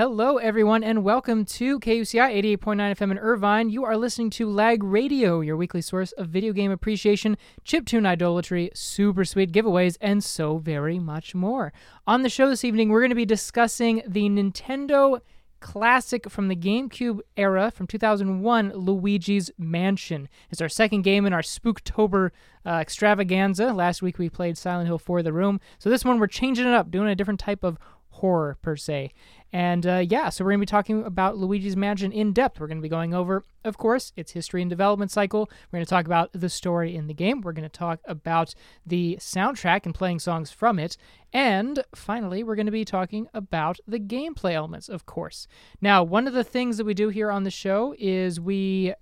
[0.00, 3.68] Hello, everyone, and welcome to KUCI 88.9 FM in Irvine.
[3.68, 8.70] You are listening to Lag Radio, your weekly source of video game appreciation, chiptune idolatry,
[8.72, 11.74] super sweet giveaways, and so very much more.
[12.06, 15.20] On the show this evening, we're going to be discussing the Nintendo
[15.60, 20.30] classic from the GameCube era from 2001, Luigi's Mansion.
[20.48, 22.30] It's our second game in our Spooktober
[22.64, 23.74] uh, extravaganza.
[23.74, 25.60] Last week we played Silent Hill 4 The Room.
[25.78, 27.78] So this one we're changing it up, doing a different type of
[28.20, 29.12] horror per se.
[29.52, 32.60] And uh, yeah, so we're going to be talking about Luigi's Mansion in depth.
[32.60, 35.50] We're going to be going over, of course, its history and development cycle.
[35.70, 37.40] We're going to talk about the story in the game.
[37.40, 38.54] We're going to talk about
[38.86, 40.96] the soundtrack and playing songs from it.
[41.32, 45.48] And finally, we're going to be talking about the gameplay elements, of course.
[45.80, 48.94] Now, one of the things that we do here on the show is we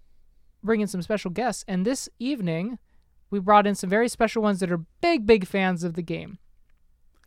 [0.63, 1.65] bring in some special guests.
[1.69, 2.79] And this evening,
[3.31, 6.39] we brought in some very special ones that are big, big fans of the game.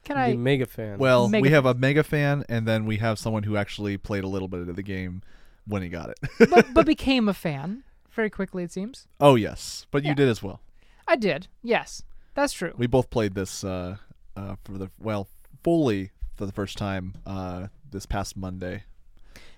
[0.04, 0.36] Can The I?
[0.36, 0.98] mega fan.
[0.98, 4.24] Well, Mega we have a mega fan, and then we have someone who actually played
[4.24, 5.22] a little bit of the game
[5.68, 6.50] when he got it.
[6.50, 9.08] but, but became a fan very quickly, it seems.
[9.20, 10.10] oh yes, but Yeah.
[10.10, 10.60] you did as well.
[11.08, 11.48] I did.
[11.62, 12.74] Yes, that's true.
[12.78, 13.98] We both played this uh,
[14.36, 15.28] uh, for the well
[15.64, 18.84] fully for the first time uh, this past Monday,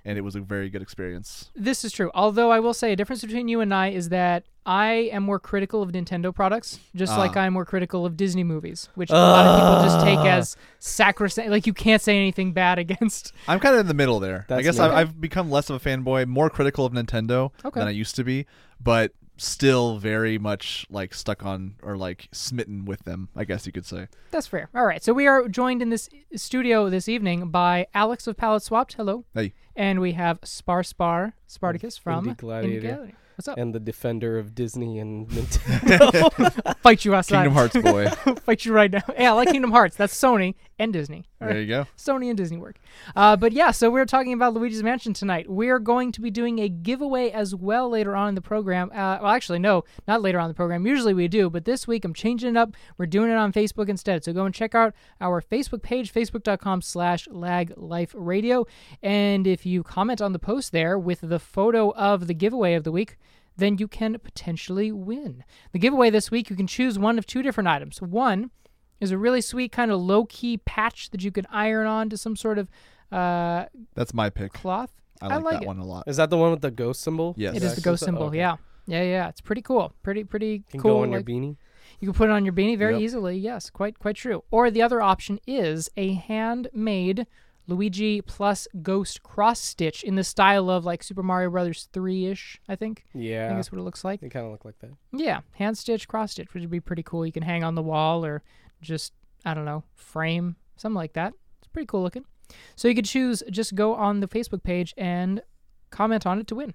[0.06, 1.50] and it was a very good experience.
[1.56, 2.12] This is true.
[2.14, 5.40] Although I will say a difference between you and I is that I am more
[5.40, 7.42] critical of Nintendo products, just like Ah.
[7.42, 10.38] I'm more critical of Disney movies, which a lot of people just take Ah.
[10.38, 11.50] as sacrosanct.
[11.52, 13.34] Like you can't say anything bad against.
[13.48, 14.46] I'm kind of in the middle there.
[14.50, 14.86] I guess me.
[14.86, 17.80] I, I've become less of a fanboy, more critical of Nintendo Okay.
[17.80, 18.46] than I used to be,
[18.82, 23.30] but still very much like stuck on or like smitten with them.
[23.36, 24.08] I guess you could say.
[24.32, 24.70] That's fair.
[24.76, 25.04] All right.
[25.04, 28.94] So we are joined in this studio this evening by Alex of Palette Swapped.
[28.94, 29.26] Hello.
[29.34, 29.54] Hey.
[29.76, 32.82] And we have Spar Spar Spartacus from Indie Gladiator.
[32.82, 33.18] Gladiator.
[33.36, 33.58] What's up?
[33.58, 36.78] and the defender of Disney and Nintendo.
[36.82, 37.38] Fight you outside.
[37.38, 38.08] Kingdom Hearts boy.
[38.46, 39.02] Fight you right now.
[39.18, 39.96] Yeah, I like Kingdom Hearts.
[39.96, 40.54] That's Sony
[40.84, 41.26] and Disney.
[41.40, 41.88] There you go.
[41.98, 42.78] Sony and Disney work.
[43.16, 45.50] Uh, but yeah, so we're talking about Luigi's Mansion tonight.
[45.50, 48.92] We're going to be doing a giveaway as well later on in the program.
[48.92, 50.86] Uh, well, actually, no, not later on in the program.
[50.86, 52.74] Usually we do, but this week I'm changing it up.
[52.98, 54.24] We're doing it on Facebook instead.
[54.24, 58.68] So go and check out our Facebook page, facebook.com slash lagliferadio.
[59.02, 62.84] And if you comment on the post there with the photo of the giveaway of
[62.84, 63.18] the week,
[63.56, 65.44] then you can potentially win.
[65.72, 68.02] The giveaway this week, you can choose one of two different items.
[68.02, 68.50] One
[69.00, 72.18] is a really sweet kind of low key patch that you can iron on to
[72.18, 72.70] some sort of
[73.12, 73.66] uh,
[73.96, 74.54] That's my pick.
[74.54, 74.92] cloth.
[75.22, 75.68] I I like, like that it.
[75.68, 76.04] one a lot.
[76.08, 77.34] is that the one with the ghost symbol?
[77.38, 77.56] Yes.
[77.56, 78.24] It is the ghost so- symbol.
[78.24, 78.38] okay.
[78.38, 78.56] Yeah.
[78.88, 79.30] Yeah, yeah.
[79.30, 79.94] It's pretty cool.
[80.04, 80.66] Pretty, pretty cool.
[80.68, 80.94] You Can cool.
[80.96, 81.56] go on your beanie.
[82.02, 83.02] you can put it on your beanie very Yep.
[83.02, 83.38] easily.
[83.38, 84.44] Yes, quite, quite true.
[84.52, 87.26] Or the other option is a handmade
[87.66, 92.60] Luigi plus Ghost cross stitch in the style of like Super Mario Brothers 3 ish,
[92.68, 93.06] I think.
[93.14, 93.46] Yeah.
[93.46, 94.20] I think that's what it looks like.
[94.20, 94.92] They kind of look like that.
[95.14, 97.26] Yeah, hand stitch, cross stitch, which would be pretty cool.
[97.26, 98.44] You can hang on the wall or
[98.84, 99.14] just,
[99.46, 101.34] I don't know, frame, something like that.
[101.60, 102.26] It's pretty cool looking.
[102.76, 105.42] So you could choose, just go on the Facebook page and
[105.94, 106.74] comment on it to win.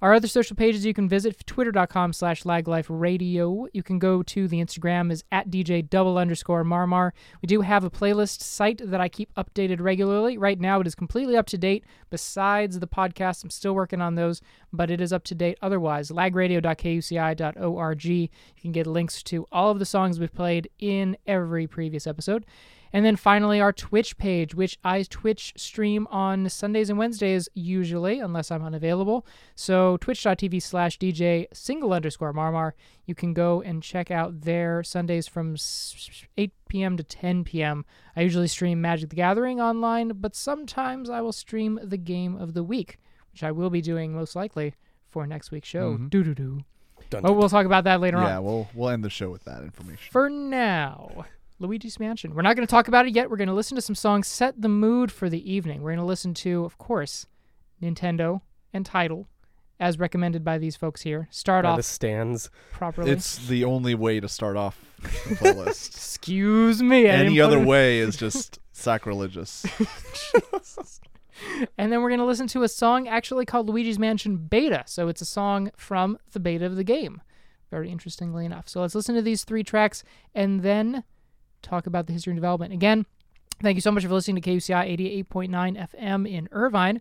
[0.00, 3.66] Our other social pages you can visit twitter.com slash lagliferadio.
[3.72, 7.10] You can go to the Instagram is at DJ double underscore marmar.
[7.42, 10.38] We do have a playlist site that I keep updated regularly.
[10.38, 11.84] Right now it is completely up to date.
[12.08, 14.40] Besides the podcast, I'm still working on those,
[14.72, 16.10] but it is up to date otherwise.
[16.10, 18.04] lagradio.kuci.org.
[18.04, 18.28] You
[18.60, 22.46] can get links to all of the songs we've played in every previous episode.
[22.92, 28.18] And then finally, our Twitch page, which I Twitch stream on Sundays and Wednesdays usually,
[28.18, 29.24] unless I'm unavailable.
[29.54, 32.72] So twitch.tv slash DJ single underscore marmar.
[33.06, 35.56] You can go and check out there Sundays from
[36.36, 36.96] 8 p.m.
[36.96, 37.84] to 10 p.m.
[38.16, 42.54] I usually stream Magic the Gathering online, but sometimes I will stream the game of
[42.54, 42.98] the week,
[43.32, 44.74] which I will be doing most likely
[45.08, 45.96] for next week's show.
[45.96, 46.10] Mhm.
[46.10, 46.60] Doo doo doo.
[47.08, 48.24] Dun, But we'll talk about that later on.
[48.26, 50.10] Yeah, we'll we'll end the show with that information.
[50.12, 51.24] For now,
[51.60, 52.34] Luigi's Mansion.
[52.34, 53.30] We're not going to talk about it yet.
[53.30, 55.82] We're going to listen to some songs, set the mood for the evening.
[55.82, 57.26] We're going to listen to, of course,
[57.82, 58.40] Nintendo
[58.72, 59.28] and Title,
[59.78, 61.28] as recommended by these folks here.
[61.30, 62.50] Start by off the stands.
[62.72, 63.10] properly.
[63.10, 65.88] It's the only way to start off the playlist.
[65.90, 67.08] Excuse me.
[67.08, 69.64] I Any other way is just sacrilegious.
[71.78, 74.82] And then we're going to listen to a song actually called Luigi's Mansion Beta.
[74.86, 77.22] So it's a song from the beta of the game.
[77.70, 78.68] Very interestingly enough.
[78.68, 80.02] So let's listen to these three tracks
[80.34, 81.04] and then
[81.62, 82.72] talk about the history and development.
[82.72, 83.06] Again,
[83.62, 87.00] thank you so much for listening to KUCI 88.9 FM in Irvine.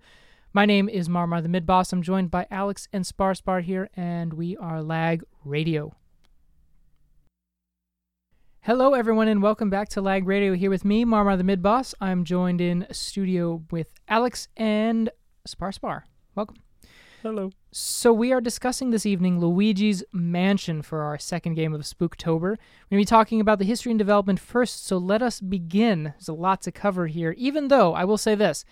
[0.51, 1.93] My name is Marmar the Mid Boss.
[1.93, 5.95] I'm joined by Alex and Spar Spar here, and we are Lag Radio.
[8.61, 10.53] Hello, everyone, and welcome back to Lag Radio.
[10.53, 11.95] Here with me, Marmar the Mid Boss.
[12.01, 15.09] I'm joined in studio with Alex and
[15.45, 16.05] Spar Spar.
[16.35, 16.57] Welcome.
[17.21, 17.51] Hello.
[17.71, 22.41] So we are discussing this evening Luigi's Mansion for our second game of Spooktober.
[22.41, 22.57] We're going
[22.91, 26.03] to be talking about the history and development first, so let us begin.
[26.03, 28.63] There's a lot to cover here, even though I will say this.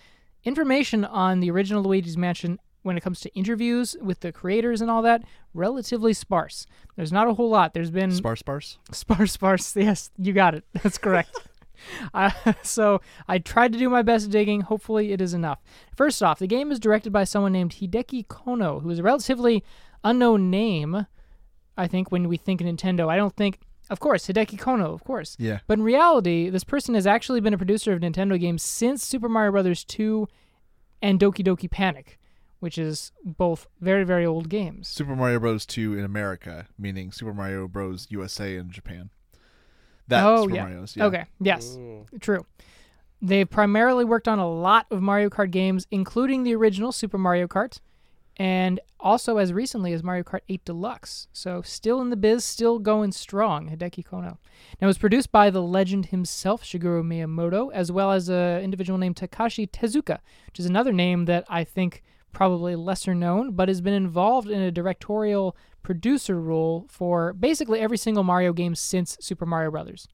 [0.44, 4.90] information on the original Luigi's Mansion when it comes to interviews with the creators and
[4.90, 5.22] all that
[5.52, 6.64] relatively sparse.
[6.96, 7.74] There's not a whole lot.
[7.74, 8.78] There's been Sparse, sparse.
[8.92, 9.76] Sparse, sparse.
[9.76, 10.64] Yes, you got it.
[10.82, 11.36] That's correct.
[12.14, 12.30] uh,
[12.62, 14.62] so I tried to do my best digging.
[14.62, 15.60] Hopefully, it is enough.
[15.96, 19.64] First off, the game is directed by someone named Hideki Konno, who is a relatively
[20.04, 21.06] unknown name.
[21.76, 23.60] I think when we think Nintendo, I don't think,
[23.90, 25.36] of course, Hideki Konno, of course.
[25.38, 25.60] Yeah.
[25.66, 29.28] But in reality, this person has actually been a producer of Nintendo games since Super
[29.28, 29.84] Mario Bros.
[29.84, 30.28] 2
[31.00, 32.18] and Doki Doki Panic,
[32.58, 34.88] which is both very, very old games.
[34.88, 35.64] Super Mario Bros.
[35.66, 38.08] 2 in America, meaning Super Mario Bros.
[38.10, 39.10] USA in Japan.
[40.08, 40.62] That Oh, Super yeah.
[40.64, 40.96] Mario's.
[40.96, 41.04] Yeah.
[41.06, 41.76] Okay, yes.
[41.78, 42.20] Mm.
[42.20, 42.44] True.
[43.20, 47.48] They've primarily worked on a lot of Mario Kart games, including the original Super Mario
[47.48, 47.80] Kart,
[48.36, 51.26] and also as recently as Mario Kart 8 Deluxe.
[51.32, 54.38] So still in the biz, still going strong, Hideki Konno.
[54.80, 58.98] Now it was produced by the legend himself, Shigeru Miyamoto, as well as an individual
[58.98, 63.80] named Takashi Tezuka, which is another name that I think probably lesser known, but has
[63.80, 65.56] been involved in a directorial
[65.88, 70.06] producer role for basically every single Mario game since Super Mario Brothers.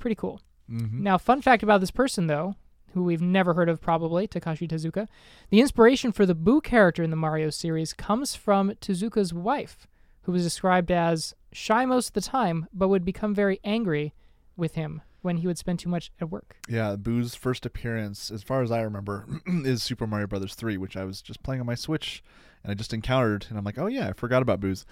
[0.00, 0.40] Pretty cool.
[0.68, 2.56] hmm Now, fun fact about this person, though,
[2.92, 5.06] who we've never heard of probably, Takashi Tezuka,
[5.50, 9.86] the inspiration for the Boo character in the Mario series comes from Tezuka's wife,
[10.22, 14.14] who was described as shy most of the time, but would become very angry
[14.56, 16.56] with him when he would spend too much at work.
[16.68, 20.96] Yeah, Boo's first appearance, as far as I remember, is Super Mario Brothers 3, which
[20.96, 22.22] I was just playing on my Switch
[22.62, 24.86] and I just encountered, and I'm like, oh yeah, I forgot about Boo's.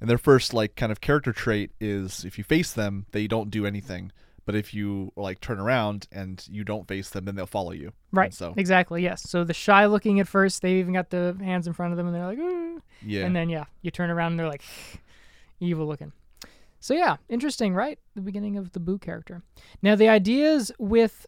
[0.00, 3.50] And their first like kind of character trait is if you face them, they don't
[3.50, 4.12] do anything.
[4.46, 7.92] But if you like turn around and you don't face them, then they'll follow you.
[8.10, 8.26] Right.
[8.26, 9.28] And so Exactly, yes.
[9.28, 12.06] So the shy looking at first, they even got the hands in front of them
[12.06, 14.64] and they're like, "Ooh." yeah, And then, yeah, you turn around and they're like
[15.60, 16.12] evil looking.
[16.80, 17.98] So, yeah, interesting, right?
[18.14, 19.42] The beginning of the Boo character.
[19.82, 21.26] Now, the ideas with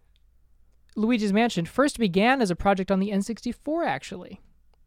[0.96, 4.40] Luigi's Mansion first began as a project on the N64, actually.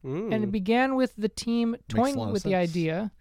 [0.03, 0.33] Mm.
[0.33, 2.69] And it began with the team toying lot of with the sense.
[2.69, 3.11] idea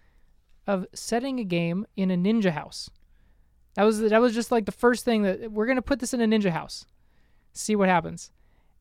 [0.67, 2.91] of setting a game in a ninja house.
[3.75, 6.21] That was that was just like the first thing that we're gonna put this in
[6.21, 6.87] a ninja house,
[7.53, 8.31] see what happens.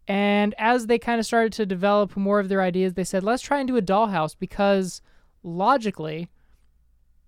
[0.07, 3.41] And as they kind of started to develop more of their ideas, they said, let's
[3.41, 5.01] try and do a dollhouse because
[5.43, 6.29] logically,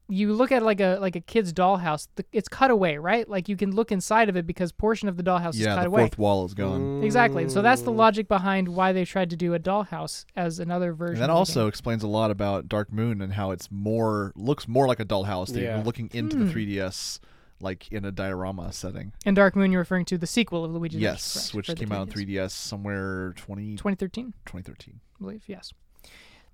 [0.07, 3.27] you look at like a like a kid's dollhouse, the, it's cut away, right?
[3.27, 5.81] Like you can look inside of it because portion of the dollhouse is yeah, cut
[5.81, 6.01] the away.
[6.03, 7.03] fourth wall is gone.
[7.03, 7.49] Exactly.
[7.49, 7.97] So that's the Mm.
[7.97, 11.15] logic behind why they tried to do a dollhouse as another version.
[11.15, 11.69] And that also game.
[11.69, 15.49] explains a lot about Dark Moon and how it's more looks more like a dollhouse.
[15.49, 15.83] They're Yeah.
[15.83, 16.45] looking into Hmm.
[16.45, 17.19] the 3DS
[17.61, 19.13] like in a diorama setting.
[19.25, 21.91] And Dark Moon, you're referring to the sequel of Luigi's Mansion, yes, correct, which came
[21.93, 22.13] out in 3DS.
[22.13, 24.99] 3DS somewhere 20, 2013, 2013.
[25.15, 25.43] I believe.
[25.47, 25.71] Yes.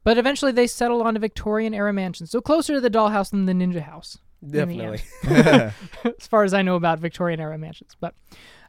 [0.04, 3.46] But eventually they settled on a Victorian era mansion, so closer to the dollhouse than
[3.46, 4.18] the ninja house.
[4.46, 5.02] Definitely.
[5.24, 7.96] as far as I know about Victorian era mansions.
[8.00, 8.16] But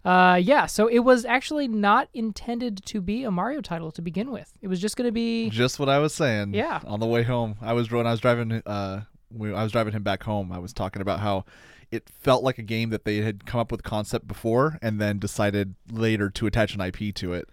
[0.05, 4.31] uh, yeah, so it was actually not intended to be a Mario title to begin
[4.31, 4.53] with.
[4.61, 6.55] It was just going to be Just what I was saying.
[6.55, 6.81] Yeah.
[6.87, 8.63] On the way home, I was when I was driving.
[8.67, 9.03] Uh,
[9.35, 10.53] when I was driving him back home.
[10.53, 11.45] I was talking about how
[11.91, 15.19] it felt like a game that they had come up with concept before and then
[15.19, 17.49] decided later to attach an IP to it.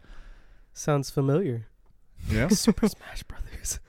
[0.73, 1.67] Sounds familiar.
[2.29, 2.47] Yeah.
[2.49, 3.79] Super Smash Brothers.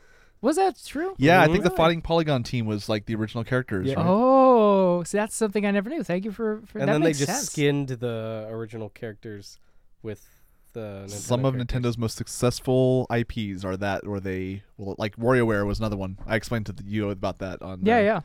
[0.41, 1.15] was that true?
[1.19, 1.77] Yeah, I think the Really?
[1.77, 3.87] Fighting Polygon team was like the original characters.
[3.88, 3.94] Yeah.
[3.94, 4.06] right?
[4.06, 6.03] Oh, so that's something I never knew.
[6.03, 7.50] Thank you for, for and that then they makes just sense.
[7.50, 9.59] skinned the original characters
[10.03, 10.27] with
[10.73, 11.82] the Nintendo Some of characters.
[11.82, 16.19] Nintendo's most successful IPs are that, or they well, like WarioWare was another one.
[16.26, 18.21] I explained to you about that on Yeah, uh, yeah.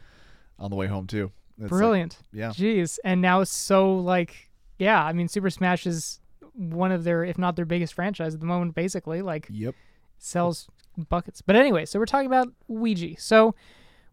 [0.60, 1.32] on the way home too.
[1.58, 2.18] It's like- Brilliant.
[2.32, 3.00] yeah, Jeez.
[3.03, 6.20] And now it's so like, yeah, I mean, Super Smash is
[6.53, 9.22] one of their, if not their biggest franchise at the moment, basically.
[9.22, 9.74] Like, yep.
[10.17, 10.67] Sells
[10.98, 11.41] buckets.
[11.41, 13.19] But anyway, so we're talking about Ouija.
[13.19, 13.55] So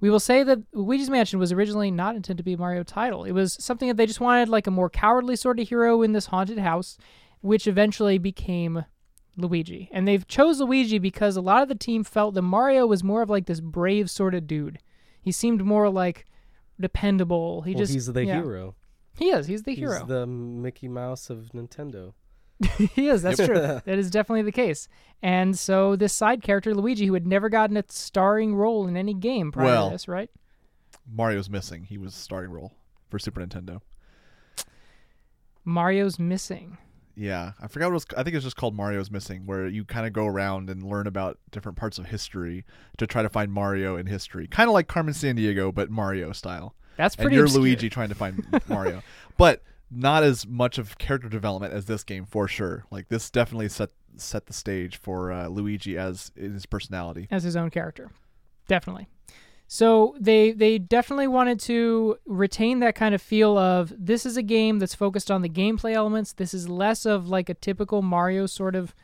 [0.00, 3.24] we will say that Luigi's Mansion was originally not intended to be a Mario title.
[3.24, 6.12] It was something that they just wanted like a more cowardly sort of hero in
[6.12, 6.98] this haunted house,
[7.40, 8.84] which eventually became
[9.36, 9.88] Luigi.
[9.92, 13.22] And they've chose Luigi because a lot of the team felt that Mario was more
[13.22, 14.80] of like this brave sort of dude.
[15.20, 16.26] He seemed more like
[16.80, 17.62] dependable.
[17.62, 18.42] He well, just he's the yeah.
[18.42, 18.74] hero.
[19.16, 19.46] He is.
[19.46, 20.04] He's the He's hero.
[20.04, 22.14] the Mickey Mouse of Nintendo.
[22.94, 23.22] he is.
[23.22, 23.54] That's true.
[23.84, 24.88] That is definitely the case.
[25.22, 29.14] And so this side character, Luigi, who had never gotten a starring role in any
[29.14, 29.88] game prior Well.
[29.88, 30.30] to this, right?
[31.10, 31.84] Mario's missing.
[31.84, 32.72] He was starting role
[33.10, 33.80] for Super Nintendo.
[35.64, 36.78] Mario's missing.
[37.14, 38.06] Yeah, I forgot what it was.
[38.16, 41.06] I think it's just called Mario's Missing, where you kind of go around and learn
[41.06, 42.64] about different parts of history
[42.96, 46.74] to try to find Mario in history, kind of like Carmen Sandiego, but Mario style.
[46.96, 47.62] That's and pretty you're obscure.
[47.64, 49.02] Luigi trying to find Mario,
[49.36, 49.62] but
[49.94, 52.84] not as much of character development as this game for sure.
[52.90, 57.28] Like this definitely set set the stage for uh, Luigi as his personality.
[57.30, 58.10] as his own character.
[58.68, 59.08] Definitely.
[59.68, 64.42] So they they definitely wanted to retain that kind of feel of this is a
[64.42, 66.34] game that's focused on the gameplay elements.
[66.34, 68.94] This is less of like a typical Mario sort of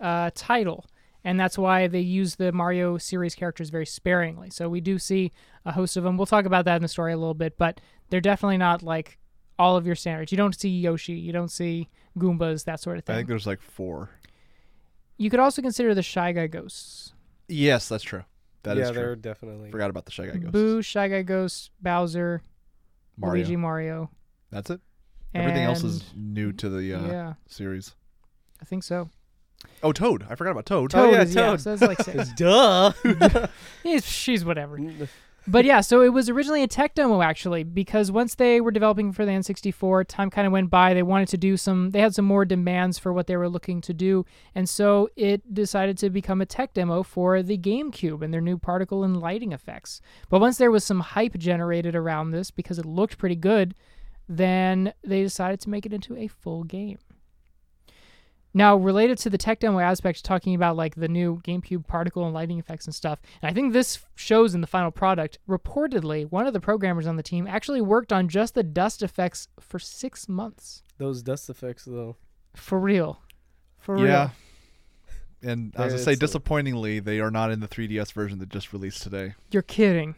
[0.00, 0.84] uh, title,
[1.24, 4.50] and that's why they use the Mario series characters very sparingly.
[4.50, 5.32] So we do see
[5.64, 6.18] a host of them.
[6.18, 9.18] We'll talk about that in the story a little bit, but they're definitely not like
[9.58, 10.32] all of your standards.
[10.32, 11.88] You don't see Yoshi, you don't see
[12.18, 13.14] Goombas, that sort of thing.
[13.14, 14.10] I think there's like four.
[15.16, 17.12] you could also consider the Shy Guy ghosts.
[17.48, 18.24] Yes, that's true.
[18.62, 18.86] That is true.
[18.86, 19.02] yeah, true.
[19.02, 19.70] they're definitely.
[19.70, 20.52] Forgot about the Shy Guy Ghosts.
[20.52, 22.42] Boo, Shy Guy Ghost, Bowser,
[23.16, 23.34] Mario.
[23.34, 24.10] Luigi, Mario.
[24.50, 24.80] That's it.
[25.34, 27.94] Everything else is new to the uh, yeah, series.
[28.60, 29.10] I think so.
[29.82, 30.24] Oh, Toad.
[30.28, 30.94] I forgot about Toad.
[30.94, 31.60] Oh, yeah, is- Toad.
[31.60, 32.30] so it's like six.
[32.32, 32.92] Duh.
[33.82, 34.78] He's, she's whatever.
[35.50, 39.12] But yeah, so it was originally a tech demo actually, because once they were developing
[39.12, 40.92] for the N64, time kind of went by.
[40.92, 43.80] They wanted to do some, they had some more demands for what they were looking
[43.80, 44.26] to do.
[44.54, 48.58] And so it decided to become a tech demo for the GameCube and their new
[48.58, 50.02] particle and lighting effects.
[50.28, 53.74] But once there was some hype generated around this because it looked pretty good,
[54.28, 56.98] then they decided to make it into a full game.
[58.54, 62.34] Now, related to the tech demo aspect, talking about like the new GameCube particle and
[62.34, 65.38] lighting effects and stuff, and I think this shows in the final product.
[65.48, 69.48] Reportedly, one of the programmers on the team actually worked on just the dust effects
[69.60, 70.82] for six months.
[70.96, 72.16] Those dust effects, though.
[72.54, 73.20] For real.
[73.78, 74.06] For real.
[74.06, 74.30] Yeah.
[75.42, 78.38] And I was There to say, uh, disappointingly, they are not in the 3DS version
[78.40, 79.34] that just released today.
[79.52, 80.16] You're kidding.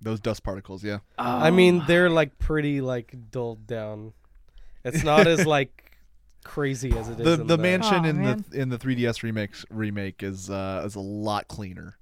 [0.00, 0.98] Those dust particles, yeah.
[1.18, 4.12] I mean, they're like pretty like dulled down.
[4.84, 5.89] It's not as like
[6.44, 7.24] crazy as it is.
[7.24, 8.44] The in the mansion Aw, in man.
[8.50, 11.96] the in the 3DS remake remake is uh is a lot cleaner.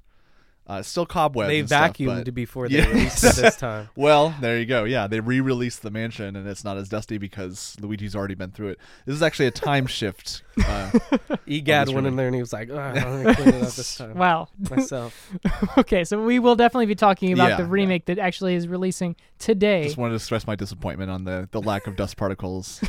[0.67, 1.49] Uh, still cobwebs.
[1.49, 2.89] They and stuff, vacuumed but- before they Yeah.
[2.89, 3.89] released it this time.
[3.97, 4.85] Well, there you go.
[4.85, 8.69] Yeah, they re-released the mansion, and it's not as dusty because Luigi's already been through
[8.69, 8.79] it.
[9.07, 10.43] This is actually a time shift.
[10.67, 10.91] Uh,
[11.47, 13.97] Egad went in there and he was like, "Ugh, I'm gonna clean it up this
[13.99, 14.49] time Wow.
[14.71, 15.31] myself."
[15.79, 17.69] okay, so we will definitely be talking about Yeah, the yeah.
[17.71, 19.85] remake that actually is releasing today.
[19.85, 22.81] just wanted to stress my disappointment on the the lack of dust particles.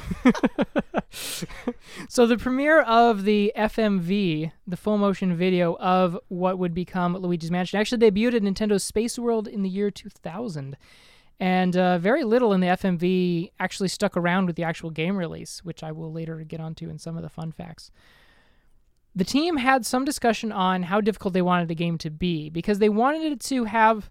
[2.07, 7.49] So the premiere of the FMV, the full motion video of what would become Luigi's
[7.51, 10.77] Mansion, actually debuted at Nintendo's Space World in the year 2000,
[11.39, 15.63] and uh, very little in the FMV actually stuck around with the actual game release,
[15.63, 17.91] which I will later get onto in some of the fun facts.
[19.15, 22.79] The team had some discussion on how difficult they wanted the game to be because
[22.79, 24.09] they wanted it to have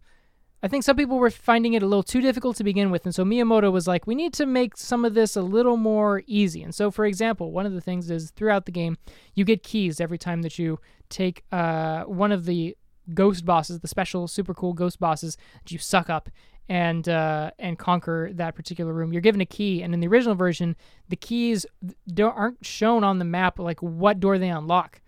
[0.60, 3.14] I think some people were finding it a little too difficult to begin with, and
[3.14, 6.64] so Miyamoto was like, "We need to make some of this a little more easy."
[6.64, 8.98] And so, for example, one of the things is throughout the game,
[9.36, 12.76] you get keys every time that you take uh, one of the
[13.14, 16.28] ghost bosses, the special, super cool ghost bosses that you suck up
[16.68, 19.12] and uh, and conquer that particular room.
[19.12, 20.76] You're given a key, and in the original version,
[21.08, 21.64] the keys
[22.06, 25.00] don't, aren't shown on the map like what door they unlock.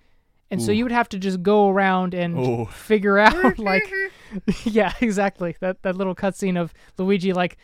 [0.53, 2.65] And so you would have to just go around and Oh.
[2.65, 3.89] figure out like
[4.65, 5.55] yeah, exactly.
[5.61, 7.57] That that little cutscene of Luigi like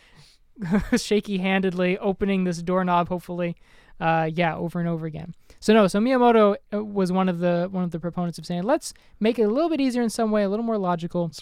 [0.97, 3.57] shaky handedly opening this doorknob, hopefully,
[4.01, 5.35] uh, yeah, over and over again.
[5.59, 8.63] So no, so Miyamoto uh, was one of the one of the proponents of saying
[8.63, 11.25] let's make it a little bit easier in some way, a little more logical.
[11.25, 11.33] I'm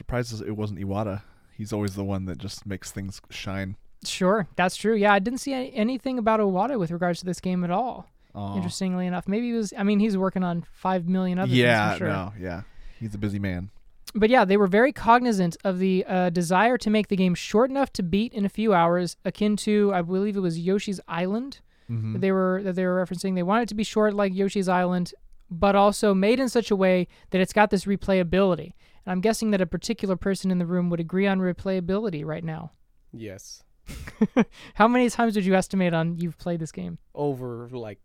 [0.40, 1.22] it wasn't Iwata.
[1.56, 3.76] He's always the one that just makes things shine.
[4.04, 4.94] Sure, that's true.
[4.94, 8.10] Yeah, I didn't see any- anything about Iwata with regards to this game at all.
[8.34, 8.56] Aw.
[8.56, 9.72] Interestingly enough, maybe he was.
[9.78, 12.12] I mean, he's working on five million other Yeah, things for sure.
[12.12, 12.62] no, yeah.
[12.98, 13.70] He's a busy man.
[14.16, 17.70] But yeah, they were very cognizant of the uh, desire to make the game short
[17.70, 21.60] enough to beat in a few hours, akin to I believe it was Yoshi's Island
[21.90, 22.12] Mhm.
[22.14, 23.34] that they were that they were referencing.
[23.34, 25.14] They wanted it to be short like Yoshi's Island,
[25.50, 28.72] but also made in such a way that it's got this replayability.
[29.04, 32.44] And I'm guessing that a particular person in the room would agree on replayability right
[32.44, 32.72] now.
[33.12, 33.62] Yes,
[34.74, 36.98] How many times would you estimate on you've played this game?
[37.14, 38.00] over like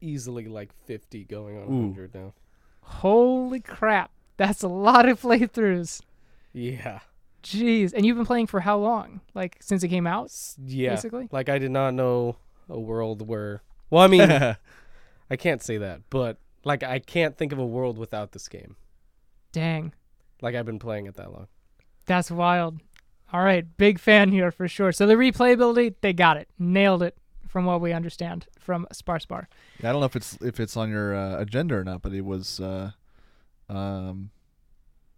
[0.00, 1.80] easily like fifty, going on Ooh.
[1.82, 2.34] hundred now.
[2.80, 6.00] Holy crap, that's a lot of playthroughs.
[6.52, 7.00] Yeah,
[7.42, 9.20] Jeez, and you've been playing for how long?
[9.34, 10.32] Like since it came out,
[10.64, 10.90] yeah.
[10.90, 11.28] basically.
[11.30, 12.36] Like I did not know
[12.68, 13.62] a world where.
[13.88, 14.20] Well, I mean,
[15.30, 18.76] I can't say that, but like I can't think of a world without this game.
[19.56, 19.94] Dang.
[20.42, 21.46] Like I've been playing it that long.
[22.04, 22.78] That's wild.
[23.32, 24.92] All right, big fan here for sure.
[24.92, 27.16] So the replayability, they got it, nailed it,
[27.48, 29.46] from what we understand from Sparspar.
[29.80, 32.12] Yeah, I don't know if it's if it's on your uh, agenda or not, but
[32.12, 32.90] it was uh,
[33.70, 34.28] um,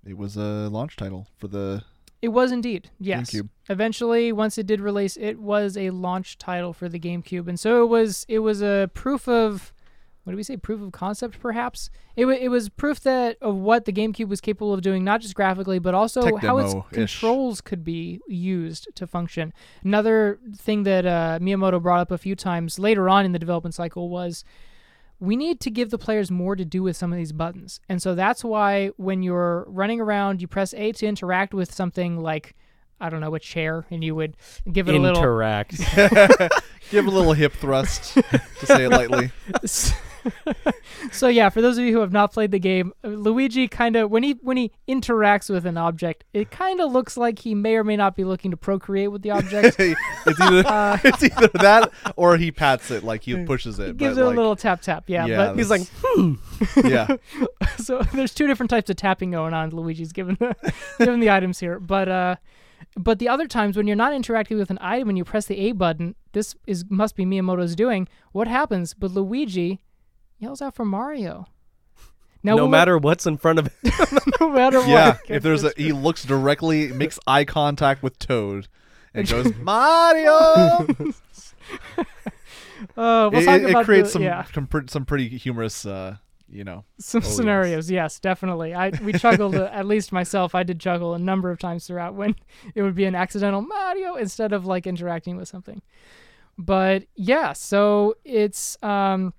[0.06, 1.82] it was a launch title for the
[2.22, 3.30] It was indeed, yes.
[3.30, 3.48] GameCube.
[3.68, 7.82] Eventually, once it did release, it was a launch title for the GameCube, and so
[7.82, 8.24] it was.
[8.28, 9.72] It was a proof of,
[10.28, 10.58] what do we say?
[10.58, 11.88] Proof of concept, perhaps.
[12.14, 15.22] It wa it was proof that of what the GameCube was capable of doing, not
[15.22, 16.92] just graphically, but also Tech how its demo-ish.
[16.92, 19.54] controls could be used to function.
[19.82, 23.74] Another thing that uh, Miyamoto brought up a few times later on in the development
[23.74, 24.44] cycle was
[25.18, 27.80] we need to give the players more to do with some of these buttons.
[27.88, 32.20] And so that's why when you're running around, you press A to interact with something
[32.20, 32.54] like,
[33.00, 34.36] I don't know, a chair, and you would
[34.70, 35.22] give it a little.
[35.22, 35.80] Interact.
[36.90, 39.30] Give a little hip thrust to say it lightly.
[41.12, 43.96] So yeah, for those of you who have not played the game, uh, Luigi kind
[43.96, 47.54] of when he when he interacts with an object, it kind of looks like he
[47.54, 49.76] may or may not be looking to procreate with the object.
[49.78, 53.88] it's either Uh, it's either that or he pats it like he pushes it.
[53.88, 55.04] He gives but it a little tap tap.
[55.06, 56.34] Yeah, Yeah, but He's like, hmm.
[56.84, 57.16] yeah.
[57.76, 59.70] so there's two different types of tapping going on.
[59.70, 60.54] Luigi's given the
[60.98, 62.36] given the items here, but uh,
[62.96, 65.58] but the other times when you're not interacting with an item and you press the
[65.58, 68.08] A button, this is must be Miyamoto's doing.
[68.32, 68.94] What happens?
[68.94, 69.80] But Luigi
[70.38, 71.46] yells out for Mario.
[72.40, 73.72] Now, no will it- matter what's in front of it.
[74.40, 74.88] no matter what.
[74.88, 78.68] Yeah, if there's a he looks directly makes eye contact with Toad
[79.12, 80.86] and goes Mario.
[82.96, 86.16] Uh, we'll it, talk it- it creates the, some yeah some some pretty humorous uh
[86.48, 87.90] you know some Oh, scenarios.
[87.90, 88.20] Yes.
[88.20, 88.72] definitely.
[88.72, 90.54] I we chuckled uh, at least myself.
[90.54, 92.36] I did chuckle a number of times throughout when
[92.76, 95.82] it would be an accidental Mario instead of like interacting with something.
[96.56, 99.34] But yeah, so it's um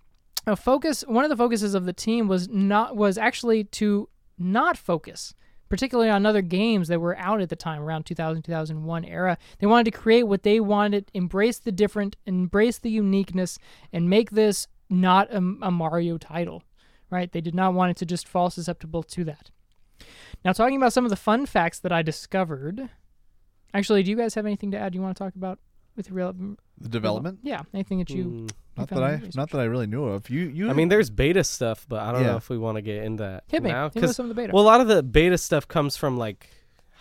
[0.51, 1.03] a focus.
[1.07, 5.33] One of the focuses of the team was not was actually to not focus
[5.67, 9.37] particularly on other games that were out at the time around 2000 2001 era.
[9.59, 13.59] They wanted to create what they wanted embrace the different embrace the uniqueness
[13.93, 16.63] and make this not a, a mario title
[17.09, 17.31] right?
[17.31, 19.49] They did not want it to just fall susceptible to that.
[20.45, 22.89] Now talking about some of the fun facts that i discovered
[23.73, 25.59] actually do you guys have anything to add you want to talk about
[25.99, 26.33] with real
[26.79, 27.39] the development.
[27.43, 28.47] yeah anything that you Hmm.
[28.77, 29.35] Not that I research?
[29.35, 30.29] not that I really knew of.
[30.29, 32.31] You you I mean, there's beta stuff, but I don't Yeah.
[32.31, 33.75] know if we want to get into that hit me now.
[33.75, 35.67] hit me with Because some of the beta well, a lot of the beta stuff
[35.67, 36.49] comes from like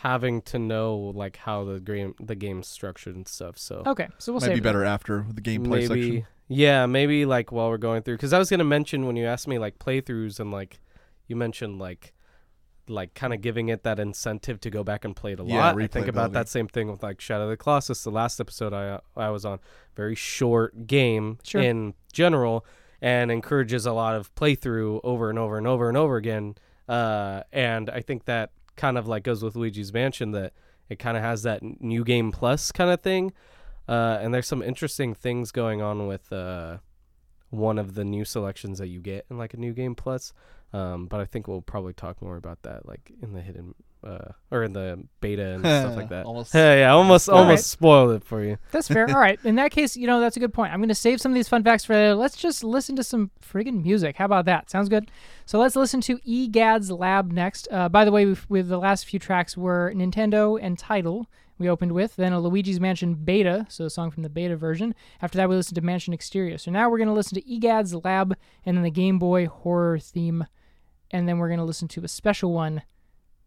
[0.03, 3.57] having to know like how the game the game's structured and stuff.
[3.59, 4.63] So okay so we'll might save be it.
[4.65, 6.27] better after the gameplay maybe section.
[6.49, 8.17] yeah, maybe like while we're going through.
[8.17, 10.81] Because I was gonna mention when you asked me like playthroughs and like
[11.29, 12.13] you mentioned like
[12.89, 15.57] like kind of giving it that incentive to go back and play it a Yeah,
[15.73, 15.81] lot.
[15.81, 18.73] I think about that same thing with like Shadow of the Colossus, the last episode
[18.73, 19.59] I I was on.
[19.97, 21.61] Very short game Sure.
[21.61, 22.65] in general,
[23.01, 26.55] and encourages a lot of playthrough over and over and over and over again.
[26.89, 30.53] Uh, and I think that kind of like goes with Luigi's Mansion that
[30.89, 33.33] it kind of has that new game plus kind of thing.
[33.89, 36.79] Uh, and there's some interesting things going on with uh,
[37.51, 40.33] one of the new selections that you get in like a new game plus.
[40.73, 44.33] Um, but I think we'll probably talk more about that like in the hidden uh,
[44.51, 46.27] or in the beta and stuff like that.
[46.27, 46.53] Almost.
[46.53, 47.59] Hey, yeah, almost almost right.
[47.61, 48.59] spoiled it for you.
[48.71, 49.09] That's fair.
[49.11, 49.39] All right.
[49.45, 50.73] In that case, you know, that's a good point.
[50.73, 52.15] I'm going to save some of these fun facts for later.
[52.15, 54.17] Let's just listen to some friggin' music.
[54.17, 54.71] How about that?
[54.71, 55.11] Sounds good.
[55.47, 57.69] So let's listen to EGAD's Lab next.
[57.71, 61.27] Uh, by the way, with, with the last few tracks were Nintendo and Title.
[61.59, 64.95] We opened with then a Luigi's Mansion beta, so a song from the beta version.
[65.21, 66.57] After that, we listened to Mansion Exterior.
[66.57, 69.99] So now we're going to listen to EGAD's Lab and then the Game Boy horror
[69.99, 70.47] theme,
[71.11, 72.83] and then we're going to listen to a special one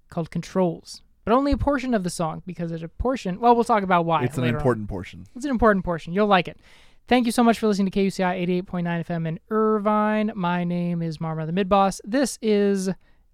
[0.10, 1.02] called Controls.
[1.24, 3.40] But only a portion of the song because it's a portion.
[3.40, 4.24] Well, we'll talk about why.
[4.24, 4.62] It's an later on.
[4.62, 5.26] important portion.
[5.36, 6.14] It's an important portion.
[6.14, 6.60] You'll like it.
[7.08, 10.32] Thank you so much for listening to KUCI 88.9 FM in Irvine.
[10.36, 12.00] My name is Marmar the Midboss.
[12.04, 12.90] This is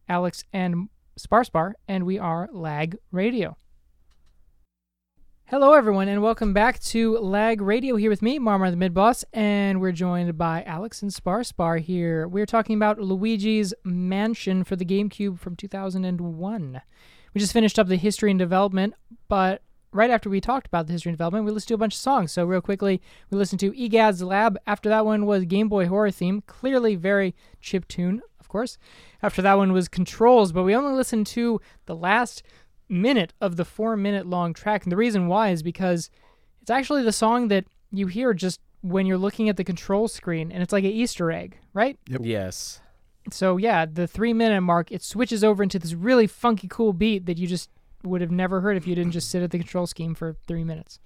[0.09, 3.57] Alex and Sparspar, and we are Lag Radio.
[5.49, 9.79] Hello, everyone, and welcome back to Lag Radio here with me, Marmar the Midboss, and
[9.79, 12.27] we're joined by Alex and Sparspar here.
[12.27, 16.81] We're talking about Luigi's Mansion for the GameCube from 2001.
[17.33, 18.95] We just finished up the history and development,
[19.29, 19.61] but
[19.93, 22.01] right after we talked about the history and development, we listened to a bunch of
[22.01, 22.33] songs.
[22.33, 24.57] So, real quickly, we listened to EGAD's Lab.
[24.67, 28.77] After that one was Game Boy Horror Theme, clearly very chip tune, of course.
[29.23, 32.43] After that one was Controls, but we only listened to the last
[32.89, 34.83] minute of the four minute long track.
[34.83, 36.09] And the reason why is because
[36.61, 40.51] it's actually the song that you hear just when you're looking at the control screen,
[40.51, 41.97] and it's like an Easter egg, right?
[42.07, 42.21] Yep.
[42.23, 42.81] Yes.
[43.31, 47.25] So yeah, the three minute mark, it switches over into this really funky, cool beat
[47.25, 47.69] that you just
[48.03, 50.63] would have never heard if you didn't just sit at the control scheme for three
[50.63, 50.99] minutes.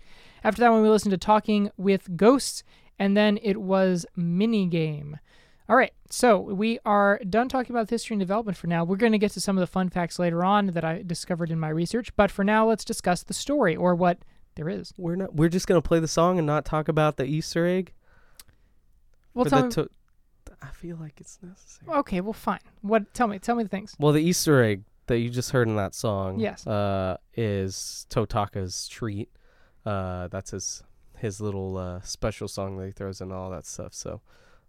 [0.43, 2.63] After that one, we listened to Talking with Ghosts,
[2.99, 5.17] and then it was Mini Game.
[5.71, 8.84] All right, so we are done talking about history and development for now.
[8.84, 11.49] We're going to get to some of the fun facts later on that I discovered
[11.49, 14.17] in my research, but for now, let's discuss the story or what
[14.55, 14.93] there is.
[14.97, 15.34] We're not.
[15.34, 17.93] We're just gonna play the song and not talk about the Easter egg.
[19.34, 19.71] Well, For tell me.
[19.71, 19.89] to-
[20.62, 21.89] I feel like it's necessary.
[21.99, 22.60] okay, well, fine.
[22.81, 23.13] What?
[23.13, 23.39] Tell me.
[23.39, 23.95] Tell me the things.
[23.97, 26.67] Well, the Easter egg that you just heard in that song, Yes.
[26.67, 29.29] uh, is Totaka's treat.
[29.86, 30.84] Uh, that's his
[31.17, 33.93] his little uh, special song that he throws in all that stuff.
[33.93, 34.19] So,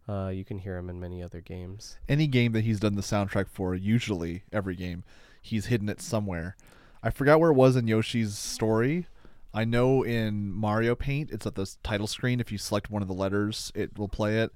[0.08, 1.96] uh, you can hear him in many other games.
[2.08, 5.04] Any game that he's done the soundtrack for, usually every game,
[5.40, 6.56] he's hidden it somewhere.
[7.02, 9.06] I forgot where it was in Yoshi's story.
[9.54, 12.40] I know in Mario Paint, it's at the title screen.
[12.40, 14.52] If you select one of the letters, it will play it.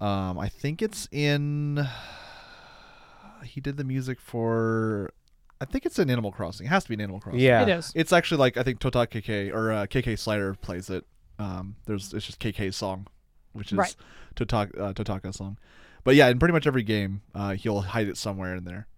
[0.00, 1.86] Um, I think it's in.
[3.44, 5.12] He did the music for.
[5.60, 6.66] I think it's in Animal Crossing.
[6.66, 7.38] It has to be in Animal Crossing.
[7.40, 7.92] Yeah, It is.
[7.94, 11.06] It's actually like I think Totaka KK or uh, KK Slider plays it.
[11.38, 13.06] Um, there's it's just KK's song,
[13.52, 13.96] which is Right.
[14.36, 15.58] Totaka uh, Totaka's song.
[16.04, 18.88] But yeah, in pretty much every game, uh, he'll hide it somewhere in there.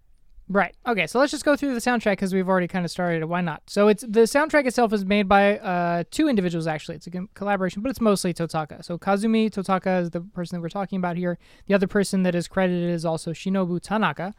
[0.47, 0.75] Right.
[0.85, 1.07] Okay.
[1.07, 3.23] So let's just go through the soundtrack because we've already kind of started.
[3.23, 3.25] it.
[3.25, 3.63] Why not?
[3.67, 6.95] So it's the soundtrack itself is made by uh, two individuals actually.
[6.95, 8.85] It's a collaboration, but it's mostly Totaka.
[8.85, 11.39] So Kazumi Totaka is the person that we're talking about here.
[11.65, 14.35] The other person that is credited is also Shinobu Tanaka.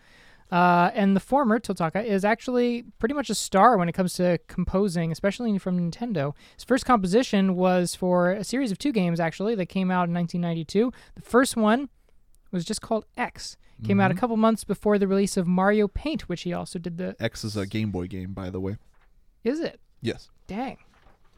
[0.53, 4.39] Uh, and the former Totaka is actually pretty much a star when it comes to
[4.47, 6.35] composing, especially from Nintendo.
[6.55, 10.15] His first composition was for a series of two games actually that came out in
[10.15, 10.93] 1992.
[11.17, 11.89] The first one
[12.53, 13.57] was just called X.
[13.85, 14.19] Came out a Mhm.
[14.19, 17.15] couple months before the release of Mario Paint, which he also did the.
[17.21, 18.79] X is a Game Boy game, by the way.
[19.45, 19.81] Is it?
[20.01, 20.31] Yes.
[20.47, 20.79] Dang.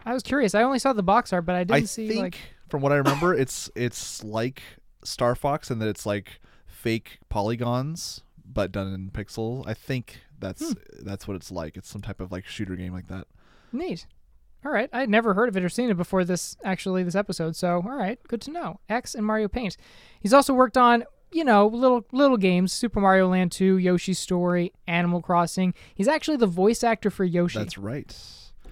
[0.05, 0.55] I was curious.
[0.55, 2.39] I only saw the box art, but I didn't I see think, like.
[2.69, 4.63] from what I remember, it's it's like
[5.03, 9.65] Star Fox and that it's like fake polygons, but done in pixel.
[9.67, 11.05] I think that's Hmm.
[11.05, 11.77] that's what it's like.
[11.77, 13.27] It's some type of like shooter game like that.
[13.73, 14.07] Neat.
[14.65, 14.91] All right.
[14.93, 17.55] I had never heard of it or seen it before this actually this episode.
[17.57, 18.81] So all right, good to know.
[18.89, 19.77] X and Mario Paint.
[20.21, 24.73] He's also worked on you know little little games: Super Mario Land 2, Yoshi's Story,
[24.87, 25.75] Animal Crossing.
[25.95, 27.59] He's actually the voice actor for Yoshi.
[27.59, 28.15] That's right.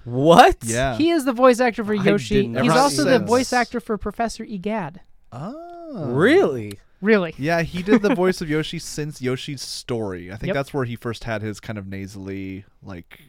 [0.04, 0.58] What?
[0.62, 0.96] Yeah.
[0.96, 2.46] he is the voice actor for Yoshi.
[2.48, 5.00] He's also the voice actor for Professor Egad.
[5.32, 6.10] oh.
[6.12, 6.78] Really?
[7.00, 7.34] Really?
[7.38, 10.32] Yeah, he did the voice of Yoshi since Yoshi's story.
[10.32, 10.54] I think Yep.
[10.54, 13.20] that's where he first had his kind of nasally, like,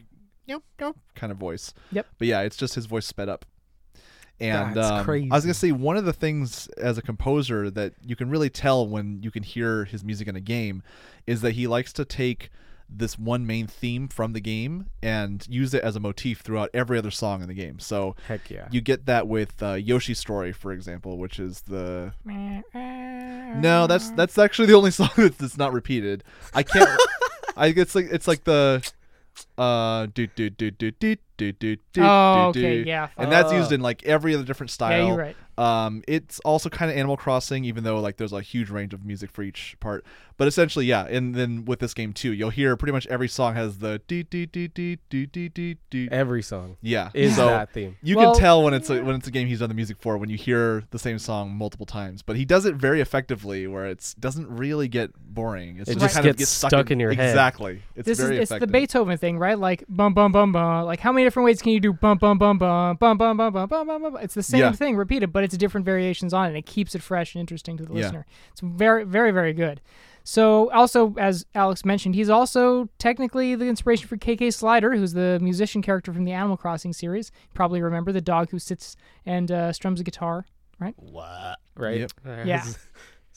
[0.46, 1.74] yep, yep, kind of voice.
[1.92, 2.06] Yep.
[2.18, 3.44] But yeah, it's just his voice sped up.
[4.40, 7.94] And That's um, I was gonna say one of the things as a composer that
[8.06, 10.82] you can really tell when you can hear his music in a game
[11.26, 12.50] is that he likes to take
[12.88, 16.96] this one main theme from the game and use it as a motif throughout every
[16.96, 17.78] other song in the game.
[17.80, 18.68] So Heck yeah.
[18.70, 22.12] you get that with uh, Yoshi's story, for example, which is the
[23.56, 26.24] no, that's that's actually the only song that's, that's not repeated.
[26.54, 27.00] I can't.
[27.56, 28.88] I it's like it's like the
[29.58, 32.88] uh do do do do do do do do Oh, do, okay, do.
[32.88, 33.08] yeah.
[33.16, 33.56] and that's Oh.
[33.56, 34.98] used in like every other different style.
[35.02, 35.36] Yeah, you're right.
[35.56, 39.04] Um, it's also kind of Animal Crossing, even though like there's a huge range of
[39.04, 40.04] music for each part.
[40.36, 41.04] But essentially, yeah.
[41.04, 44.22] And then with this game too, you'll hear pretty much every song has the dee
[44.22, 46.08] dee dee dee dee dee dee dee.
[46.12, 47.96] Every song Yeah, is so that theme.
[48.02, 49.96] you Well- can tell when it's a, when it's a game he's done the music
[50.00, 52.22] for when you hear the same song multiple times.
[52.22, 55.78] But he does it very effectively, where it doesn't really get boring.
[55.80, 57.30] It's It just, just kind of gets gets stuck, stuck in your head.
[57.30, 57.82] Exactly.
[57.96, 58.66] It's this is very it's the.
[58.68, 59.47] Beethoven thing, right?
[59.54, 60.84] Like bum bum bum bum.
[60.84, 63.52] Like how many different ways can you do bum bum bum bum bum bum bum
[63.52, 64.16] bum bum bum bum?
[64.20, 64.72] It's the same Yeah.
[64.72, 66.48] thing repeated, but it's different variations on it.
[66.48, 68.00] and It keeps it fresh and interesting to the Yeah.
[68.02, 68.26] listener.
[68.52, 69.80] It's very very very good.
[70.24, 75.38] So also as Alex mentioned, he's also technically the inspiration for KK Slider, who's the
[75.40, 77.30] musician character from the Animal Crossing series.
[77.44, 80.44] You probably remember the dog who sits and uh, strums a guitar.
[80.80, 80.94] Right?
[80.96, 81.58] What?
[81.76, 81.98] Right?
[81.98, 82.12] Yep.
[82.46, 82.64] Yeah.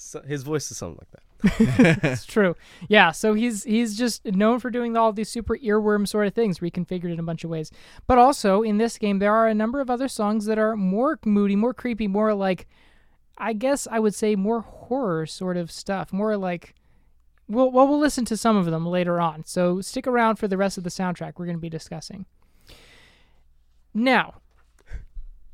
[0.02, 1.22] His, so- his voice is something like that.
[2.04, 2.56] It's true.
[2.88, 6.60] Yeah, so he's he's just known for doing all these super earworm sort of things,
[6.60, 7.72] reconfigured in a bunch of ways.
[8.08, 11.20] But also in this game, there are a number of other songs that are more
[11.26, 12.68] moody, more creepy, more like,
[13.38, 16.76] I guess I would say more horror sort of stuff, more like.
[17.48, 19.44] We'll, well, we'll listen to some of them later on.
[19.46, 22.26] So stick around for the rest of the soundtrack we're going to be discussing.
[23.94, 24.36] Now,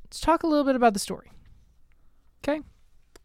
[0.04, 1.32] let's talk a little bit about the story.
[2.44, 2.62] Okay.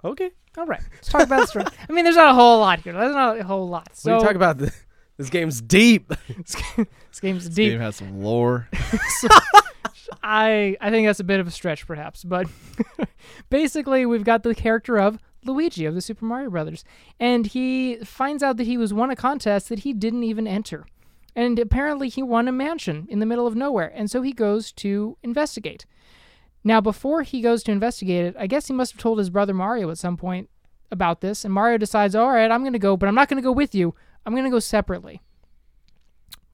[0.02, 0.30] Okay.
[0.58, 0.80] All right.
[0.94, 1.64] Let's talk about the story.
[1.88, 2.92] I mean, there's not a whole lot here.
[2.92, 3.96] There's not a whole lot.
[3.96, 4.58] So What are you talking about?
[4.58, 4.72] The,
[5.16, 6.08] this game's deep.
[6.36, 7.72] this game's This deep.
[7.72, 8.68] game has some lore.
[10.22, 12.46] I I think that's a bit of a stretch, perhaps, but
[13.50, 16.84] basically, we've got the character of Luigi of the Super Mario Brothers,
[17.18, 20.86] and he finds out that he was won a contest that he didn't even enter,
[21.34, 24.70] and apparently he won a mansion in the middle of nowhere, and so he goes
[24.72, 25.86] to investigate.
[26.64, 29.54] Now, before he goes to investigate it, I guess he must have told his brother
[29.54, 30.48] Mario at some point
[30.90, 33.42] about this, and Mario decides, all right, I'm going to go, but I'm not going
[33.42, 33.94] to go with you.
[34.24, 35.20] I'm going to go separately.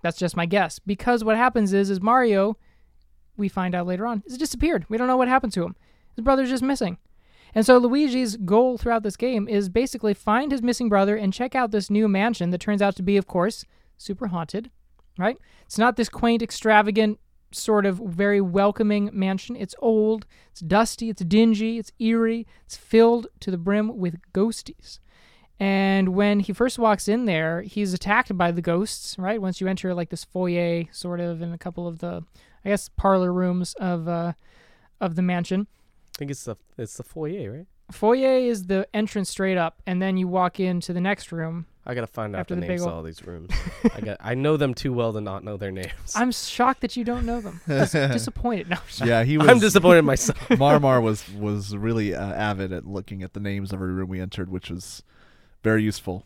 [0.02, 2.56] That's just my guess, because what happens is, is Mario
[3.36, 4.86] we find out later on, has disappeared.
[4.88, 5.76] We don't know what happened to him.
[6.16, 6.98] His brother's just missing.
[7.54, 11.54] And so Luigi's goal throughout this game is basically find his missing brother and check
[11.54, 13.64] out this new mansion that turns out to be, of course,
[13.96, 14.70] super haunted,
[15.18, 15.38] right?
[15.64, 17.18] It's not this quaint, extravagant,
[17.50, 19.56] sort of very welcoming mansion.
[19.56, 24.98] It's old, it's dusty, it's dingy, it's eerie, it's filled to the brim with ghosties.
[25.61, 29.42] And when he first walks in there, he's attacked by the ghosts, right?
[29.42, 32.22] Once you enter like this foyer, sort of, in a couple of the,
[32.64, 34.34] I guess, parlor rooms of uh,
[35.00, 35.66] of the mansion.
[36.14, 37.66] I think it's the it's the foyer, right?
[37.90, 41.66] Foyer is the entrance straight up, and then you walk into the next room.
[41.88, 43.51] I gotta find out After the, the names of all these rooms.
[43.94, 46.12] I got I know them too well to not know their names.
[46.14, 47.62] I'm shocked that you don't know them.
[47.66, 48.68] Dis- disappointed.
[48.68, 49.48] No, I'm yeah, he was.
[49.48, 50.38] I'm disappointed in myself.
[50.51, 54.20] Marmar was was really uh, avid at looking at the names of every room we
[54.20, 55.03] entered, which was
[55.62, 56.24] very useful.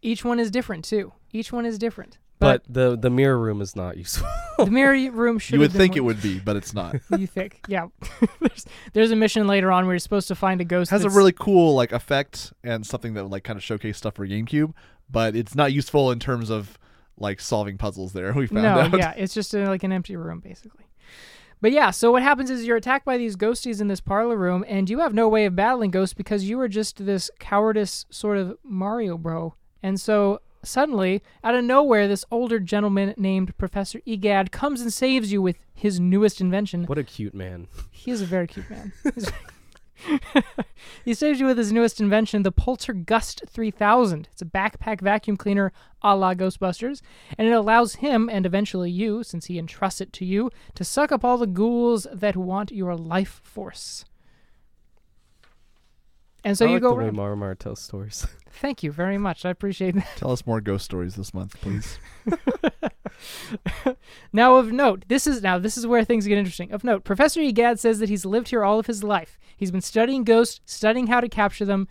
[0.00, 1.12] each one is different too.
[1.30, 2.18] Each one is different.
[2.42, 4.28] But the the mirror room is not useful.
[4.58, 5.54] the mirror room should.
[5.54, 6.96] You would have been think it would be, but it's not.
[7.18, 7.60] You think?
[7.68, 7.88] Yeah.
[8.40, 10.90] there's, there's a mission later on where you're supposed to find a ghost.
[10.90, 14.14] has a really cool like effect and something that would like kind of showcase stuff
[14.14, 14.72] for GameCube,
[15.10, 16.78] but it's not useful in terms of
[17.16, 18.12] like solving puzzles.
[18.12, 18.98] There, we found no, out.
[18.98, 20.86] yeah, it's just uh like an empty room basically.
[21.60, 24.64] But yeah, so what happens is you're attacked by these ghosties in this parlor room,
[24.66, 28.36] and you have no way of battling ghosts because you are just this cowardice sort
[28.36, 29.54] of Mario bro.
[29.80, 35.32] And so suddenly, out of nowhere, this older gentleman named Professor Egad comes and saves
[35.32, 36.84] you with his newest invention.
[36.84, 37.68] what a cute man.
[37.90, 38.92] He is a very cute man.
[41.04, 44.28] He saves you with his newest invention, the Poltergust 3000.
[44.32, 45.72] It's a backpack vacuum cleaner
[46.02, 47.00] a la Ghostbusters,
[47.38, 51.12] and it allows him, and eventually you, since he entrusts it to you, to suck
[51.12, 54.04] up all the ghouls that want your life force.
[56.44, 57.16] And so I you like go the way around.
[57.16, 58.26] Marmar tells stories.
[58.50, 59.44] Thank you very much.
[59.44, 60.08] I appreciate that.
[60.16, 61.98] Tell us more ghost stories this month, please.
[64.32, 66.72] Now, of note, this is now this is where things get interesting.
[66.72, 69.38] Of note, Professor Egad says that he's lived here all of his life.
[69.56, 71.86] He's been studying ghosts, studying how to capture them,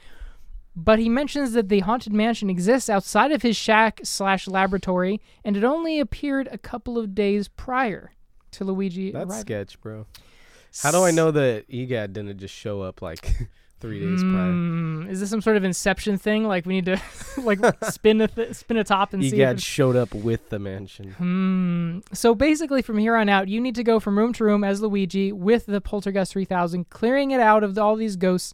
[0.75, 5.55] but he mentions that the haunted mansion exists outside of his shack slash laboratory, and
[5.55, 8.13] it only appeared a couple of days prior
[8.51, 9.41] to Luigi That's arriving.
[9.41, 10.07] sketch, bro.
[10.81, 13.47] How do I know that EGAD didn't just show up like
[13.81, 14.51] three days prior?
[14.51, 16.47] Mm, is this some sort of Inception thing?
[16.47, 17.01] Like we need to
[17.43, 19.29] like spin a th- spin a top and see.
[19.29, 21.11] if EGAD showed up with the mansion.
[21.11, 21.99] Hmm.
[22.13, 24.81] So basically, from here on out, you need to go from room to room as
[24.81, 28.53] Luigi with the Poltergust 3000, clearing it out of all these ghosts,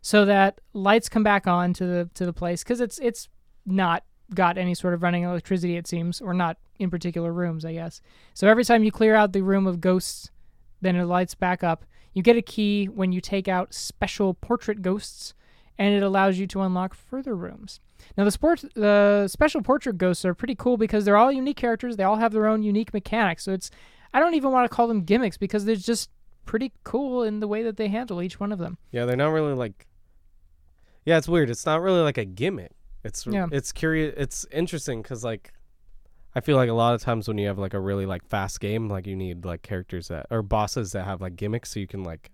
[0.00, 3.28] so that lights come back on to the to the place because it's it's
[3.64, 4.04] not
[4.34, 8.00] got any sort of running electricity, it seems, or not in particular rooms, I guess.
[8.34, 10.30] So every time you clear out the room of ghosts,
[10.80, 11.84] then it lights back up.
[12.14, 15.34] You get a key when you take out special portrait ghosts,
[15.78, 17.80] and it allows you to unlock further rooms.
[18.16, 21.96] Now the sport, the special portrait ghosts are pretty cool because they're all unique characters.
[21.96, 23.44] They all have their own unique mechanics.
[23.44, 23.70] So it's,
[24.12, 26.10] I don't even want to call them gimmicks because they're just
[26.44, 28.76] pretty cool in the way that they handle each one of them.
[28.90, 29.86] Yeah, they're not really like.
[31.04, 31.48] Yeah, it's weird.
[31.50, 32.72] It's not really like a gimmick.
[33.04, 33.46] It's Yeah.
[33.50, 34.14] it's curious.
[34.16, 35.52] It's interesting because like,
[36.34, 38.60] I feel like a lot of times when you have like a really like fast
[38.60, 41.86] game, like you need like characters that or bosses that have like gimmicks so you
[41.86, 42.30] can like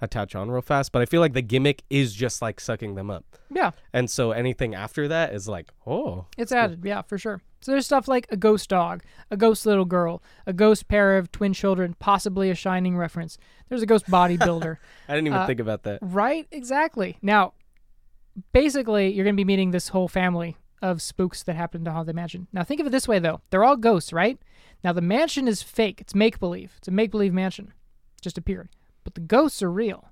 [0.00, 0.92] attach on real fast.
[0.92, 4.32] But I feel like the gimmick is just like sucking them up, Yeah, and so
[4.32, 6.80] anything after that is like, oh, it's added.
[6.84, 7.42] Yeah, for sure.
[7.60, 11.32] So there's stuff like a ghost dog, a ghost little girl, a ghost pair of
[11.32, 13.38] twin children, possibly a Shining reference.
[13.70, 14.76] There's a ghost bodybuilder.
[15.08, 16.00] I didn't even Uh, think about that.
[16.02, 17.16] Right, exactly.
[17.22, 17.54] Now,
[18.52, 22.06] basically, you're going to be meeting this whole family of spooks that happen to haunt
[22.06, 22.46] the mansion.
[22.52, 23.40] Now, think of it this way, though.
[23.48, 24.38] They're all ghosts, right?
[24.84, 26.00] Now, the mansion is fake.
[26.00, 26.74] It's make believe.
[26.76, 27.72] It's a make believe mansion.
[28.18, 28.68] It just appeared.
[29.02, 30.10] But the ghosts are real.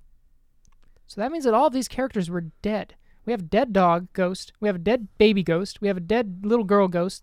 [1.06, 2.94] So that means that all of these characters were dead.
[3.26, 4.54] We have a dead dog ghost.
[4.60, 5.82] We have a dead baby ghost.
[5.82, 7.22] We have a dead little girl ghost.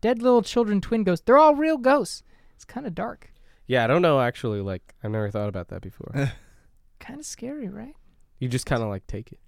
[0.00, 1.24] Dead little children twin ghosts.
[1.26, 2.22] They're all real ghosts.
[2.54, 3.30] It's kind of dark.
[3.66, 4.20] Yeah, I don't know.
[4.20, 6.12] Actually, like I've never thought about that before.
[6.98, 7.94] Kind of scary, right?
[8.40, 9.38] you just kind of like take it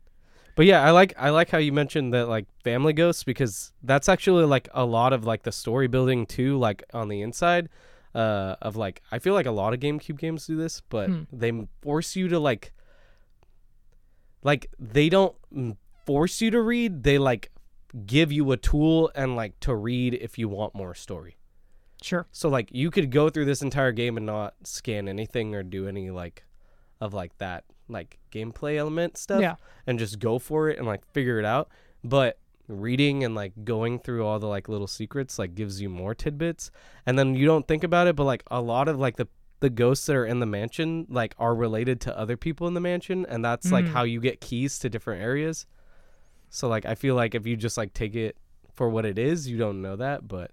[0.56, 4.08] but yeah i like i like how you mentioned that like family ghosts because that's
[4.08, 7.68] actually like a lot of like the story building too like on the inside
[8.14, 11.22] uh of like i feel like a lot of gamecube games do this but Hmm.
[11.32, 12.72] they force you to like
[14.42, 15.36] like they don't
[16.06, 17.50] force you to read they like
[18.06, 21.36] give you a tool and like to read if you want more story
[22.02, 22.26] Sure.
[22.32, 25.86] so like you could go through this entire game and not scan anything or do
[25.86, 26.44] any like
[27.00, 29.56] of like that like gameplay element stuff Yeah.
[29.86, 31.68] and just go for it and like figure it out.
[32.04, 36.14] But reading and like going through all the like little secrets like gives you more
[36.14, 36.70] tidbits
[37.04, 39.26] and then you don't think about it but like a lot of like the
[39.58, 42.80] the ghosts that are in the mansion like are related to other people in the
[42.80, 43.88] mansion and that's like Mm.
[43.88, 45.66] how you get keys to different areas.
[46.48, 48.36] So like I feel like if you just like take it
[48.74, 50.52] for what it is, you don't know that, but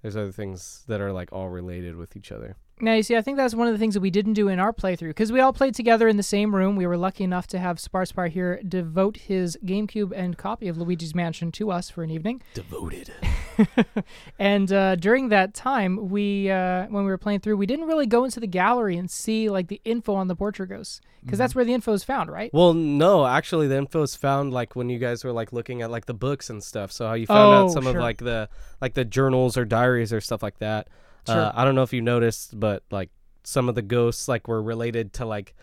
[0.00, 2.56] there's other things that are like all related with each other.
[2.82, 4.58] Now, you see, I think that's one of the things that we didn't do in
[4.58, 6.74] our playthrough because we all played together in the same room.
[6.74, 11.14] We were lucky enough to have Sparspar here devote his GameCube and copy of Luigi's
[11.14, 12.42] Mansion to us for an evening.
[12.54, 13.12] Devoted.
[14.38, 18.06] and uh, during that time, we uh, when we were playing through, we didn't really
[18.06, 21.54] go into the gallery and see like the info on the portrait ghosts because that's
[21.54, 22.52] where the info is found, right?
[22.52, 25.90] Well, no, actually, the info is found like when you guys were like looking at
[25.92, 26.90] like the books and stuff.
[26.90, 27.96] So how you found Oh, out some sure.
[27.96, 28.48] of like the
[28.80, 30.88] like the journals or diaries or stuff like that.
[31.26, 31.46] Sure.
[31.46, 33.10] Uh, I don't know if you noticed, but like
[33.44, 35.54] some of the ghosts like were related to like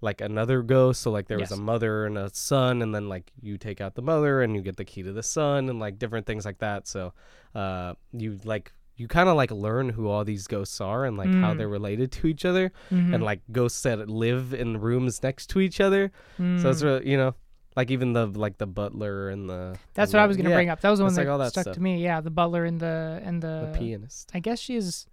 [0.00, 1.00] like another ghost.
[1.02, 3.94] So like there was a mother and a son, and then like you take out
[3.96, 6.58] the mother and you get the key to the son, and like different things like
[6.58, 6.86] that.
[6.86, 7.12] So
[7.54, 11.32] uh, you like you kind of like learn who all these ghosts are and like
[11.34, 11.58] how Mm.
[11.58, 13.14] they're related to each other Mhm.
[13.14, 16.10] and like ghosts that live in rooms next to each other.
[16.36, 16.84] So it's Mm.
[16.84, 17.34] really, you know,
[17.78, 20.56] Like even the like the butler and the That's and what I was gonna yeah,
[20.56, 20.80] bring up.
[20.80, 21.74] That was the one that, like all that stuck stuff.
[21.74, 22.02] to me.
[22.02, 23.70] Yeah, the butler and the and the.
[23.72, 24.32] The pianist.
[24.34, 25.06] I guess she's.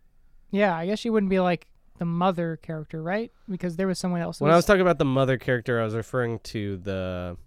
[0.49, 1.67] Yeah, I guess she wouldn't be like
[1.99, 3.32] the mother character, right?
[3.47, 4.41] Because there was someone else.
[4.41, 7.38] When I was talking about the mother character, I was referring to the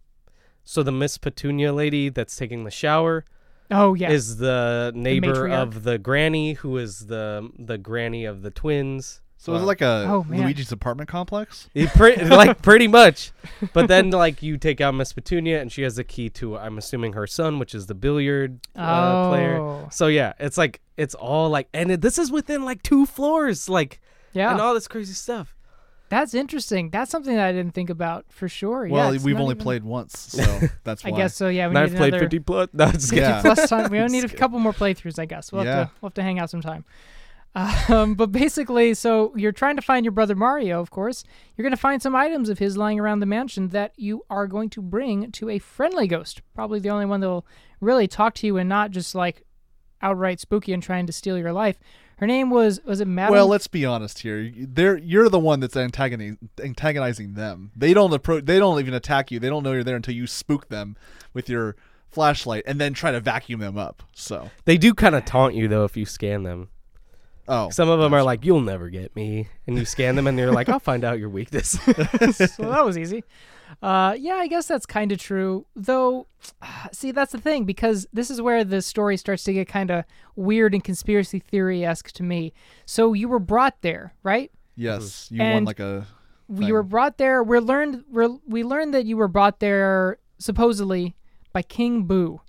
[0.62, 3.24] so the Miss Petunia lady that's taking the shower
[3.72, 5.62] oh yeah, is the neighbor matriarch.
[5.62, 9.20] of the granny who is the the granny of the twins.
[9.40, 9.66] So is it Wow.
[9.68, 10.40] like a Oh, man.
[10.42, 11.68] Luigi's apartment complex?
[11.72, 13.30] It pre- like pretty much.
[13.72, 16.76] But then like you take out Miss Petunia and she has the key to I'm
[16.76, 19.86] assuming her son, which is the billiard uh, oh player.
[19.92, 23.68] So yeah, it's like it's all like and it, this is within like two floors
[23.68, 24.00] like
[24.32, 25.54] yeah, and all this crazy stuff.
[26.10, 26.90] that's interesting.
[26.90, 28.88] That's something that I didn't think about for sure.
[28.88, 30.42] Well, yeah, it's we've not only even- played once, so
[30.82, 31.46] that's I guess so.
[31.48, 32.68] Yeah, we And I've need played another 50 plus.
[32.74, 33.40] No, it's 50 Yeah.
[33.42, 33.90] plus time.
[33.90, 35.52] We only need a couple more playthroughs, I guess.
[35.52, 35.84] We'll have Yeah.
[35.84, 36.84] to we'll have to hang out some time.
[37.54, 41.24] Um, but basically, so you're trying to find your brother Mario, of course.
[41.56, 44.46] You're going to find some items of his lying around the mansion that you are
[44.46, 46.42] going to bring to a friendly ghost.
[46.54, 47.46] Probably the only one that will
[47.80, 49.44] really talk to you and not just like
[50.00, 51.80] outright spooky and trying to steal your life.
[52.18, 53.32] Her name was was it Madame?
[53.32, 54.52] Well, let's be honest here.
[54.56, 57.70] They're you're the one that's antagonizing antagonizing them.
[57.76, 58.44] They don't approach.
[58.44, 59.38] They don't even attack you.
[59.38, 60.96] They don't know you're there until you spook them
[61.32, 61.76] with your
[62.08, 64.02] flashlight and then try to vacuum them up.
[64.14, 66.70] So, They do kind of taunt you though if you scan them.
[67.48, 70.38] Oh, Some of them are like, "You'll never get me," and you scan them, and
[70.38, 73.24] they're like, "I'll find out your weakness." so that was easy.
[73.82, 75.66] Uh, yeah, I guess that's kind of true.
[75.76, 76.26] Though,
[76.92, 80.04] see, that's the thing because this is where the story starts to get kind of
[80.36, 82.52] weird and conspiracy theory esque to me.
[82.86, 84.50] So you were brought there, right?
[84.76, 86.06] yes, you won And- like a.
[86.50, 87.42] You were brought there.
[87.42, 91.14] We learned we're, we learned that you were brought there supposedly
[91.52, 92.40] by King Boo,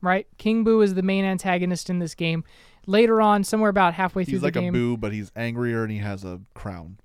[0.00, 0.26] right?
[0.38, 2.44] King Boo is the main antagonist in this game.
[2.86, 5.82] Later on, somewhere about halfway through He's the like game, a boo, but he's angrier
[5.82, 6.98] and he has a crown.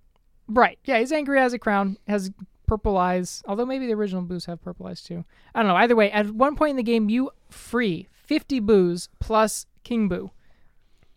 [0.47, 0.77] Right.
[0.85, 2.31] Yeah, he's angry has a crown, has
[2.67, 3.41] purple eyes.
[3.47, 5.25] Although maybe the original boos have purple eyes too.
[5.55, 5.75] I don't know.
[5.75, 10.31] Either way, at one point in the game, you free 50 boos plus King Boo.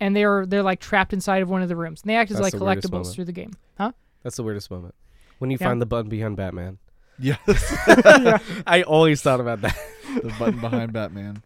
[0.01, 2.03] And they're they're like trapped inside of one of the rooms.
[2.03, 3.15] And they act as That's like the weirdest collectibles moment.
[3.15, 3.53] through the game.
[3.79, 3.93] Huh?
[4.23, 4.95] That's the weirdest moment
[5.39, 5.69] when you Yeah.
[5.69, 6.79] find the button behind Batman.
[7.19, 7.39] Yes,
[8.67, 9.77] I always thought about that.
[10.23, 11.43] the button behind Batman.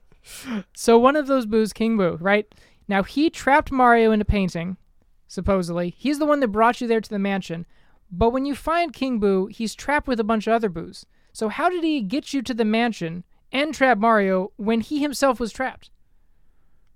[0.74, 2.46] So one of those boos, King Boo, right?
[2.88, 4.78] Now he trapped Mario into painting,
[5.26, 5.90] supposedly.
[5.90, 7.66] He's the one that brought you there to the mansion.
[8.10, 11.04] But when you find King Boo, he's trapped with a bunch of other boos.
[11.32, 15.38] So how did he get you to the mansion and trap Mario when he himself
[15.38, 15.90] was trapped?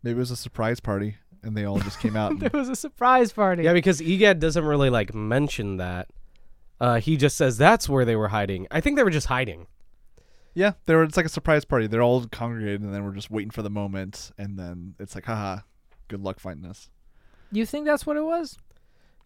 [0.03, 2.33] Maybe it was a surprise party and they all just came out.
[2.39, 3.65] There and, was a surprise party.
[3.65, 6.09] Yeah, because Egad doesn't really like mention that.
[6.81, 8.67] Uh, he just says that's where they were hiding.
[8.71, 9.67] I think they were just hiding.
[10.55, 11.05] yeah, they were.
[11.05, 11.87] It's like a surprise party.
[11.87, 14.33] They're all congregated and then we're just waiting for the moment.
[14.39, 15.61] And then it's like, haha,
[16.13, 16.89] good luck finding us.
[17.51, 18.59] You think that's what it was?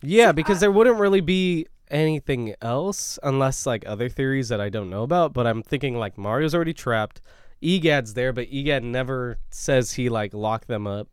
[0.02, 4.60] Yeah, See, because I- there wouldn't really be anything else unless like other theories that
[4.60, 5.32] I don't know about.
[5.32, 7.20] But I'm thinking like Mario's already trapped.
[7.62, 11.08] Egad's there, but Egad never says he like locked them up.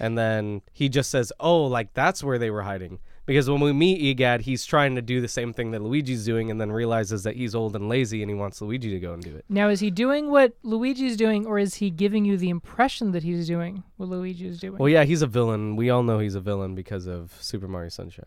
[0.00, 3.72] And then he just says, "Oh, like that's where they were hiding." Because when we
[3.72, 7.24] meet Egad, he's trying to do the same thing that Luigi's doing, and then realizes
[7.24, 9.44] that he's old and lazy, and he wants Luigi to go and do it.
[9.48, 13.24] Now, is he doing what Luigi's doing, or is he giving you the impression that
[13.24, 14.78] he's doing what Luigi is doing?
[14.78, 15.74] Well, yeah, he's a villain.
[15.74, 18.26] We all know he's a villain because of Super Mario Sunshine.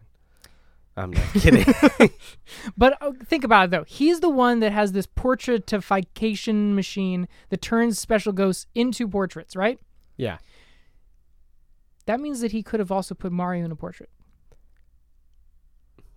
[0.97, 1.65] I'm not kidding.
[2.75, 3.85] But uh, think about it though.
[3.85, 9.79] He's the one that has this portraitification machine that turns special ghosts into portraits, right?
[10.17, 10.39] yeah.
[12.05, 14.09] That means that he could have also put Mario in a portrait.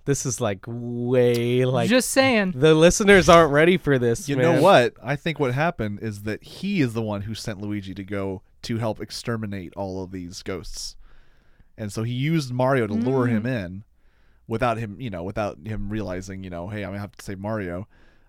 [0.04, 2.54] This is like way like Just saying.
[2.56, 4.28] the listeners aren't ready for this.
[4.28, 4.44] You man.
[4.44, 4.94] know what?
[5.02, 8.42] I think what happened is that he is the one who sent Luigi to go
[8.62, 10.96] to help exterminate all of these ghosts.
[11.78, 13.64] And so he used Mario to lure him mm.
[13.64, 13.84] in
[14.46, 17.24] without him, you know, without him realizing, you know, hey, I'm going to have to
[17.24, 17.88] save Mario.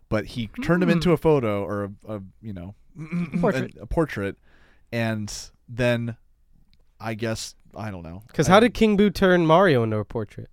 [0.10, 1.14] But he turned him into mm.
[1.14, 2.76] a photo or a, a you know,
[3.42, 3.76] Portrait.
[3.78, 4.38] A, a portrait
[4.94, 5.34] and
[5.68, 6.16] then
[7.00, 8.22] I guess I don't know.
[8.28, 10.50] Because I- how did King Boo turn Mario into a portrait?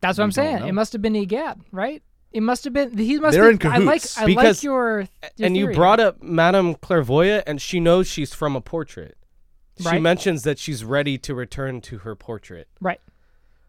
[0.00, 0.60] That's what I'm saying.
[0.60, 0.66] know.
[0.66, 2.02] It must have been Egad, right?
[2.32, 2.96] It must have been.
[2.96, 3.34] He must.
[3.34, 4.02] They're be, in I like.
[4.16, 5.00] I Because- like your.
[5.36, 9.16] your and you brought up Madame Clairvoyant, and she knows she's from a portrait.
[9.78, 10.02] She Right.
[10.02, 12.68] mentions that she's ready to return to her portrait.
[12.80, 13.00] right.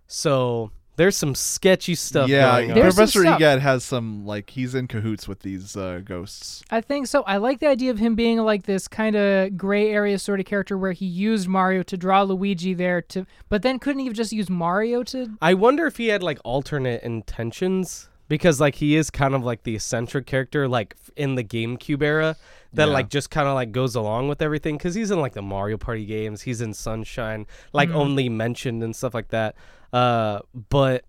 [0.07, 2.75] So there's some sketchy stuff yeah, going on.
[2.75, 3.37] There's some Professor stuff.
[3.39, 6.61] Egad has some like he's in cahoots with these uh, ghosts.
[6.69, 7.23] I think so.
[7.23, 10.45] I like the idea of him being like this kind of gray area sort of
[10.45, 14.13] character where he used Mario to draw Luigi there to, but then couldn't he have
[14.13, 15.37] just used Mario to?
[15.41, 19.63] I wonder if he had like alternate intentions because like he is kind of like
[19.63, 22.35] the eccentric character like in the GameCube era
[22.73, 22.93] that Yeah.
[22.93, 25.77] like just kind of like goes along with everything cuz he's in like the Mario
[25.77, 27.95] Party games, he's in Sunshine, like Mhm.
[27.95, 29.55] only mentioned and stuff like that.
[29.93, 31.05] Uh but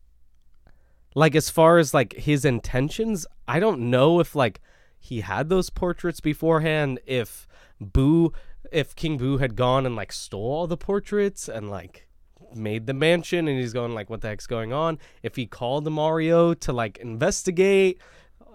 [1.14, 4.61] like as far as like his intentions, I don't know if like
[4.99, 7.01] he had those portraits beforehand.
[7.07, 7.47] If
[7.81, 8.33] Boo,
[8.70, 12.07] if King Boo had gone and like stole all the portraits and like
[12.55, 14.99] made the mansion, and he's going like, what the heck's going on?
[15.22, 18.01] If he called Mario to like investigate,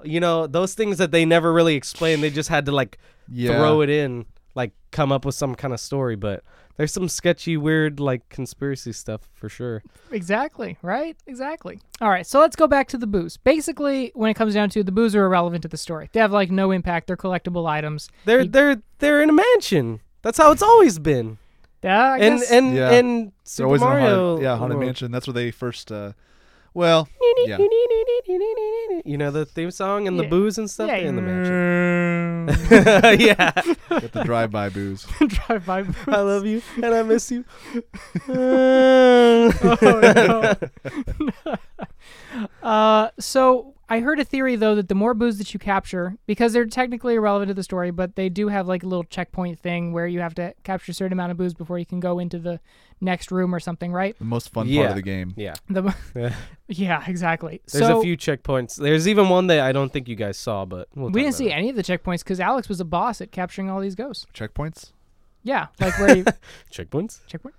[0.03, 2.21] you know, those things that they never really explained.
[2.23, 2.97] They just had to like
[3.28, 3.57] Yeah.
[3.57, 6.15] throw it in, like come up with some kind of story.
[6.15, 6.43] But
[6.78, 9.82] there's some sketchy, weird, like conspiracy stuff for sure.
[10.11, 11.15] Exactly, right?
[11.28, 11.80] Exactly.
[12.01, 13.38] All right, so let's go back to the boos.
[13.38, 16.09] Basically, when it comes down to it, the boos are irrelevant to the story.
[16.11, 17.07] They have like no impact.
[17.07, 18.09] They're collectible items.
[18.26, 20.01] They're You- they're they're in a mansion.
[20.21, 21.38] That's how it's always been.
[21.84, 22.51] Yeah, I and guess.
[22.51, 22.89] and Yeah.
[22.91, 24.86] and Super always in a Mario, haunted, yeah, haunted world.
[24.88, 25.11] mansion.
[25.11, 25.91] That's where they first.
[25.91, 26.13] Uh,
[26.73, 27.07] well,
[27.45, 27.57] yeah.
[29.05, 30.88] You know the theme song and the boos and stuff.
[30.88, 31.53] yeah, They're in the mansion.
[32.45, 32.67] Mansion.
[32.67, 33.19] Mm.
[33.25, 33.51] yeah,
[33.99, 35.03] Get the drive-by boos.
[35.27, 35.95] Drive by boos.
[36.07, 37.45] I love you and I miss you.
[38.29, 40.55] oh no.
[42.62, 46.53] Uh, so I heard a theory though that the more boos that you capture, because
[46.53, 49.93] they're technically irrelevant to the story, but they do have like a little checkpoint thing
[49.93, 52.39] where you have to capture a certain amount of boos before you can go into
[52.39, 52.60] the
[52.99, 54.18] next room or something, right?
[54.18, 54.89] The most fun part Yeah.
[54.89, 55.34] of the game.
[55.38, 56.36] yeah, The, Yeah.
[56.68, 57.62] yeah, exactly.
[57.72, 58.76] there's so a few checkpoints.
[58.76, 61.28] There's even one that I don't think you guys saw, but we'll we talk didn't
[61.30, 61.53] about see it.
[61.53, 64.26] any of the checkpoints because Alex was a boss at capturing all these ghosts.
[64.34, 64.91] Checkpoints.
[65.43, 66.24] Yeah, like where you
[66.72, 67.20] checkpoints.
[67.28, 67.53] checkpoint.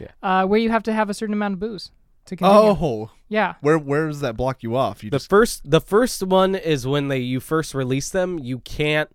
[0.00, 0.08] Yeah.
[0.22, 1.90] Uh, where you have to have a certain amount of boos
[2.28, 2.76] to continue.
[2.80, 3.54] Oh, Yeah.
[3.60, 5.02] where where does that block you off?
[5.04, 8.38] You The just first the first one is when they you first release them.
[8.38, 9.10] You can't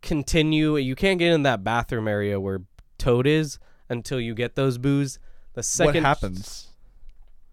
[0.00, 0.76] continue.
[0.76, 2.62] You can't get in that bathroom area where
[2.98, 3.58] Toad is
[3.88, 5.18] until you get those boos.
[5.54, 6.68] The what second happens?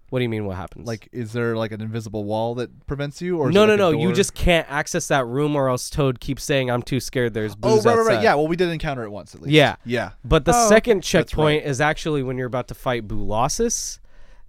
[0.10, 0.46] What do you mean?
[0.46, 0.88] What happens?
[0.88, 3.98] Like, is there like an invisible wall that prevents you, or no, no, like a
[3.98, 4.02] no.
[4.10, 7.54] You just can't access that room, or else Toad keeps saying, "I'm too scared." There's
[7.62, 8.14] Oh, boos right, right, outside.
[8.16, 8.24] right.
[8.24, 8.34] Yeah.
[8.34, 9.52] Well, we did encounter it once at least.
[9.54, 9.76] Yeah.
[9.86, 10.12] Yeah.
[10.26, 11.70] But the Oh, second checkpoint right.
[11.70, 13.99] is actually when you're about to fight Boolossus.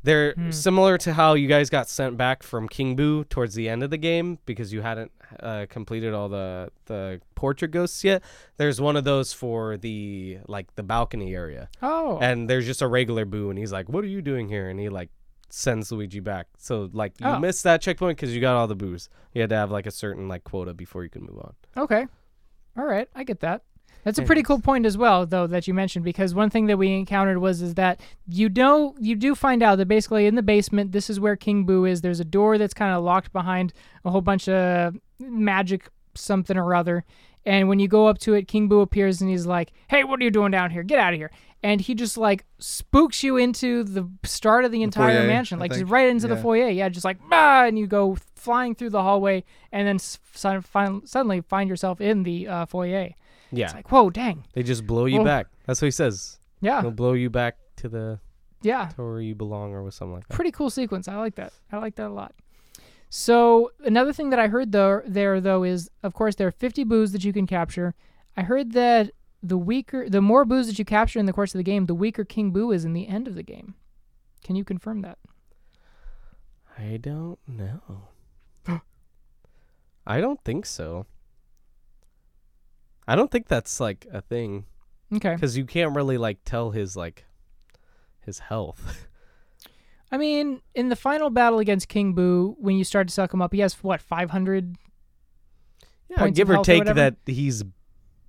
[0.03, 0.51] They're Hmm.
[0.51, 3.91] similar to how you guys got sent back from King Boo towards the end of
[3.91, 8.23] the game because you hadn't uh, completed all the the portrait ghosts yet.
[8.57, 12.19] There's one of those for the like the balcony area, Oh.
[12.21, 14.81] and there's just a regular Boo, and he's like, "What are you doing here?" And
[14.81, 15.11] he like
[15.51, 16.47] sends Luigi back.
[16.59, 17.39] So like you Oh.
[17.39, 19.09] missed that checkpoint because you got all the boos.
[19.35, 21.55] You had to have like a certain like quota before you could move on.
[21.77, 22.07] Okay.
[22.77, 23.63] All right, I get that.
[24.05, 26.79] That's a pretty cool point as well, though, that you mentioned because one thing that
[26.79, 30.43] we encountered was is that you know you do find out that basically in the
[30.43, 32.01] basement this is where King Boo is.
[32.01, 33.73] There's a door that's kind of locked behind
[34.05, 37.05] a whole bunch of magic something or other,
[37.47, 40.21] and when you go up to it, King Boo appears and he's like, "Hey, what
[40.21, 40.83] are you doing down here?
[40.83, 41.31] Get out of here!"
[41.63, 45.61] And he just like spooks you into the start of the entire foyer, mansion, I
[45.63, 46.69] like just right into the foyer.
[46.71, 50.65] Yeah, just like bah, and you go flying through the hallway, and then s- sud-
[50.65, 53.11] fin- suddenly find yourself in the uh, foyer.
[53.53, 54.45] Yeah, It's like, whoa, dang.
[54.53, 55.25] they just blow you Oh.
[55.25, 55.47] back.
[55.67, 56.39] That's what he says.
[56.61, 58.21] Yeah, They'll blow you back to the
[58.63, 58.89] yeah.
[58.97, 60.35] to where you belong or with something like that.
[60.35, 61.09] Pretty cool sequence.
[61.09, 61.53] I like that.
[61.73, 62.35] I like that a lot.
[63.09, 66.85] So another thing that I heard though there though is, of course, there are 50
[66.85, 67.95] boos that you can capture.
[68.37, 69.11] I heard that
[69.43, 71.95] the weaker, the more boos that you capture in the course of the game, the
[71.95, 73.75] weaker King Boo is in the end of the game.
[74.45, 75.19] Can you confirm that?
[76.79, 78.09] I don't know.
[80.07, 81.07] I don't think so.
[83.11, 84.67] I don't think that's like a thing
[85.13, 85.35] Okay.
[85.35, 87.25] because you can't really like tell his like
[88.25, 89.09] his health.
[90.13, 93.43] I mean, in the final battle against King Boo, when you start to suck him
[93.43, 94.77] up, he has what 500
[96.09, 97.65] yeah, Points give or health or take that he's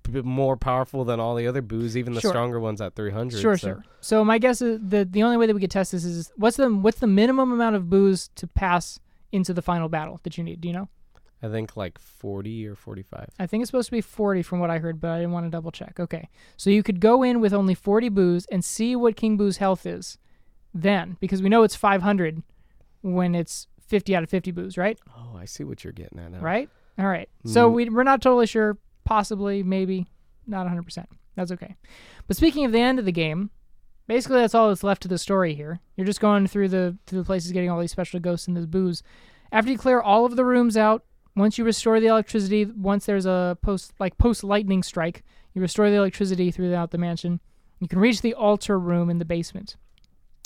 [0.08, 2.32] more powerful than all the other boos, even the Sure.
[2.32, 3.40] stronger ones at 300.
[3.40, 3.68] Sure, so.
[3.68, 3.84] sure.
[4.00, 6.56] So my guess is the the only way that we could test this is what's
[6.56, 8.98] the what's the minimum amount of boos to pass
[9.30, 10.60] into the final battle that you need?
[10.60, 10.88] Do you know?
[11.42, 13.30] I think like 40 or 45.
[13.38, 15.46] I think it's supposed to be 40 from what I heard, but I didn't want
[15.46, 15.98] to double check.
[15.98, 16.28] Okay.
[16.56, 19.84] So you could go in with only 40 boos and see what King Boo's health
[19.86, 20.18] is
[20.74, 22.42] then, because we know it's 500
[23.02, 24.98] when it's 50 out of 50 boos, right?
[25.16, 26.38] Oh, I see what you're getting at now.
[26.38, 26.68] Right?
[26.98, 27.28] All right.
[27.44, 27.74] So Mm.
[27.74, 28.78] we, we're not totally sure.
[29.04, 30.06] Possibly, maybe,
[30.46, 31.06] not 100%.
[31.34, 31.74] That's okay.
[32.28, 33.50] But speaking of the end of the game,
[34.06, 35.80] basically that's all that's left to the story here.
[35.96, 38.66] You're just going through the through the places, getting all these special ghosts and this
[38.66, 39.02] boos.
[39.50, 41.04] After you clear all of the rooms out,
[41.34, 45.22] once you restore the electricity, once there's a post like post lightning strike,
[45.54, 47.40] you restore the electricity throughout the mansion.
[47.80, 49.76] You can reach the altar room in the basement,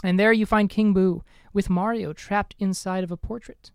[0.03, 1.23] and there you find King Boo
[1.53, 3.71] with Mario trapped inside of a portrait.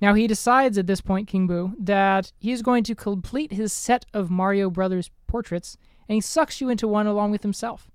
[0.00, 4.06] Now he decides at this point, King Boo, that he's going to complete his set
[4.14, 5.76] of Mario Brothers portraits,
[6.08, 7.90] and he sucks you into one along with himself.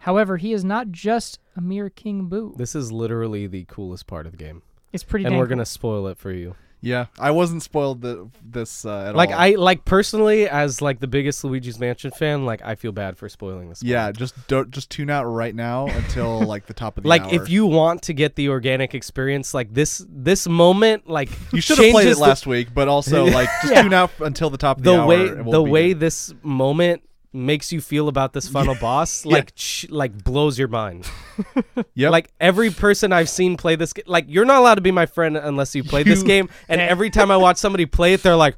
[0.00, 2.54] However, he is not just a mere King Boo.
[2.56, 4.62] This is literally the coolest part of the game.
[4.92, 5.24] It's pretty.
[5.26, 5.50] and we're cool.
[5.50, 6.54] going to spoil it for you.
[6.84, 9.36] Yeah, I wasn't spoiled the, this uh, at Like all.
[9.38, 13.28] I like personally, as like the biggest Luigi's Mansion fan, like I feel bad for
[13.28, 13.84] spoiling this.
[13.84, 17.22] yeah, just don't just tune out right now until like the top of the Like
[17.22, 17.34] hour.
[17.34, 21.78] if you want to get the organic experience, like this this moment, like you should
[21.78, 23.82] have played it changes the- last week, but also like just Yeah.
[23.82, 25.06] tune out until the top of the, the hour.
[25.06, 27.02] way the way this moment
[27.32, 29.32] makes you feel about this final boss Yeah.
[29.36, 31.06] like ch- like blows your mind
[31.94, 32.10] Yep.
[32.12, 35.06] like every person i've seen play this ga- like you're not allowed to be my
[35.06, 36.86] friend unless you play this game and Yeah.
[36.88, 38.56] every time i watch somebody play it they're like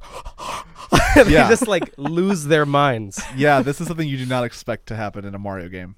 [1.15, 1.47] they Yeah.
[1.49, 5.25] just like lose their minds yeah, this is something you do not expect to happen
[5.25, 5.95] in a Mario game.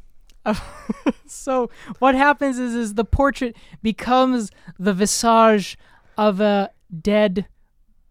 [1.25, 1.69] So
[1.99, 4.49] what happens is is the portrait becomes
[4.80, 5.78] the visage
[6.17, 6.71] of a
[7.01, 7.47] dead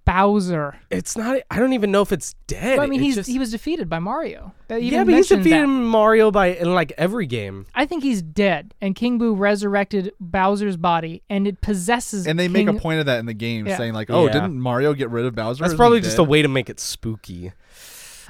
[0.06, 0.76] Bowser.
[0.90, 3.28] it's not i don't even know if it's dead But, I mean, It's he's just-
[3.28, 4.52] he was defeated by Mario.
[4.70, 5.66] Yeah but he's defeated that.
[5.66, 10.76] mario by in like every game I think he's dead, and King Boo resurrected Bowser's
[10.76, 12.26] body, and it possesses.
[12.26, 13.76] And they make a point of that in the game, Yeah.
[13.76, 14.32] saying like, "Oh, Yeah.
[14.32, 15.62] didn't Mario get rid of Bowser?
[15.62, 17.52] that's probably just dead?" a way to make it spooky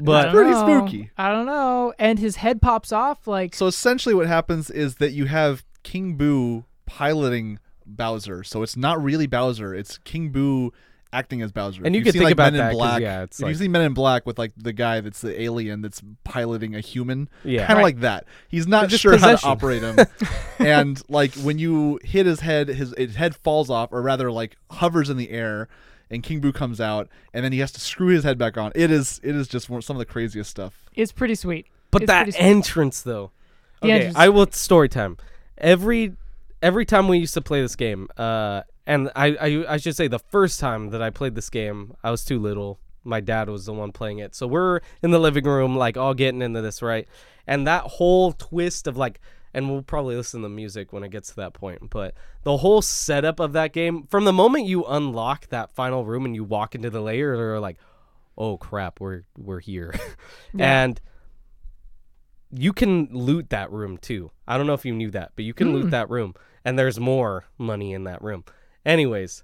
[0.00, 0.62] but pretty know.
[0.62, 1.10] spooky.
[1.16, 1.94] I don't know.
[1.98, 6.16] And his head pops off like So essentially, what happens is that you have King
[6.16, 8.42] Boo piloting Bowser.
[8.44, 10.72] So it's not really Bowser; it's King Boo
[11.16, 11.82] acting as Bowser.
[11.84, 13.00] And you You've could seen, think like, about Men that in 'cause, Black.
[13.02, 15.80] yeah, it's if you see Men in Black with like the guy that's the alien
[15.82, 17.82] that's piloting a human, yeah kind of Right.
[17.84, 18.26] like that.
[18.48, 19.96] He's not But just sure how to operate him,
[20.58, 24.56] and like when you hit his head, his, his head falls off, or rather, like
[24.70, 25.68] hovers in the air.
[26.08, 28.70] And King Boo comes out, and then he has to screw his head back on.
[28.76, 30.78] It is, it is just one- some of the craziest stuff.
[30.94, 31.66] it's pretty sweet.
[31.90, 32.40] But It's that sweet.
[32.40, 33.32] entrance though.
[33.80, 35.16] The okay, entrance- I will story time.
[35.58, 36.12] Every
[36.62, 40.08] every time we used to play this game, uh, and I, I I should say
[40.08, 42.78] the first time that I played this game, I was too little.
[43.04, 46.12] My dad was the one playing it, so we're in the living room, like all
[46.14, 47.06] getting into this, right?
[47.46, 49.20] And that whole twist of like,
[49.54, 52.56] and we'll probably listen to the music when it gets to that point, but the
[52.56, 56.42] whole setup of that game, from the moment you unlock that final room and you
[56.42, 57.76] walk into the layer, you're like,
[58.36, 59.94] oh crap, we're we're here,
[60.52, 60.82] Yeah.
[60.84, 61.00] and
[62.52, 64.30] you can loot that room too.
[64.46, 65.74] I don't know if you knew that, but you can Mm.
[65.74, 66.34] loot that room,
[66.64, 68.44] and there's more money in that room.
[68.86, 69.42] Anyways,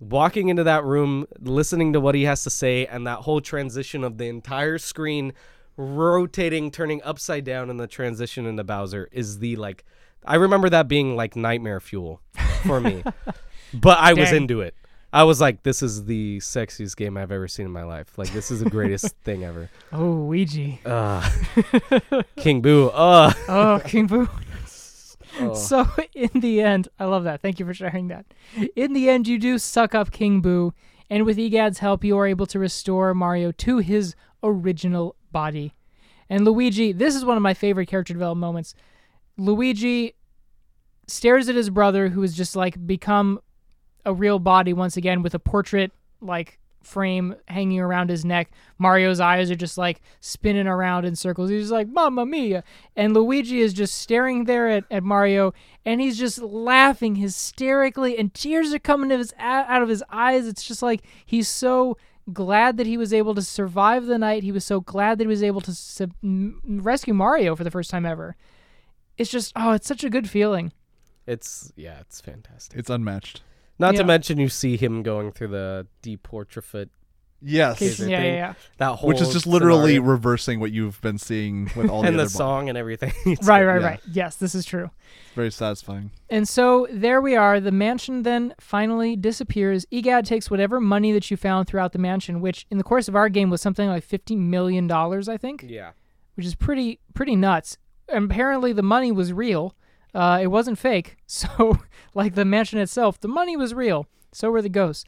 [0.00, 4.02] walking into that room, listening to what he has to say, and that whole transition
[4.02, 5.32] of the entire screen
[5.76, 9.84] rotating, turning upside down, and the transition into Bowser is the like.
[10.24, 12.20] I remember that being like nightmare fuel
[12.66, 13.02] for me,
[13.74, 14.74] but I was into it.
[15.12, 18.16] I was like, "This is the sexiest game I've ever seen in my life.
[18.18, 20.78] Like, this is the greatest thing ever." Oh, Ouija.
[20.84, 22.88] Uh, King Boo.
[22.88, 24.28] Uh, Oh, King Boo.
[25.40, 25.54] Oh.
[25.54, 27.42] So in the end, I love that.
[27.42, 28.26] Thank you for sharing that.
[28.76, 30.74] In the end, you do suck up King Boo,
[31.10, 35.74] and with Egad's help, you are able to restore Mario to his original body.
[36.28, 38.74] And Luigi, this is one of my favorite character development moments.
[39.36, 40.14] Luigi
[41.06, 43.40] stares at his brother, who has just like become
[44.04, 48.50] a real body once again with a portrait like frame hanging around his neck.
[48.78, 51.50] Mario's eyes are just like spinning around in circles.
[51.50, 52.64] He's like, Mamma Mia.
[52.96, 55.54] And Luigi is just staring there at, at Mario
[55.84, 60.46] and he's just laughing hysterically and tears are coming of his, out of his eyes.
[60.46, 61.96] It's just like he's so
[62.32, 64.42] glad that he was able to survive the night.
[64.42, 67.90] He was so glad that he was able to sub- rescue Mario for the first
[67.90, 68.36] time ever.
[69.18, 70.72] It's just, oh, it's such a good feeling.
[71.26, 72.78] It's yeah, it's fantastic.
[72.78, 73.42] It's unmatched.
[73.82, 74.00] Not Yeah.
[74.02, 76.88] to mention you see him going through the deportrait
[77.44, 78.54] Yes, Is yeah, it yeah, yeah.
[78.78, 80.02] that whole which is just literally scenario.
[80.12, 83.12] reversing what you've been seeing with all the and other the bo- song and everything.
[83.42, 83.86] Right, right, yeah.
[83.86, 84.00] right.
[84.12, 84.90] Yes, this is true.
[85.34, 86.12] Very satisfying.
[86.30, 87.58] And so there we are.
[87.58, 89.84] The mansion then finally disappears.
[89.90, 93.16] Egad takes whatever money that you found throughout the mansion, which in the course of
[93.16, 95.90] our game was something like fifty million dollars, I think, Yeah.
[96.36, 97.76] which is pretty pretty nuts.
[98.08, 99.74] And apparently, the money was real.
[100.14, 101.16] Uh, it wasn't fake.
[101.26, 101.78] So,
[102.14, 104.06] like the mansion itself, the money was real.
[104.32, 105.04] So were the ghosts.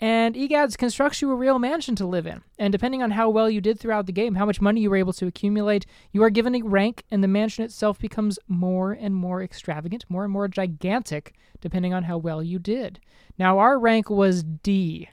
[0.00, 2.42] And Egads constructs you a real mansion to live in.
[2.58, 4.96] And depending on how well you did throughout the game, how much money you were
[4.96, 9.14] able to accumulate, you are given a rank, and the mansion itself becomes more and
[9.14, 13.00] more extravagant, more and more gigantic, depending on how well you did.
[13.38, 15.08] Now, our rank was D,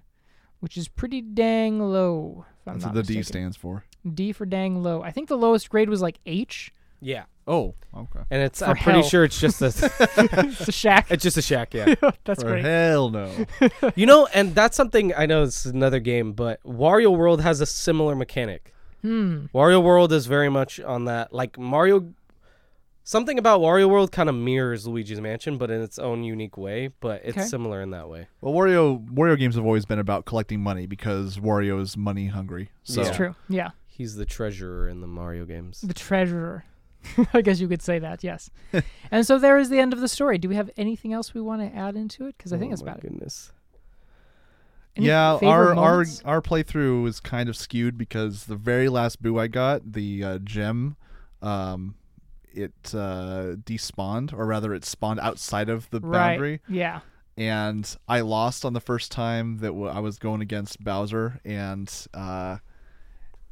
[0.60, 2.46] which is pretty dang low.
[2.64, 3.86] That's what the D stands for.
[4.14, 5.02] D for dang low.
[5.02, 6.72] I think the lowest grade was like H.
[7.02, 7.24] Yeah.
[7.48, 8.22] Oh, okay.
[8.32, 9.08] And it's For I'm pretty hell.
[9.10, 9.66] sure it's just a
[10.48, 11.08] It's a shack.
[11.12, 11.94] it's just a shack, yeah.
[12.26, 12.66] That's For great.
[12.66, 13.32] hell no.
[13.96, 17.66] you know, and that's something I know it's another game, but Wario World has a
[17.68, 18.74] similar mechanic.
[19.04, 19.46] Hmm.
[19.54, 22.14] Wario World is very much on that like Mario
[23.04, 26.88] something about Wario World kind of mirrors Luigi's Mansion but in its own unique way,
[27.00, 27.46] but it's Okay.
[27.46, 28.28] similar in that way.
[28.42, 32.72] well, Wario Wario games have always been about collecting money because Wario is money hungry.
[32.82, 33.12] So Yeah.
[33.12, 33.36] True.
[33.50, 33.70] Yeah.
[33.88, 35.82] He's the treasurer in the Mario games.
[35.82, 36.66] The treasurer.
[37.34, 38.50] I guess you could say that, yes.
[39.12, 40.38] and so there is the end of the story.
[40.38, 42.36] Do we have anything else we want to add into it?
[42.38, 43.02] Because I think oh that's about it.
[43.04, 43.52] goodness.
[44.96, 49.38] Any yeah, our our our playthrough was kind of skewed because the very last boo
[49.38, 50.96] I got, the uh, gem,
[51.42, 51.96] um,
[52.54, 56.76] it uh, despawned, or rather, it spawned outside of the boundary, Right.
[56.78, 57.00] Yeah.
[57.36, 61.92] and I lost on the first time that w- I was going against Bowser, and
[62.14, 62.60] uh,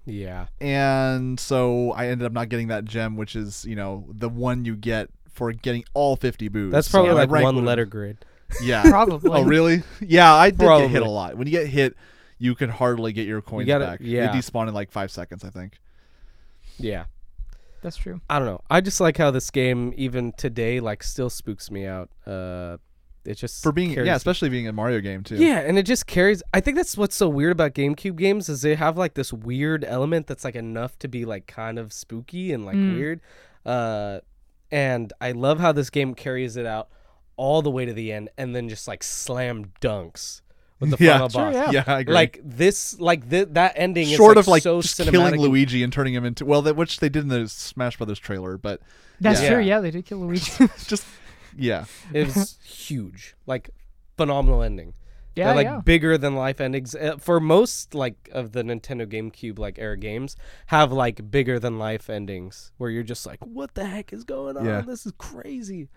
[0.06, 0.48] Yeah.
[0.60, 4.66] and so I ended up not getting that gem, which is you know the one
[4.66, 6.72] you get for getting all fifty boos.
[6.72, 8.18] That's probably my like one would've- letter grade.
[8.62, 8.84] Yeah.
[8.90, 9.32] Probably.
[9.32, 9.82] Oh, really?
[10.00, 11.38] Yeah, I did get hit a lot.
[11.38, 11.96] When you get hit,
[12.38, 14.00] you can hardly get your coins gotta- back.
[14.04, 14.32] yeah.
[14.32, 15.80] They despawn in like five seconds, I think.
[16.78, 17.06] Yeah.
[17.82, 18.22] That's true.
[18.30, 18.62] I don't know.
[18.70, 22.10] I just like how this game even today like still spooks me out.
[22.28, 22.78] Uh
[23.26, 25.36] it just For being, carries- yeah, especially being a Mario game too.
[25.38, 28.62] Yeah, and it just carries I think that's what's so weird about GameCube games is
[28.62, 32.52] they have like this weird element that's like enough to be like kind of spooky
[32.54, 32.96] and like Mm.
[32.96, 33.22] weird.
[33.66, 34.20] Uh
[34.72, 36.90] and I love how this game carries it out
[37.38, 40.42] all the way to the end and then just like slam dunks
[40.80, 41.14] with the Yeah.
[41.14, 41.54] final Sure, boss.
[41.54, 41.72] yeah.
[41.72, 42.14] yeah, I agree.
[42.14, 45.40] Like this like th- that ending is short like of like so just cinematic killing
[45.40, 48.58] Luigi and turning him into well, that which they did in the Smash Brothers trailer,
[48.58, 48.82] but
[49.22, 49.50] That's Yeah.
[49.54, 49.60] true.
[49.64, 50.52] Yeah, they did kill Luigi.
[50.88, 51.06] just
[51.58, 53.36] yeah, It was huge.
[53.46, 53.70] Like
[54.18, 54.94] phenomenal ending.
[55.36, 55.82] yeah, They're, like yeah.
[55.84, 60.36] bigger than life endings uh, for most like of the Nintendo GameCube like era games
[60.68, 64.58] have like bigger than life endings where you're just like what the heck is going
[64.58, 64.82] on Yeah.
[64.82, 65.90] this is crazy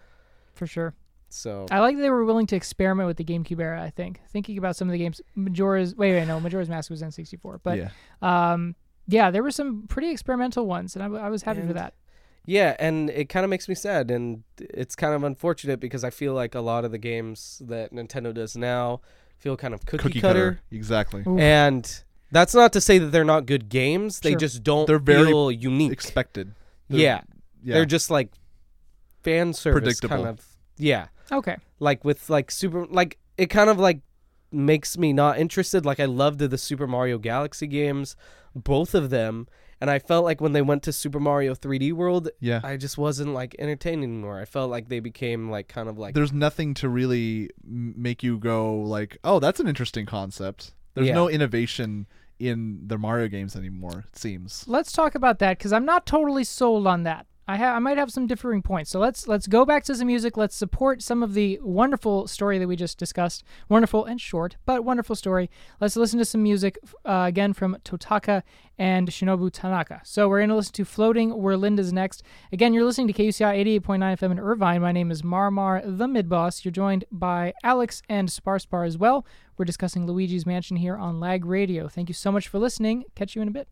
[0.55, 0.95] For sure.
[1.29, 3.83] so I like they were willing to experiment with the GameCube era.
[3.83, 7.03] I think thinking about some of the games, Majora's wait, wait, no, Majora's Mask was
[7.03, 7.91] N64, but yeah.
[8.23, 8.75] um,
[9.09, 11.95] yeah, there were some pretty experimental ones, and I, w- I was happy for that.
[12.47, 16.11] Yeah and it kind of makes me sad and it's kind of unfortunate because I
[16.11, 19.01] feel like a lot of the games that Nintendo does now
[19.37, 21.23] feel kind of cookie, Cookie cutter, cutter, exactly.
[21.27, 21.39] Oof.
[21.39, 25.27] and that's not to say that they're not good games they just don't They're very
[25.27, 26.55] feel unique Expected.
[26.89, 27.21] They're- yeah
[27.63, 27.75] yeah.
[27.75, 28.31] they're just like
[29.23, 30.17] fan service Predictable.
[30.25, 30.47] kind of
[30.79, 34.01] yeah Okay, like with like super like it kind of like
[34.53, 38.15] makes me not interested like i loved the super mario galaxy games
[38.55, 39.49] both of them
[39.81, 42.61] and i felt like when they went to super mario 3d world yeah.
[42.65, 46.15] i just wasn't like entertained anymore i felt like they became like kind of like
[46.15, 50.73] There's nothing to really make you go like, oh, that's an interesting concept.
[50.95, 51.15] There's Yeah.
[51.15, 52.07] no innovation
[52.39, 54.05] in the Mario games anymore.
[54.09, 54.65] It seems.
[54.67, 57.27] let's talk about that because I'm not totally sold on that.
[57.49, 58.91] I ha- I might have some differing points.
[58.91, 60.37] So let's let's go back to some music.
[60.37, 63.45] Let's support some of the wonderful story that we just discussed.
[63.69, 65.49] Wonderful and short, but wonderful story.
[65.81, 68.43] Let's listen to some music uh, again from Totaka
[68.79, 70.01] and Shinobu Tanaka.
[70.05, 72.25] So we're going to listen to Floating Whirlindas next.
[72.53, 74.83] Again, you're listening to KUCI 88.9 FM in Irvine.
[74.83, 76.65] My name is Marmar, the mid boss.
[76.65, 79.25] You're joined by Alex and Sparspar as well.
[79.57, 81.87] We're discussing Luigi's Mansion here on Lag Radio.
[81.87, 83.05] Thank you so much for listening.
[83.15, 83.69] Catch you in a bit.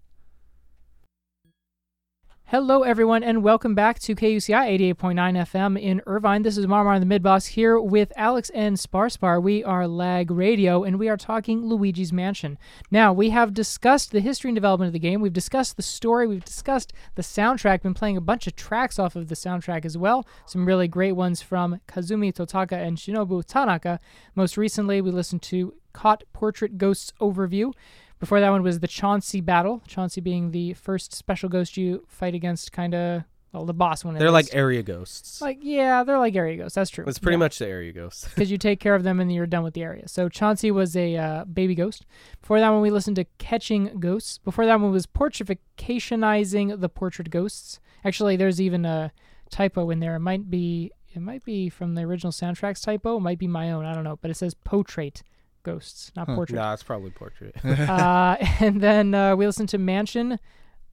[2.54, 6.42] Hello, everyone, and welcome back to KUCI 88.9 FM in Irvine.
[6.42, 9.40] This is Marmar the Midboss here with Alex and Sparspar.
[9.40, 12.56] We are Lag Radio, and we are talking Luigi's Mansion.
[12.92, 15.20] Now, we have discussed the history and development of the game.
[15.20, 16.28] We've discussed the story.
[16.28, 17.82] We've discussed the soundtrack.
[17.82, 20.24] Been playing a bunch of tracks off of the soundtrack as well.
[20.46, 23.98] Some really great ones from Kazumi Totaka and Shinobu Tanaka.
[24.36, 27.72] Most recently, we listened to Caught Portrait Ghosts Overview.
[28.20, 29.82] Before that one was the Chauncey battle.
[29.86, 34.14] Chauncey being the first special ghost you fight against, kind of well, the boss one.
[34.14, 36.74] they're like area ghosts like yeah, they're like area ghosts.
[36.74, 37.04] That's true.
[37.06, 39.62] it's pretty much the area ghosts because you take care of them and you're done
[39.62, 40.08] with the area.
[40.08, 42.04] So Chauncey was a uh, baby ghost.
[42.40, 44.38] Before that one, we listened to Catching Ghosts.
[44.38, 47.78] Before that one was Portrificationizing the Portrait Ghosts.
[48.04, 49.12] Actually, there's even a
[49.50, 50.16] typo in there.
[50.16, 53.18] It might be it might be from the original soundtrack's typo.
[53.18, 53.84] It might be my own.
[53.84, 55.22] I don't know, but it says Portrait
[55.64, 56.36] Ghosts, not Huh.
[56.36, 56.56] Portrait.
[56.56, 60.38] nah it's probably portrait uh, and then uh, we listened to Mansion,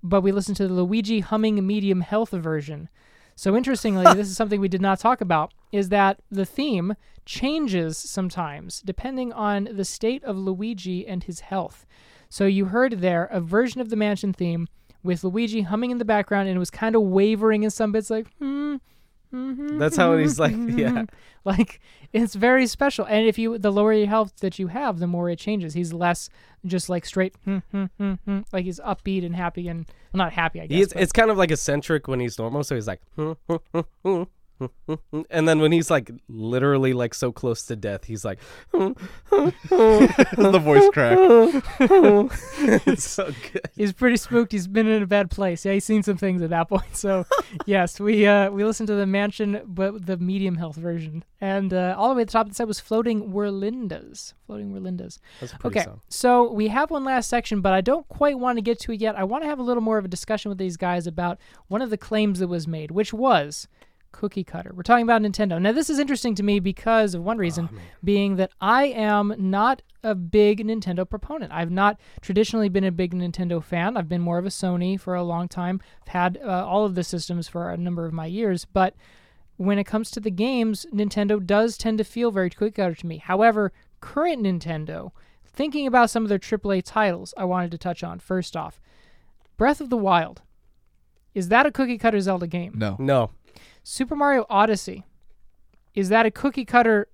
[0.01, 2.89] but we listened to the Luigi humming medium health version.
[3.35, 6.95] So interestingly, this is something we did not talk about: is that the theme
[7.25, 11.85] changes sometimes depending on the state of Luigi and his health.
[12.29, 14.67] So you heard there a version of the Mansion theme
[15.03, 18.09] with Luigi humming in the background, and it was kind of wavering in some bits,
[18.09, 18.27] like.
[18.39, 18.60] Hmm,
[19.31, 20.89] hmm, That's how he's like, hmm, yeah.
[20.91, 21.03] hmm."
[21.45, 21.79] like
[22.13, 23.05] it's very special.
[23.05, 25.73] And if you the lower your health that you have, the more it changes.
[25.73, 26.29] He's less
[26.65, 30.61] just like straight, hmm, hmm, hmm, like he's upbeat and happy and well, not happy,
[30.61, 30.77] I guess.
[30.77, 33.01] He's, it's kind of like eccentric when he's normal so he's like
[35.29, 38.39] and then when he's like literally like so close to death he's like
[38.71, 41.17] the voice crack.
[42.87, 44.51] it's so good he's pretty spooked.
[44.51, 45.65] He's been in a bad place.
[45.65, 46.95] Yeah, he's seen some things at that point.
[46.95, 47.25] So,
[47.65, 51.95] yes, we uh, we listened to the mansion, but the medium health version, and uh,
[51.97, 54.33] all the way at the top of the set was floating Whirlindas.
[54.45, 55.19] Floating Whirlindas.
[55.39, 56.01] That's a pretty Okay, song.
[56.09, 59.01] so we have one last section, but I don't quite want to get to it
[59.01, 59.15] yet.
[59.17, 61.81] I want to have a little more of a discussion with these guys about one
[61.81, 63.67] of the claims that was made, which was
[64.11, 64.71] cookie cutter.
[64.73, 65.61] We're talking about Nintendo.
[65.61, 69.33] Now, this is interesting to me because of one reason Oh, being that I am
[69.37, 71.51] not a big Nintendo proponent.
[71.51, 73.97] I've not traditionally been a big Nintendo fan.
[73.97, 75.79] I've been more of a Sony for a long time.
[76.03, 78.95] I've had uh, all of the systems for a number of my years, but
[79.57, 83.05] when it comes to the games, Nintendo does tend to feel very cookie cutter to
[83.05, 83.17] me.
[83.17, 85.11] However, current Nintendo,
[85.45, 88.17] thinking about some of their AAA titles, I wanted to touch on.
[88.19, 88.81] First off,
[89.57, 90.41] Breath of the Wild.
[91.35, 92.73] Is that a cookie cutter Zelda game?
[92.75, 92.95] No.
[92.99, 93.29] No.
[93.83, 95.05] Super Mario Odyssey.
[95.93, 97.07] Is that a cookie cutter,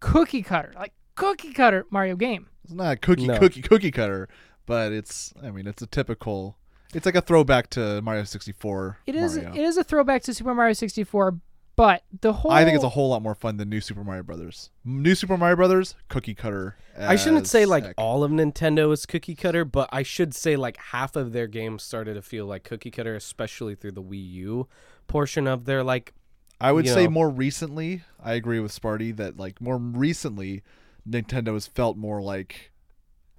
[0.00, 2.46] cookie cutter, like cookie cutter Mario game?
[2.64, 3.38] It's not a cookie No.
[3.38, 4.28] cookie cookie cutter,
[4.66, 6.56] but it's I mean it's a typical
[6.92, 8.98] it's like a throwback to Mario 64.
[9.06, 9.36] It is.
[9.36, 9.52] Mario.
[9.54, 11.38] It is a throwback to Super Mario 64,
[11.76, 12.50] but the whole.
[12.50, 14.70] I think it's a whole lot more fun than New Super Mario Brothers.
[14.84, 16.76] New Super Mario Brothers cookie cutter.
[16.98, 17.94] I shouldn't say like heck.
[17.96, 21.82] all of Nintendo is cookie cutter, but I should say like half of their games
[21.84, 24.68] started to feel like cookie cutter, especially through the Wii U
[25.10, 26.14] portion of their like.
[26.60, 27.10] I would say know.
[27.10, 28.02] more recently.
[28.22, 30.62] I agree with Sparty that like more recently,
[31.08, 32.70] Nintendo has felt more like.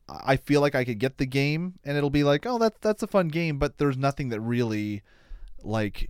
[0.09, 3.01] I feel like I could get the game and it'll be like, oh, that that's
[3.01, 5.03] a fun game, but there's nothing that really,
[5.63, 6.09] like,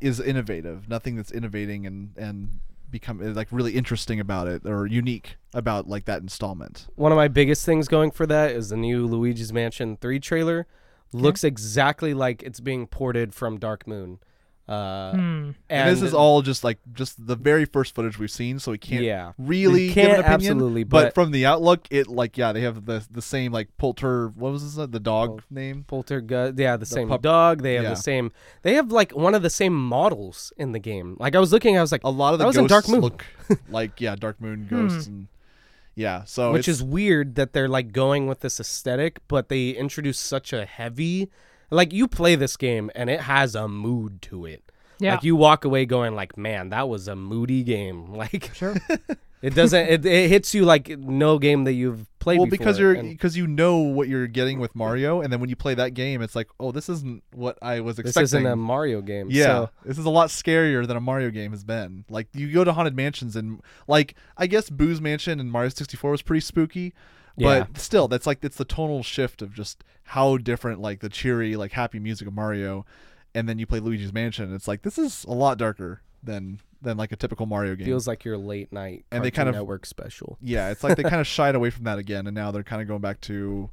[0.00, 0.88] is innovative.
[0.88, 5.88] Nothing that's innovating and and become eh, like really interesting about it or unique about
[5.88, 6.86] like that installment.
[6.94, 10.66] One of my biggest things going for that is the new Luigi's Mansion 3 trailer.
[11.12, 14.18] Looks exactly like it's being ported from Dark Moon.
[14.66, 15.50] Uh, Hmm.
[15.68, 18.78] And, this is all just like just the very first footage we've seen, so we
[18.78, 19.32] can't yeah.
[19.36, 20.32] really We give an opinion.
[20.32, 23.68] absolutely, but, but- from the outlook, it like yeah, they have the the same like
[23.76, 24.28] Polter.
[24.28, 24.86] What was this?
[24.88, 25.84] The dog Pol- name?
[25.86, 26.58] Poltergeist.
[26.58, 27.62] Yeah, the, same pup- dog.
[27.62, 27.90] They have yeah.
[27.90, 28.32] the same.
[28.62, 31.16] They have like one of the same models in the game.
[31.20, 32.88] Like I was looking, I was like, A lot of the That was in ghosts
[32.88, 33.00] Dark Moon.
[33.02, 33.26] look
[33.68, 35.28] like yeah, Dark Moon ghosts and
[35.94, 36.24] yeah.
[36.24, 40.52] So which is weird that they're like going with this aesthetic, but they introduce such
[40.54, 41.28] a heavy.
[41.70, 44.62] Like you play this game and it has a mood to it.
[45.00, 45.14] Yeah.
[45.14, 48.12] Like you walk away going like, man, that was a moody game.
[48.14, 48.74] Like Sure.
[49.42, 49.86] it doesn't.
[49.88, 52.38] It, it hits you like no game that you've played.
[52.38, 52.58] well before.
[52.58, 55.56] because you're and because you know what you're getting with Mario, and then when you
[55.56, 58.22] play that game, it's like oh, this isn't what I was expecting.
[58.22, 58.46] this expecting.
[58.46, 59.26] isn't a Mario game.
[59.30, 62.04] Yeah, so- this is a lot scarier than a Mario game has been.
[62.08, 66.10] Like you go to haunted mansions and like I guess Boo's Mansion and Mario 64
[66.12, 66.94] was pretty spooky,
[67.36, 67.64] Yeah.
[67.70, 71.56] but still that's like it's the tonal shift of just how different like the cheery
[71.56, 72.84] like happy music of Mario,
[73.34, 74.54] and then you play Luigi's Mansion.
[74.54, 77.86] It's like this is a lot darker than than like a typical Mario game.
[77.86, 80.36] feels like your late night And they kind of- network special.
[80.42, 82.82] yeah, it's like they kind of shied away from that again, and now they're kind
[82.82, 83.70] of going back to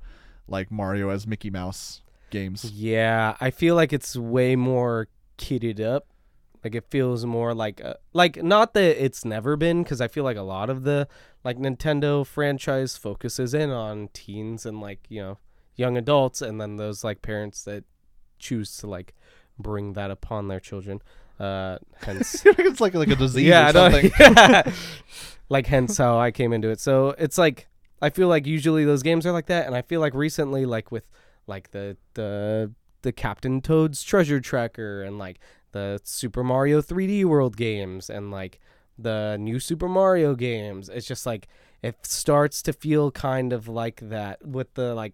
[0.47, 2.63] like Mario as Mickey Mouse games.
[2.71, 5.07] Yeah, I feel like it's way more
[5.37, 6.07] kitted up.
[6.63, 10.23] Like it feels more like uh like not that it's never been because I feel
[10.23, 11.07] like a lot of the
[11.43, 15.37] like Nintendo franchise focuses in on teens and like you know
[15.75, 17.83] young adults and then those like parents that
[18.37, 19.15] choose to like
[19.57, 21.01] bring that upon their children.
[21.39, 24.11] Uh, hence it's like like a disease yeah, or something.
[24.19, 24.71] Yeah.
[25.49, 26.79] like hence how I came into it.
[26.79, 27.67] So it's like
[28.01, 30.91] I feel like usually those games are like that, and I feel like recently, like
[30.91, 31.03] with
[31.47, 32.71] like the the
[33.03, 35.39] the Captain Toad's Treasure Tracker and like
[35.71, 38.59] the Super Mario 3D World games and like
[38.97, 41.47] the new Super Mario games, it's just like
[41.81, 45.13] it starts to feel kind of like that with the like.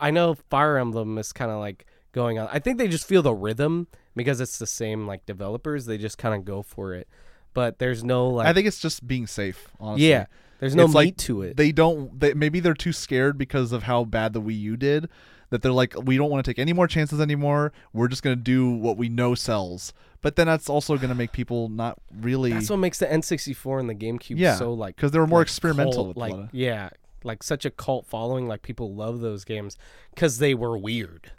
[0.00, 2.48] I know Fire Emblem is kind of like going on.
[2.50, 3.86] I think they just feel the rhythm
[4.16, 5.86] because it's the same like developers.
[5.86, 7.08] They just kind of go for it,
[7.52, 8.46] but there's no like.
[8.46, 9.68] I think it's just being safe.
[9.78, 10.08] Honestly.
[10.08, 10.26] yeah,
[10.60, 11.56] there's no It's meat like to it.
[11.56, 12.18] They don't.
[12.18, 15.08] They, maybe they're too scared because of how bad the Wii U did.
[15.54, 17.72] That they're like, we don't want to take any more chances anymore.
[17.92, 19.92] We're just gonna do what we know sells.
[20.20, 23.88] But then that's also gonna make people not really That's what makes the N64 and
[23.88, 25.92] the GameCube Yeah, so like because they were more like, experimental.
[25.92, 26.88] cult, with like lot yeah,
[27.22, 28.48] like such a cult following.
[28.48, 29.78] Like people love those games
[30.12, 31.30] because they were weird.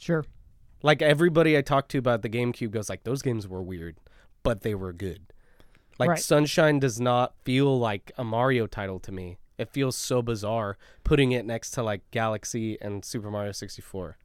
[0.00, 0.24] Sure.
[0.82, 3.98] Like everybody I talked to about the GameCube goes like those games were weird,
[4.42, 5.32] but they were good.
[6.00, 6.18] Like Right.
[6.18, 9.36] Sunshine does not feel like a Mario title to me.
[9.58, 14.16] It feels so bizarre putting it next to like Galaxy and Super Mario 64.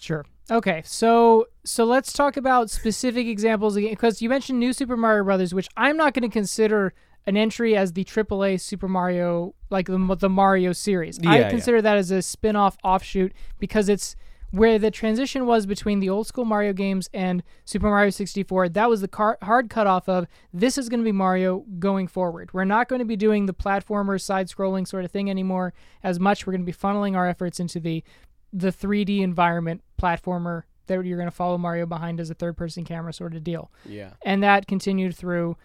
[0.00, 0.26] Sure.
[0.50, 0.82] Okay.
[0.84, 5.54] So so let's talk about specific examples again because you mentioned New Super Mario Brothers,
[5.54, 6.92] which I'm not going to consider
[7.26, 11.20] an entry as the AAA Super Mario like the, the Mario series.
[11.22, 11.50] Yeah, I yeah.
[11.50, 14.16] consider that as a spin-off offshoot because it's
[14.52, 18.68] where the transition was between the old school Mario games and Super Mario 64.
[18.68, 22.52] That was the car- hard cutoff of this is going to be Mario going forward.
[22.52, 25.72] We're not going to be doing the platformer side scrolling sort of thing anymore
[26.02, 26.46] as much.
[26.46, 28.04] We're going to be funneling our efforts into the
[28.52, 32.84] the 3D environment platformer that you're going to follow Mario behind as a third person
[32.84, 33.72] camera sort of deal.
[33.86, 34.10] Yeah.
[34.22, 35.56] And that continued through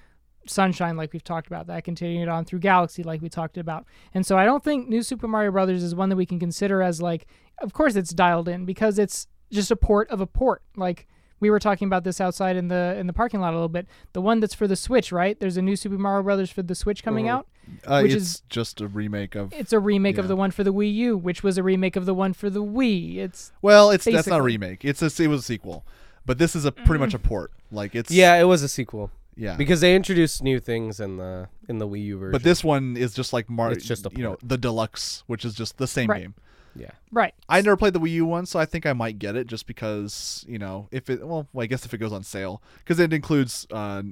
[0.50, 1.68] Sunshine, like we've talked about.
[1.68, 3.86] That continued on through Galaxy, like we talked about.
[4.14, 6.82] And so I don't think New Super Mario Brothers is one that we can consider
[6.82, 7.28] as like,
[7.62, 10.62] of course it's dialed in because it's just a port of a port.
[10.76, 11.08] Like
[11.40, 13.88] we were talking about this outside in the in the parking lot a little bit.
[14.14, 15.40] The one that's for the Switch, right?
[15.40, 17.30] There's a new Super Mario Brothers for the Switch coming Mhm.
[17.30, 17.48] out.
[17.86, 19.52] Uh, Which it's is- just a remake of.
[19.54, 22.06] It's a remake of the one for the Wii U, which was a remake of
[22.06, 23.18] the one for the Wii.
[23.18, 24.86] It's Well, it's that's not a remake.
[24.86, 25.86] It's a it was a sequel,
[26.26, 27.52] but this is a pretty much a port.
[27.72, 29.56] Like it's Yeah, it was a sequel yeah.
[29.58, 32.32] because they introduced new things in the in the Wii U version.
[32.32, 33.76] but this one is just like Mario.
[33.76, 34.40] It's just a you know port.
[34.48, 36.22] the deluxe, which is just the same Right.
[36.24, 36.36] game.
[36.78, 37.34] Yeah, right.
[37.50, 39.68] I never played the Wii U one, so I think I might get it just
[39.68, 43.14] because you know if it well, I guess if it goes on sale because it
[43.14, 44.04] includes uh,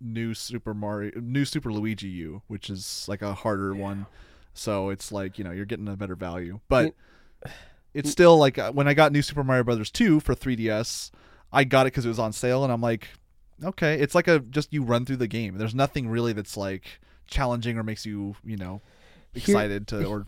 [0.00, 4.06] new Super Mario, new Super Luigi U, which is like a harder one.
[4.54, 6.94] So it's like you know you're getting a better value, but
[7.94, 11.10] it's still like uh, when I got New Super Mario Brothers two for 3DS,
[11.52, 13.08] I got it because it was on sale, and I'm like,
[13.62, 15.58] okay, it's like a just you run through the game.
[15.58, 18.80] There's nothing really that's like challenging or makes you you know
[19.34, 20.26] Here- excited to or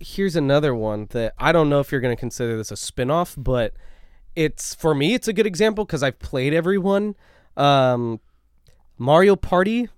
[0.00, 3.34] here's another one that I don't know if you're going to consider this a spin-off,
[3.36, 3.74] but
[4.36, 7.14] it's for me it's a good example cuz I've played everyone.
[7.56, 8.20] Um
[8.98, 9.88] Mario Party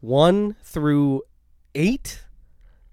[0.00, 1.22] 1 through
[1.74, 2.24] 8,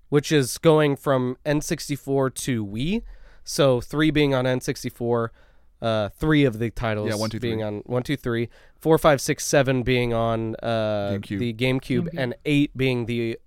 [0.10, 3.04] which is going from N64 to Wii.
[3.44, 5.30] So 3 being on N64,
[5.82, 7.64] uh 3 of the titles Yeah, one, two, being three.
[7.64, 11.40] on 1 2 3, 4 5 6 7 being on uh GameCube.
[11.40, 11.80] the GameCube
[12.10, 12.10] GameCube.
[12.18, 13.38] and 8 being the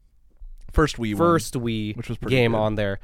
[0.83, 1.19] first Wii one.
[1.19, 2.59] first Wii which was pretty game good.
[2.59, 2.99] on there.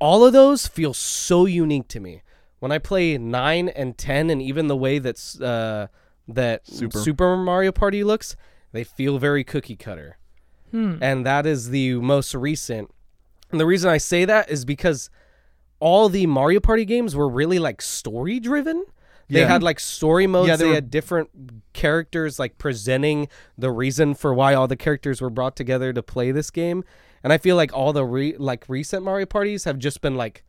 [0.00, 2.22] All of those feel so unique to me.
[2.60, 5.88] When I play nine and ten, and even the way that's uh,
[6.28, 6.98] that Super.
[6.98, 7.36] Super.
[7.36, 8.36] Mario Party looks,
[8.72, 10.18] they feel very cookie cutter,
[10.72, 10.96] Hmm.
[11.00, 12.90] and that is the most recent.
[13.50, 15.08] And the reason I say that is because
[15.80, 18.84] all the Mario Party games were really like story driven.
[19.30, 19.48] They Yeah.
[19.48, 20.48] had like story modes.
[20.48, 21.30] Yeah, they they were- had different
[21.72, 26.30] characters like presenting the reason for why all the characters were brought together to play
[26.32, 26.82] this game.
[27.24, 30.44] And I feel like all the re- like recent Mario parties have just been like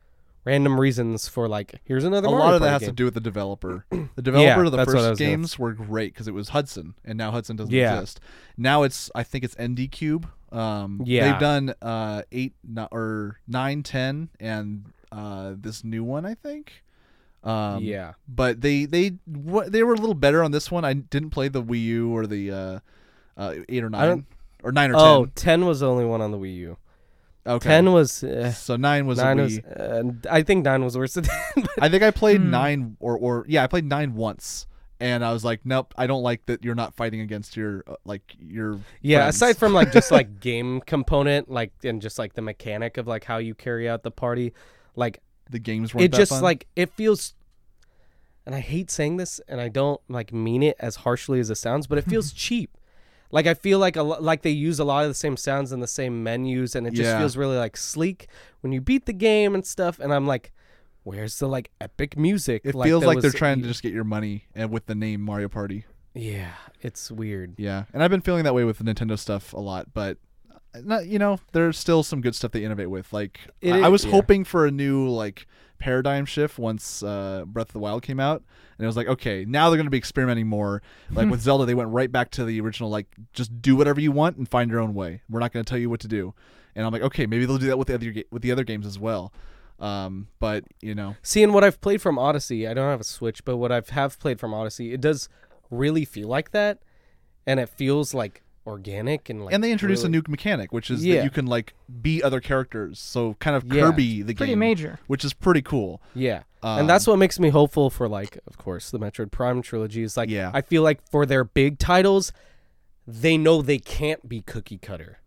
[0.45, 2.28] random reasons for like here's another.
[2.28, 2.36] One.
[2.36, 2.89] A Mario lot of that has game.
[2.89, 3.86] to do with the developer.
[4.15, 6.93] The developer of the that's what I first games were great because it was Hudson,
[7.05, 7.95] and now Hudson doesn't Yeah.
[7.99, 8.20] exist.
[8.57, 10.28] Now it's I think it's ND Cube.
[10.51, 11.32] Um, Yeah.
[11.32, 16.84] they've done uh, eight no, or nine, ten, and uh, this new one I think.
[17.45, 20.84] Um, yeah, but they they they were a little better on this one.
[20.84, 22.80] I didn't play the Wii U or the uh,
[23.38, 24.26] uh, eight or nine
[24.64, 25.62] or nine or Oh, ten.
[25.62, 26.78] 10 was the only one on the Wii U.
[27.47, 28.24] Okay, 10 was.
[28.24, 29.60] Uh, so nine was nine a was.
[29.60, 31.24] Uh, I think nine was worse than
[31.55, 31.66] 10.
[31.82, 32.49] I think I played Hmm.
[32.51, 34.68] nine or or yeah, I played nine once,
[34.99, 37.95] and I was like, nope, I don't like that you're not fighting against your uh,
[38.05, 39.36] like your Yeah, friends.
[39.38, 43.24] aside from like just like game component, like and just like the mechanic of like
[43.24, 44.53] how you carry out the party,
[44.95, 46.43] like the games weren't it that just fun.
[46.43, 47.34] like it feels.
[48.45, 51.55] And I hate saying this, and I don't like mean it as harshly as it
[51.55, 52.72] sounds, but it feels cheap.
[53.32, 55.82] Like I feel like a like they use a lot of the same sounds and
[55.84, 57.20] the same menus, and it just Yeah.
[57.20, 58.28] feels really like sleek
[58.62, 60.00] when you beat the game and stuff.
[60.00, 60.52] And I'm like,
[61.04, 62.62] where's the like epic music?
[62.66, 64.96] it feels that like they're was- trying to just get your money and with the
[64.96, 65.86] name Mario Party.
[66.16, 67.54] Yeah, it's weird.
[67.58, 70.18] Yeah, and I've been feeling that way with the Nintendo stuff a lot, but.
[70.74, 73.14] uh, Not, you know, there's still some good stuff they innovate with.
[73.14, 74.12] Like, It I, I is- was yeah.
[74.12, 75.48] hoping for a new like
[75.80, 78.44] paradigm shift once uh, Breath of the Wild came out,
[78.78, 80.82] and it was like, okay, now they're going to be experimenting more.
[81.10, 84.12] Like with Zelda, they went right back to the original, like just do whatever you
[84.12, 85.22] want and find your own way.
[85.30, 86.34] We're not going to tell you what to do.
[86.76, 88.86] And I'm like, okay, maybe they'll do that with the other with the other games
[88.86, 89.34] as well.
[89.80, 93.44] Um, but you know, Seeing what I've played from Odyssey, I don't have a Switch,
[93.46, 95.30] but what I've have played from Odyssey, it does
[95.72, 96.80] really feel like that,
[97.48, 99.53] and it feels like organic and like.
[99.53, 101.15] and they introduce really- a new mechanic, which is Yeah.
[101.17, 102.99] that you can like be other characters.
[102.99, 103.82] So kind of Yeah.
[103.82, 104.99] Kirby the Pretty game, major.
[105.07, 106.01] which is pretty cool.
[106.15, 109.61] Yeah, Um, and that's what makes me hopeful for like, of course, the Metroid Prime
[109.61, 110.30] trilogy is like.
[110.30, 110.51] Yeah.
[110.53, 112.32] I feel like for their big titles,
[113.07, 115.20] they know they can't be cookie cutter.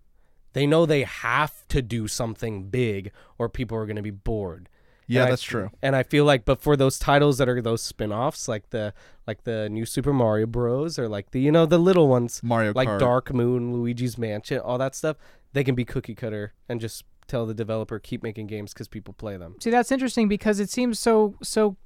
[0.53, 4.68] They know they have to do something big, or people are going to be bored.
[5.07, 5.71] Yeah, And I- that's true.
[5.83, 8.93] And I feel like, but for those titles that are those spin-offs, like the
[9.27, 10.99] like the new Super Mario Bros.
[10.99, 12.99] or like the you know the little ones, Mario like Kart.
[13.01, 15.17] Dark Moon, Luigi's Mansion, all that stuff,
[15.53, 19.15] they can be cookie cutter and just tell the developer keep making games because people
[19.15, 19.57] play them.
[19.61, 21.77] See, that's interesting because it seems so so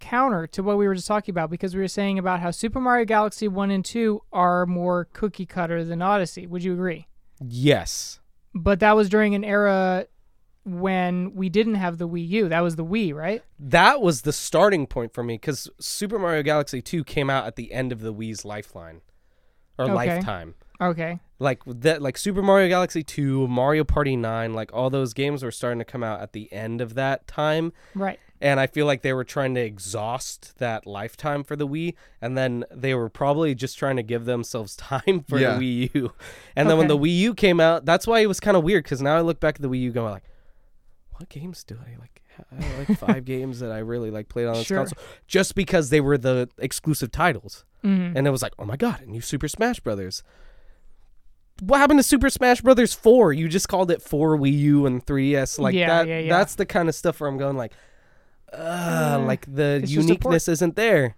[0.00, 2.80] counter to what we were just talking about because we were saying about how Super
[2.80, 6.44] Mario Galaxy 1 and 2 are more cookie cutter than Odyssey.
[6.46, 7.06] Would you agree?
[7.40, 8.18] Yes.
[8.54, 10.06] But that was during an era
[10.64, 12.48] when we didn't have the Wii U.
[12.48, 13.42] That was the Wii, right?
[13.58, 17.56] That was the starting point for me because Super Mario Galaxy 2 came out at
[17.56, 19.00] the end of the Wii's lifeline
[19.78, 19.94] or Okay.
[19.94, 20.54] lifetime.
[20.80, 21.18] Okay.
[21.38, 25.50] Like that like Super Mario Galaxy 2, Mario Party 9, like all those games were
[25.50, 27.72] starting to come out at the end of that time.
[27.94, 28.18] Right.
[28.40, 32.36] and I feel like they were trying to exhaust that lifetime for the Wii, and
[32.36, 35.56] then they were probably just trying to give themselves time for Yeah.
[35.56, 36.12] the Wii U.
[36.56, 38.82] And then when the Wii U came out, that's why it was kind of weird
[38.82, 40.24] because now I look back at the Wii U going like,
[41.16, 44.46] what games do I like I had, like five games that I really like played
[44.46, 44.78] on this Sure.
[44.78, 48.14] console, just because they were the exclusive titles, Mhm.
[48.16, 50.22] and it was like, oh my god, a new Super Smash Brothers.
[51.60, 53.32] What happened to Super Smash Brothers Four?
[53.32, 56.08] You just called it Four Wii U and 3DS, like Yeah, that.
[56.08, 56.28] yeah, yeah.
[56.36, 57.72] That's the kind of stuff where I'm going like,
[58.52, 60.24] uh, like the it's just a port.
[60.24, 61.14] uniqueness isn't there.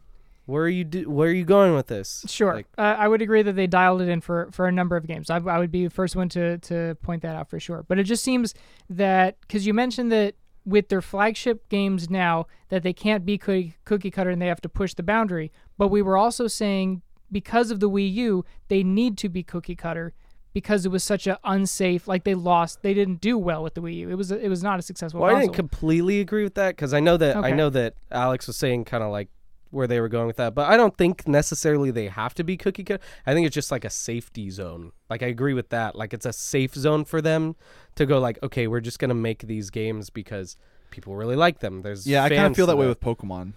[0.47, 1.09] Where are you do?
[1.09, 2.25] Where are you going with this?
[2.29, 4.97] Sure, Like, uh, I would agree that they dialed it in for, for a number
[4.97, 5.31] of games.
[5.31, 7.85] I, I would be the first one to, to point that out for sure.
[7.89, 8.55] But it just seems
[8.91, 10.35] that because you mentioned that
[10.67, 14.61] with their flagship games now that they can't be cookie, cookie cutter and they have
[14.63, 15.51] to push the boundary.
[15.79, 19.77] But we were also saying because of the Wii U, they need to be cookie
[19.77, 20.13] cutter
[20.53, 22.07] because it was such an unsafe.
[22.07, 24.11] Like they lost, they didn't do well with the Wii U.
[24.11, 25.21] It was it was not a successful.
[25.21, 28.47] Well, I didn't completely agree with that because I know that I know that Alex
[28.47, 29.29] was saying kind of like
[29.75, 32.57] where they were going with that, but I don't think necessarily they have to be
[32.57, 33.03] cookie cutter.
[33.27, 34.93] I think it's just like a safety zone.
[35.11, 35.97] Like I agree with that.
[35.97, 37.57] Like it's a safe zone for them
[37.97, 40.57] to go like, okay, we're just gonna make these games because
[40.91, 41.83] people really like them.
[41.83, 43.55] There's Yeah, I kind of feel that way with Pokemon.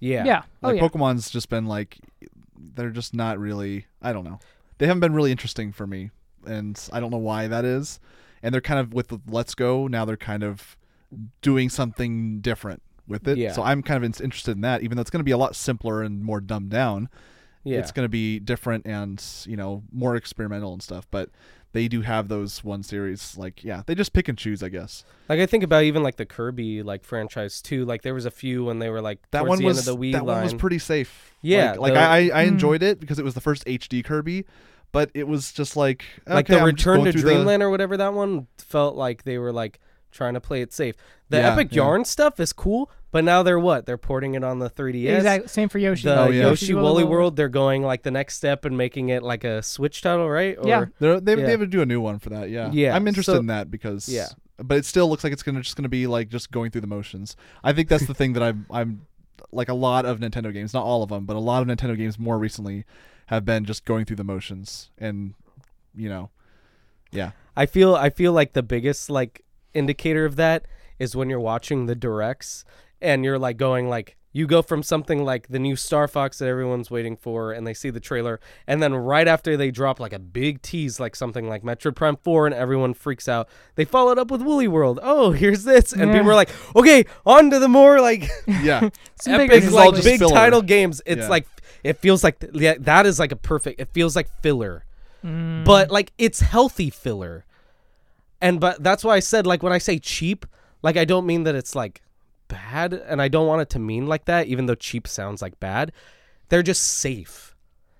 [0.00, 0.42] yeah yeah.
[0.62, 0.82] Oh yeah.
[0.82, 1.98] Pokemon's just been like
[2.74, 4.40] they're just not really I don't know.
[4.78, 6.10] They haven't been really interesting for me
[6.44, 8.00] and I don't know why that is.
[8.42, 10.76] And they're kind of with Let's Go now they're kind of
[11.42, 12.82] doing something different
[13.12, 13.38] with it.
[13.38, 13.52] Yeah.
[13.52, 15.38] So I'm kind of in- interested in that even though it's going to be a
[15.38, 17.08] lot simpler and more dumbed down.
[17.64, 17.78] yeah.
[17.78, 21.30] It's going to be different and, you know, more experimental and stuff, but
[21.72, 25.04] they do have those one series like yeah, they just pick and choose, I guess.
[25.30, 27.84] like I think about even like the Kirby like franchise too.
[27.86, 30.24] Like there was a few when they were like That one was the Wii that
[30.26, 30.34] line.
[30.36, 31.32] one was pretty safe.
[31.40, 32.48] Yeah, like, like the- I I I Mm.
[32.48, 34.44] enjoyed it because it was the first HD Kirby,
[34.92, 37.96] but it was just like like the I'm return to through the- dreamland or whatever
[37.96, 40.94] that one felt like they were like trying to play it safe
[41.30, 41.76] the Yeah, epic yeah.
[41.84, 45.48] yarn stuff is cool but now they're what they're porting it on the 3ds Exactly.
[45.48, 46.08] Same for Yoshi.
[46.08, 46.42] the Oh, yeah.
[46.48, 50.02] yoshi woolly world they're going like the next step and making it like a switch
[50.02, 50.84] title right or Yeah.
[50.98, 51.44] They're, they Yeah.
[51.44, 52.50] they have to do a new one for that.
[52.50, 54.26] Yeah, Yeah, I'm interested so- in that because Yeah.
[54.58, 56.86] but it still looks like it's gonna just gonna be like just going through the
[56.88, 57.36] motions.
[57.62, 59.06] I think that's the thing that I'm I'm
[59.52, 61.96] like a lot of Nintendo games, not all of them, but a lot of Nintendo
[61.96, 62.84] games more recently
[63.26, 65.34] have been just going through the motions and
[65.94, 66.30] you know,
[67.10, 69.44] yeah, i feel i feel like the biggest like
[69.74, 70.64] indicator of that
[70.98, 72.64] is when you're watching the directs
[73.02, 76.48] and you're like going like you go from something like the new Star Fox that
[76.48, 80.14] everyone's waiting for, and they see the trailer, and then right after they drop like
[80.14, 83.46] a big tease, like something like Metroid Prime 4, and everyone freaks out.
[83.74, 84.98] They followed up with Woolly World.
[85.02, 86.16] Oh, here's this, and Yeah.
[86.16, 88.88] people are like, okay, on to the more like yeah,
[89.20, 90.32] Some big epic, is like big filler.
[90.34, 91.02] title games.
[91.04, 91.28] It's Yeah.
[91.28, 91.46] like
[91.84, 93.80] it feels like th- yeah, that is like a perfect.
[93.80, 94.84] It feels like filler,
[95.22, 95.64] Mm.
[95.66, 97.44] but like it's healthy filler.
[98.40, 100.46] And but that's why I said like when I say cheap,
[100.82, 102.00] like I don't mean that it's like
[102.52, 104.46] bad, and I don't want it to mean like that.
[104.46, 105.92] Even though cheap sounds like bad,
[106.48, 107.54] they're just safe.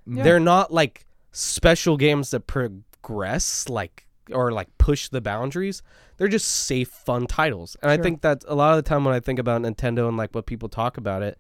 [0.07, 0.23] Yeah.
[0.23, 5.83] They're not like special games that progress like or like push the boundaries.
[6.17, 7.77] They're just safe, fun titles.
[7.83, 10.17] And I think that a lot of the time when I think about Nintendo and
[10.17, 11.39] like what people talk about it,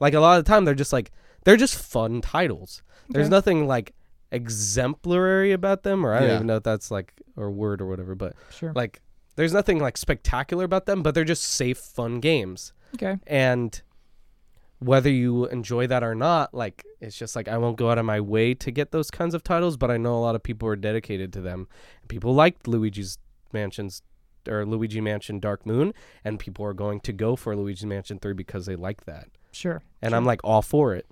[0.00, 1.10] like a lot of the time they're just like
[1.44, 2.82] they're just fun titles.
[3.08, 3.94] There's nothing like
[4.32, 6.34] exemplary about them, or I don't Yeah.
[6.36, 8.72] even know if that's like a word or whatever, but Sure.
[8.74, 9.00] like
[9.38, 12.72] there's nothing like spectacular about them, but they're just safe, fun games.
[12.96, 13.18] okay.
[13.24, 13.80] And
[14.80, 18.04] whether you enjoy that or not, like it's just like I won't go out of
[18.04, 20.66] my way to get those kinds of titles, but I know a lot of people
[20.68, 21.68] are dedicated to them.
[22.08, 23.18] People liked Luigi's
[23.52, 24.02] Mansions
[24.48, 28.32] or Luigi Mansion Dark Moon, and people are going to go for Luigi's Mansion 3
[28.34, 29.28] because they like that.
[29.52, 29.82] Sure.
[30.02, 30.16] And sure.
[30.16, 31.06] I'm like all for it.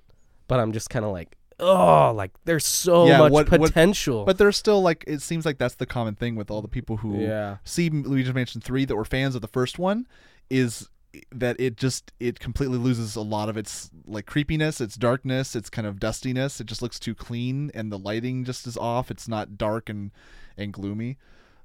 [0.49, 4.25] But I'm just kind of like, oh, like there's so Yeah, much what- what- potential.
[4.25, 6.97] but there's still like it seems like that's the common thing with all the people
[6.97, 7.57] who yeah.
[7.63, 10.07] see Luigi's Mansion 3 that were fans of the first one
[10.49, 10.89] is
[11.31, 15.69] that it just it completely loses a lot of its like creepiness, its darkness, its
[15.69, 16.61] kind of dustiness.
[16.61, 19.09] It just looks too clean and the lighting just is off.
[19.09, 20.11] It's not dark and
[20.57, 21.17] and gloomy.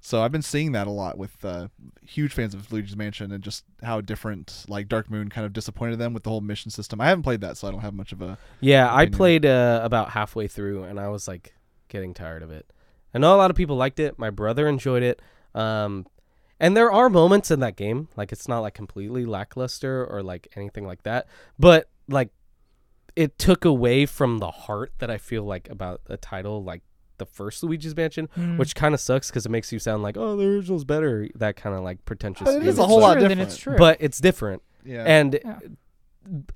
[0.05, 1.69] So I've been seeing that a lot with uh,
[2.05, 6.01] huge fans of Luigi's Mansion and just how different like Dark Moon kind of disappointed
[6.01, 7.01] them with the whole mission system.
[7.01, 9.81] I haven't played that, so I don't have much of a Yeah, I played uh,
[9.85, 11.55] about halfway through and I was like
[11.89, 12.67] getting tired of it.
[13.15, 14.19] I know a lot of people liked it.
[14.19, 15.23] My brother enjoyed it.
[15.55, 16.07] Um,
[16.59, 20.49] and there are moments in that game, like it's not like completely lackluster or like
[20.57, 21.29] anything like that,
[21.61, 22.31] but like
[23.15, 26.83] it took away from the heart that I feel like about a title like
[27.19, 28.59] the first Luigi's Mansion, Mm.
[28.59, 31.29] which kind of sucks because it makes you sound like, oh, the original's better.
[31.37, 32.45] That kind of like pretentious.
[32.47, 32.71] But it view.
[32.71, 33.41] is a whole True, lot different.
[33.41, 33.77] it's true.
[33.77, 35.05] But it's different yeah.
[35.05, 35.59] and Yeah.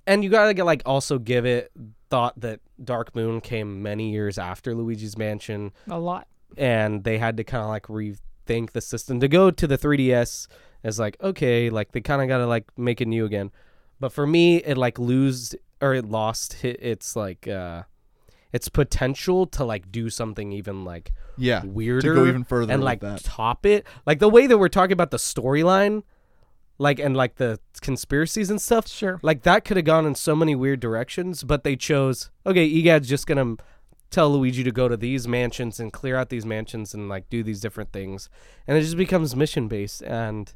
[0.06, 1.72] and you gotta get like also give it
[2.10, 6.28] thought that Dark Moon came many years after Luigi's Mansion, a lot.
[6.56, 10.46] and they had to kind of like rethink the system to go to the 3DS
[10.84, 13.50] as like okay, like they kind of gotta like make it new again.
[13.98, 17.82] But for me, it like lose or it lost its like uh
[18.52, 22.82] its potential to like do something even like yeah, weirder to go even further and
[22.82, 23.22] like that.
[23.24, 23.86] top it.
[24.06, 26.02] Like the way that we're talking about the storyline,
[26.78, 28.88] like and like the conspiracies and stuff.
[28.88, 29.18] Sure.
[29.22, 33.08] Like that could have gone in so many weird directions, but they chose okay, Egad's
[33.08, 33.56] just gonna
[34.10, 37.42] tell Luigi to go to these mansions and clear out these mansions and like do
[37.42, 38.30] these different things.
[38.66, 40.54] And it just becomes mission based and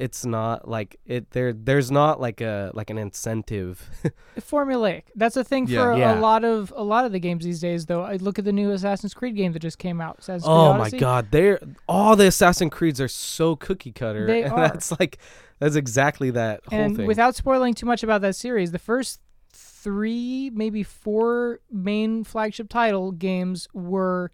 [0.00, 3.90] it's not like it there there's not like a like an incentive.
[4.40, 5.02] formulaic.
[5.16, 5.82] That's a thing Yeah.
[5.82, 6.18] for Yeah.
[6.18, 7.86] a lot of a lot of the games these days.
[7.86, 10.20] Though I look at the new Assassin's Creed game that just came out.
[10.20, 14.26] Assassin's Creed oh my god, they're all the Assassin Creeds are so cookie cutter.
[14.26, 14.68] They and are.
[14.68, 15.18] that's like
[15.58, 17.06] that's exactly that whole And thing.
[17.06, 19.20] without spoiling too much about that series, the first
[19.52, 24.30] three, maybe four main flagship title games were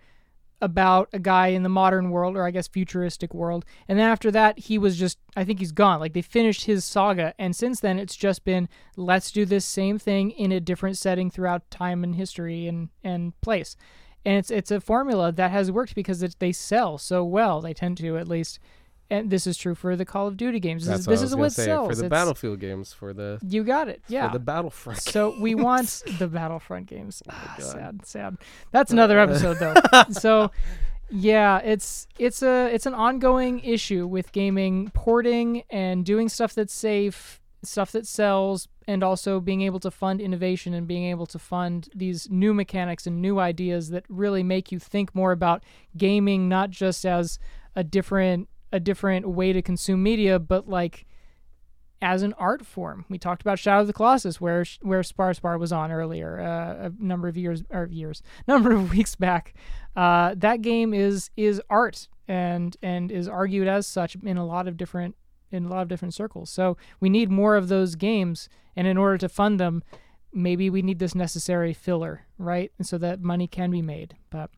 [0.64, 3.66] about a guy in the modern world, or I guess futuristic world.
[3.86, 6.00] And then after that, he was just, I think he's gone.
[6.00, 7.34] Like they finished his saga.
[7.38, 11.30] And since then, it's just been let's do this same thing in a different setting
[11.30, 13.76] throughout time and history and, and place.
[14.24, 17.60] And it's it's a formula that has worked because it, they sell so well.
[17.60, 18.58] They tend to, at least.
[19.18, 20.86] And this is true for the Call of Duty games.
[20.86, 21.88] This is, what this I was is what say sells.
[21.88, 24.02] for the It's- Battlefield games for the you got it.
[24.08, 24.28] Yeah.
[24.28, 25.00] for the Battlefront.
[25.00, 27.22] so we want the Battlefront games.
[27.28, 27.72] Ah, Oh God.
[27.72, 28.36] sad, sad.
[28.72, 29.74] That's another episode though.
[30.10, 30.50] so
[31.10, 36.72] yeah, it's it's a it's an ongoing issue with gaming porting and doing stuff that's
[36.74, 41.38] safe, stuff that sells, and also being able to fund innovation and being able to
[41.38, 45.62] fund these new mechanics and new ideas that really make you think more about
[45.96, 47.38] gaming not just as
[47.76, 51.06] a different a different way to consume media, but like
[52.02, 53.06] as an art form.
[53.08, 56.92] We talked about Shadow of the Colossus, where where Sparspar was on earlier, uh, a
[57.02, 59.54] number of years or years, number of weeks back.
[59.96, 64.68] Uh, that game is is art and and is argued as such in a lot
[64.68, 65.14] of different
[65.50, 66.50] in a lot of different circles.
[66.50, 69.82] So we need more of those games, and in order to fund them,
[70.32, 72.70] maybe we need this necessary filler, right?
[72.76, 74.16] And so that money can be made.
[74.30, 74.50] But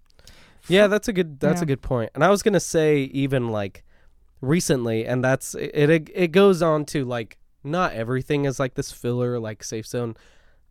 [0.69, 1.65] Yeah, that's a good that's Yeah.
[1.65, 2.11] a good point.
[2.15, 3.85] And I was gonna say even like
[4.41, 5.91] recently, and that's it.
[5.91, 10.17] It, it goes on to like not everything is like this filler like safe zone.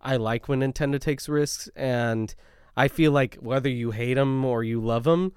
[0.01, 2.34] I like when Nintendo takes risks, and
[2.78, 5.34] I feel like whether you hate them or you love them,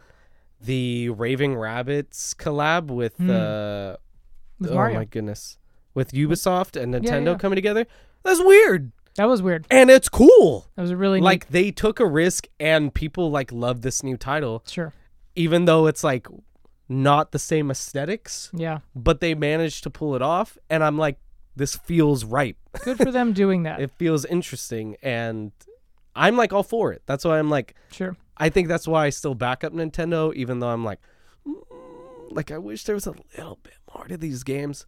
[0.60, 3.30] the Raving Rabbids collab with Hmm.
[3.30, 3.94] uh,
[4.58, 5.56] with oh Mario, my goodness,
[5.94, 7.38] with Ubisoft and Yeah, Nintendo yeah.
[7.38, 7.86] coming together,
[8.24, 9.66] that's weird that was weird.
[9.70, 10.66] and it's cool.
[10.76, 14.16] That was a really Like they took a risk, and people like love this new
[14.16, 14.92] title sure,
[15.34, 16.26] even though it's like
[16.88, 20.56] not the same aesthetics, yeah, but they managed to pull it off.
[20.70, 21.18] And I'm like,
[21.58, 22.56] this feels right.
[22.82, 23.80] good for them doing that.
[23.80, 24.96] It feels interesting.
[25.02, 25.52] And
[26.14, 27.02] I'm like all for it.
[27.06, 28.16] That's why I'm like, Sure.
[28.36, 31.00] I think that's why I still back up Nintendo, even though I'm like,
[31.46, 31.56] mm,
[32.30, 34.86] like I wish there was a little bit more to these games.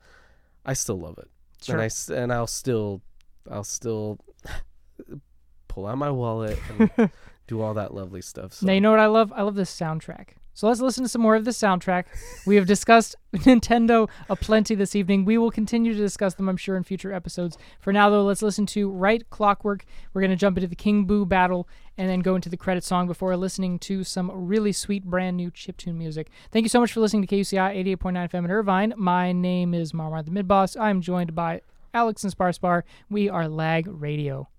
[0.64, 1.28] I still love it.
[1.62, 1.78] Sure.
[1.78, 3.02] And I and I'll still,
[3.50, 4.18] I'll still
[5.68, 7.10] pull out my wallet and
[7.48, 8.54] do all that lovely stuff.
[8.54, 8.66] So.
[8.66, 9.32] Now you know what I love?
[9.34, 10.34] I love this soundtrack.
[10.54, 12.04] So let's listen to some more of the soundtrack.
[12.44, 15.24] We have discussed Nintendo aplenty this evening.
[15.24, 17.56] We will continue to discuss them, I'm sure, in future episodes.
[17.78, 19.84] For now, though, let's listen to Right Clockwork.
[20.12, 22.84] We're going to jump into the King Boo battle and then go into the credit
[22.84, 26.30] song before listening to some really sweet brand new chiptune music.
[26.50, 28.94] Thank you so much for listening to KUCI 88.9 FM in Irvine.
[28.96, 30.78] My name is Marmar the Midboss.
[30.78, 31.62] I'm joined by
[31.94, 32.84] Alex and Sparspar.
[33.08, 34.49] We are Lag Radio.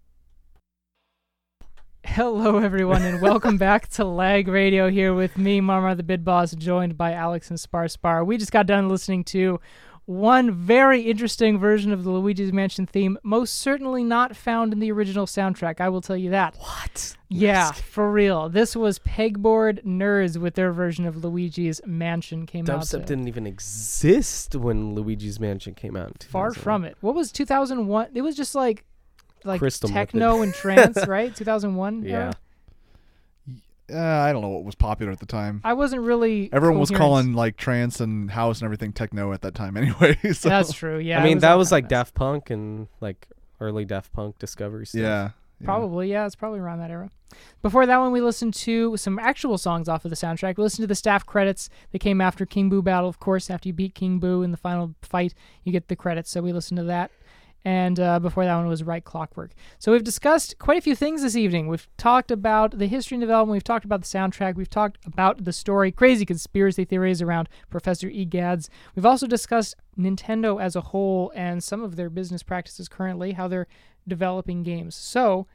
[2.04, 6.54] Hello, everyone, and welcome back to Lag Radio here with me, Marmar the Mid Boss,
[6.56, 8.26] joined by Alex and Sparspar.
[8.26, 9.62] We just got done listening to
[10.06, 14.92] one very interesting version of the Luigi's Mansion theme, most certainly not found in the
[14.92, 15.80] original soundtrack.
[15.80, 16.56] I will tell you that.
[16.58, 17.16] what?
[17.30, 18.50] Yeah, for real.
[18.50, 22.82] This was Pegboard Nerds with their version of Luigi's Mansion came out.
[22.82, 26.10] Dubstep didn't even exist when Luigi's Mansion came out.
[26.10, 26.98] in far from it.
[27.00, 28.10] What was 2001?
[28.14, 28.84] It was just like
[29.44, 30.12] like Crystal Method.
[30.14, 31.36] techno and trance, right?
[31.36, 32.04] 2001.
[32.04, 32.12] Yeah.
[32.12, 32.34] era?
[33.94, 35.60] Uh, I don't know what was popular at the time.
[35.66, 36.50] I wasn't really.
[36.54, 40.18] Everyone was calling like trance and house and everything techno at that time anyway.
[40.34, 40.98] So That's true.
[40.98, 41.20] Yeah.
[41.20, 41.98] I mean, was that was like of mess.
[42.00, 43.28] Daft Punk and like
[43.60, 45.02] early Daft Punk discovery stuff.
[45.02, 45.30] yeah,
[45.60, 45.66] yeah.
[45.66, 47.10] Probably, yeah, it's probably around that era.
[47.62, 50.58] Before that one, we listened to some actual songs off of the soundtrack.
[50.58, 53.10] We listened to the staff credits that came after King Boo Battle.
[53.10, 55.34] Of course, after you beat King Boo in the final fight,
[55.64, 56.30] you get the credits.
[56.30, 57.12] So we listened to that.
[57.64, 59.52] And uh, before that one was Right Clockwork.
[59.78, 61.68] So we've discussed quite a few things this evening.
[61.68, 63.54] We've talked about the history and development.
[63.54, 64.56] We've talked about the soundtrack.
[64.56, 68.68] We've talked about the story, crazy conspiracy theories around Professor Egads.
[68.96, 73.48] We've also discussed Nintendo as a whole and some of their business practices currently, how
[73.48, 73.68] they're
[74.08, 74.96] developing games.
[74.96, 75.46] So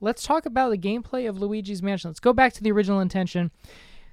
[0.00, 2.10] let's talk about the gameplay of Luigi's Mansion.
[2.10, 3.50] Let's go back to the original intention.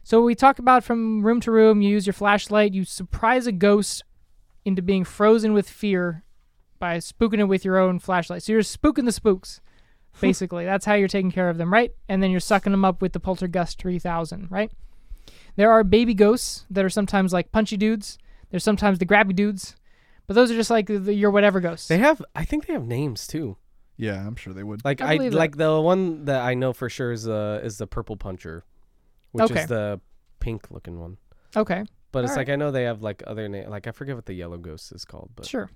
[0.03, 3.51] So we talk about from room to room, you use your flashlight, you surprise a
[3.51, 4.03] ghost
[4.65, 6.23] into being frozen with fear
[6.79, 8.43] by spooking it with your own flashlight.
[8.43, 9.61] So you're spooking the spooks.
[10.21, 11.91] Basically, that's how you're taking care of them, right?
[12.09, 14.71] And then you're sucking them up with the Poltergust 3000, right?
[15.55, 18.17] There are baby ghosts that are sometimes like punchy dudes.
[18.49, 19.75] There's sometimes the grabby dudes.
[20.25, 21.87] But those are just like the, your whatever ghosts.
[21.87, 22.21] They have.
[22.35, 23.57] I think they have names too.
[23.95, 24.83] Yeah, I'm sure they would.
[24.85, 27.87] Like I I, like the one that I know for sure is uh is the
[27.87, 28.63] purple puncher,
[29.31, 29.61] which Okay.
[29.61, 29.99] is the
[30.39, 31.17] pink looking one.
[31.55, 31.83] okay.
[32.11, 32.47] But it's Alright.
[32.47, 33.69] like I know they have like other name.
[33.69, 35.31] Like I forget what the yellow ghost is called.
[35.35, 35.69] But Sure.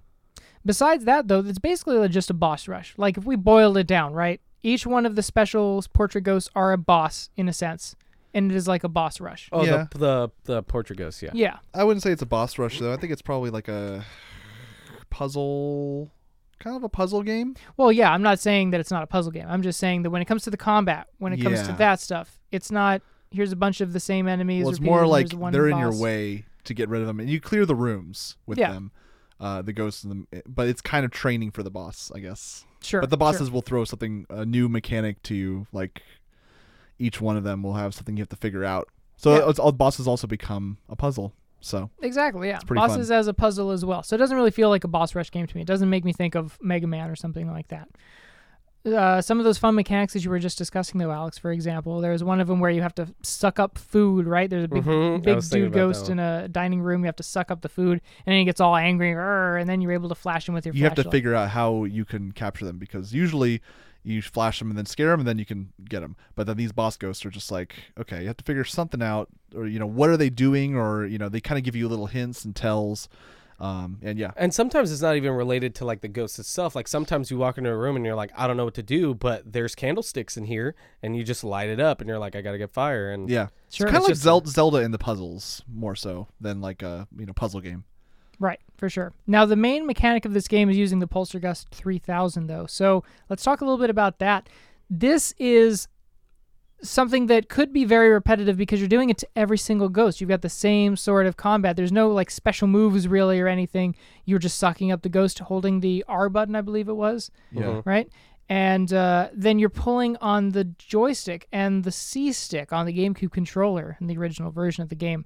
[0.66, 2.94] Besides that, though, it's basically just a boss rush.
[2.98, 4.40] Like if we boiled it down, right?
[4.64, 7.96] Each one of the special portrait ghosts are a boss in a sense,
[8.34, 9.50] and it is like a boss rush.
[9.52, 9.88] oh Yeah.
[9.92, 11.22] the the the portrait ghost.
[11.24, 11.32] Yeah.
[11.34, 11.58] Yeah.
[11.74, 12.94] I wouldn't say it's a boss rush though.
[12.94, 14.06] I think it's probably like a
[15.10, 16.12] puzzle,
[16.60, 17.56] kind of a puzzle game.
[17.78, 18.12] Well, yeah.
[18.12, 19.46] I'm not saying that it's not a puzzle game.
[19.48, 21.76] I'm just saying that when it comes to the combat, when it comes to Yeah.
[21.78, 23.02] that stuff, it's not.
[23.32, 24.64] Here's a bunch of the same enemies.
[24.66, 26.00] Well, it's repeated, more and like here's one they're in your boss.
[26.02, 28.74] way to get rid of them, and you clear the rooms with Yeah.
[28.74, 28.92] them.
[29.42, 32.64] Uh, the ghosts, and the, but it's kind of training for the boss, I guess.
[32.82, 33.02] Sure.
[33.02, 33.20] But the sure.
[33.20, 35.66] bosses will throw something, a new mechanic to you.
[35.72, 36.04] Like
[37.00, 38.88] each one of them will have something you have to figure out.
[39.18, 39.50] So Yeah.
[39.50, 41.34] it's, all bosses also become a puzzle.
[41.60, 42.60] So Exactly, yeah.
[42.68, 44.04] Bosses as a puzzle as well.
[44.04, 45.62] So it doesn't really feel like a boss rush game to me.
[45.62, 47.88] It doesn't make me think of Mega Man or something like that.
[48.84, 52.02] Uh, some of those fun mechanics that you were just discussing, though, Alex, for example,
[52.02, 54.50] there's one of them where you have to suck up food, right?
[54.50, 57.02] There's a big, Mhm, big dude ghost in a dining room.
[57.02, 59.82] You have to suck up the food, and then he gets all angry, and then
[59.82, 62.32] you're able to flash him with your you have to figure out how you can
[62.32, 63.62] capture them because usually
[64.04, 66.16] you flash them and then scare them and then you can get them.
[66.34, 69.30] But then these boss ghosts are just like, okay, you have to figure something out,
[69.56, 71.88] or you know, what are they doing, or you know, they kind of give you
[71.88, 73.08] little hints and tells.
[73.62, 76.76] Um, and yeah, And sometimes it's not even related to like the ghost itself.
[76.76, 78.82] Like sometimes you walk into a room and you're like, I don't know what to
[78.84, 80.74] do, but there's candlesticks in here,
[81.04, 83.12] and you just light it up, and you're like, I gotta get fire.
[83.12, 83.86] And yeah, Sure.
[83.86, 84.24] kind of like just-
[84.56, 87.84] Zelda in the puzzles more so than like a you know puzzle game.
[88.40, 89.14] Right, for sure.
[89.28, 92.66] Now, the main mechanic of this game is using the Poltergust 3000, though.
[92.66, 94.50] So let's talk a little bit about that.
[94.90, 95.88] This is
[96.84, 100.20] something that could be very repetitive because you're doing it to every single ghost.
[100.22, 101.76] You've got the same sort of combat.
[101.76, 103.96] There's no like special moves really or anything.
[104.26, 107.64] You're just sucking up the ghost, holding the R button, I believe it was, Yeah.
[107.64, 107.86] Mhm.
[107.86, 108.10] right?
[108.50, 113.32] And uh, then you're pulling on the joystick and the C stick on the GameCube
[113.32, 115.26] controller in the original version of the game.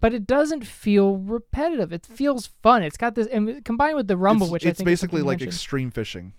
[0.00, 1.92] But it doesn't feel repetitive.
[1.92, 2.82] It feels fun.
[2.82, 5.26] It's got this, and combined with the rumble, it's, which I it's think basically something
[5.26, 5.48] like mentioned.
[5.54, 6.32] extreme fishing.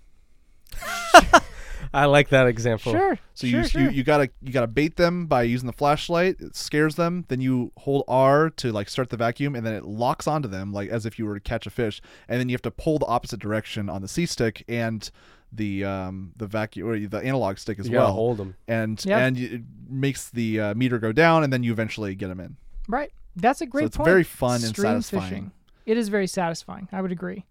[1.96, 2.92] I like that example.
[2.92, 3.18] Sure.
[3.34, 3.82] So sure, you, sure.
[3.82, 6.38] you you gotta you gotta bait them by using the flashlight.
[6.40, 7.26] It scares them.
[7.30, 10.72] Then you hold R to like start the vacuum, and then it locks onto them
[10.74, 12.02] like as if you were to catch a fish.
[12.28, 15.10] And then you have to pull the opposite direction on the C stick and
[15.52, 18.14] the um the vacuum or the analog stick as You gotta well.
[18.14, 18.56] hold them.
[18.68, 19.20] And Yeah.
[19.26, 22.58] and it makes the uh, meter go down, and then you eventually get them in.
[22.88, 23.12] Right.
[23.38, 24.06] That's a great so it's point.
[24.08, 25.22] very fun and Stream satisfying.
[25.30, 25.52] fishing.
[25.86, 26.88] It is very satisfying.
[26.92, 27.46] I would agree.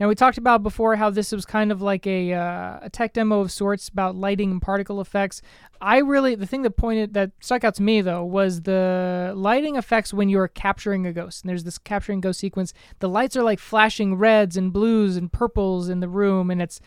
[0.00, 3.12] Now we talked about before how this was kind of like a uh, a tech
[3.12, 5.40] demo of sorts about lighting and particle effects.
[5.80, 9.76] I really the thing that pointed that stuck out to me though was the lighting
[9.76, 11.44] effects when you're capturing a ghost.
[11.44, 12.74] And there's this capturing ghost sequence.
[12.98, 16.80] The lights are like flashing reds and blues and purples in the room, and it's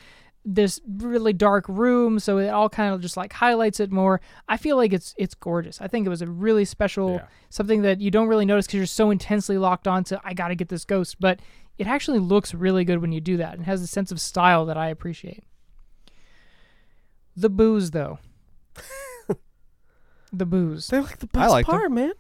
[0.50, 4.22] this really dark room, so it all kind of just like highlights it more.
[4.48, 5.82] I feel like it's it's gorgeous.
[5.82, 7.26] I think it was a really special Yeah.
[7.50, 10.48] something that you don't really notice because you're so intensely locked on to I got
[10.48, 11.42] to get this ghost, but
[11.78, 14.66] it actually looks really good when you do that and has a sense of style
[14.68, 15.44] that I appreciate.
[17.36, 18.18] The boos, though.
[20.34, 20.88] the boos.
[20.88, 21.76] They're like the I best like them.
[21.78, 22.14] part, man.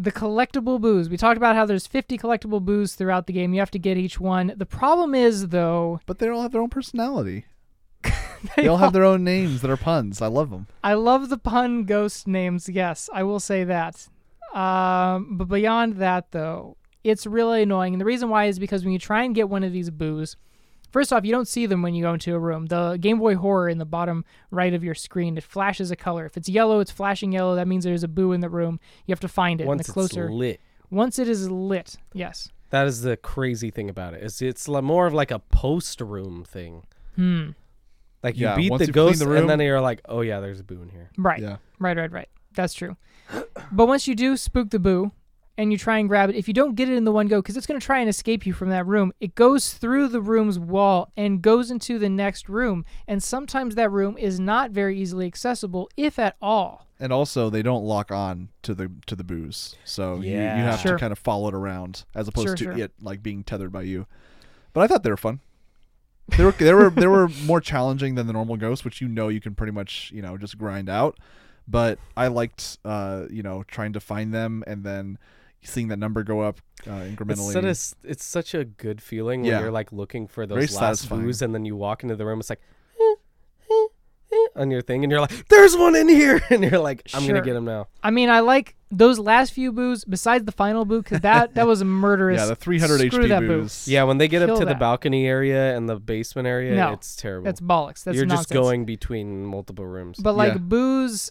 [0.00, 1.08] The collectible boos.
[1.08, 3.52] We talked about how there's 50 collectible boos throughout the game.
[3.52, 4.52] You have to get each one.
[4.56, 7.46] The problem is, though, But they all have their own personality.
[8.56, 10.22] They all have their own names that are puns.
[10.22, 10.68] I love them.
[10.84, 12.68] I love the pun ghost names.
[12.68, 14.06] Yes, I will say that.
[14.54, 17.94] Um, but beyond that, though, it's really annoying.
[17.94, 20.36] And the reason why is because when you try and get one of these boos,
[20.90, 22.66] first off, you don't see them when you go into a room.
[22.66, 26.26] The Game Boy Horror in the bottom right of your screen it flashes a color.
[26.26, 27.54] If it's yellow, it's flashing yellow.
[27.54, 28.80] That means there's a boo in the room.
[29.06, 29.66] You have to find it.
[29.66, 30.60] Once and the closer, it's lit.
[30.90, 32.50] once it is lit, yes.
[32.70, 34.22] That is the crazy thing about it.
[34.22, 36.84] Is it's more of like a post room thing.
[37.16, 37.50] Hmm.
[38.22, 40.40] Like you Yeah, beat the you ghost, the room- and then you're like, oh yeah,
[40.40, 41.10] there's a boo in here.
[41.16, 41.40] Right.
[41.40, 41.56] Yeah.
[41.78, 42.28] Right, right, right.
[42.54, 42.96] That's true.
[43.72, 45.12] but once you do spook the boo
[45.58, 47.42] and you try and grab it, if you don't get it in the one go,
[47.42, 50.20] because it's going to try and escape you from that room, it goes through the
[50.22, 52.84] room's wall and goes into the next room.
[53.06, 56.86] And sometimes that room is not very easily accessible, if at all.
[57.00, 60.80] And also, they don't lock on to the to the boos, so you, you have
[60.80, 60.92] Sure.
[60.94, 62.78] to kind of follow it around as opposed Sure, to sure.
[62.78, 64.06] it like being tethered by you.
[64.72, 65.38] But I thought they were fun.
[66.36, 69.28] They were they were they were more challenging than the normal ghost, which you know
[69.28, 71.18] you can pretty much you know just grind out.
[71.68, 75.18] But I liked uh you know trying to find them and then
[75.62, 77.52] seeing that number go up uh, It's, incrementally.
[77.52, 79.54] such a s- it's such a good feeling Yeah.
[79.54, 81.22] when you're like looking for Very those last satisfying.
[81.22, 82.40] boos, and then you walk into the room.
[82.40, 82.60] It's like,
[84.56, 87.34] on your thing, and you're like, "There's one in here," and you're like, "I'm Sure.
[87.34, 90.84] gonna get him now." I mean, I like those last few boos besides the final
[90.84, 92.38] boo because that that was a murderous.
[92.40, 93.62] Yeah, the 300 screw HP that boo.
[93.62, 93.88] boost.
[93.88, 96.92] Yeah, when they get up Kill to the balcony area and the basement area, No,
[96.92, 97.44] it's terrible.
[97.44, 98.04] That's bollocks.
[98.04, 98.48] That's you're nonsense.
[98.48, 100.18] just going between multiple rooms.
[100.18, 100.58] But like Yeah.
[100.58, 101.30] boos,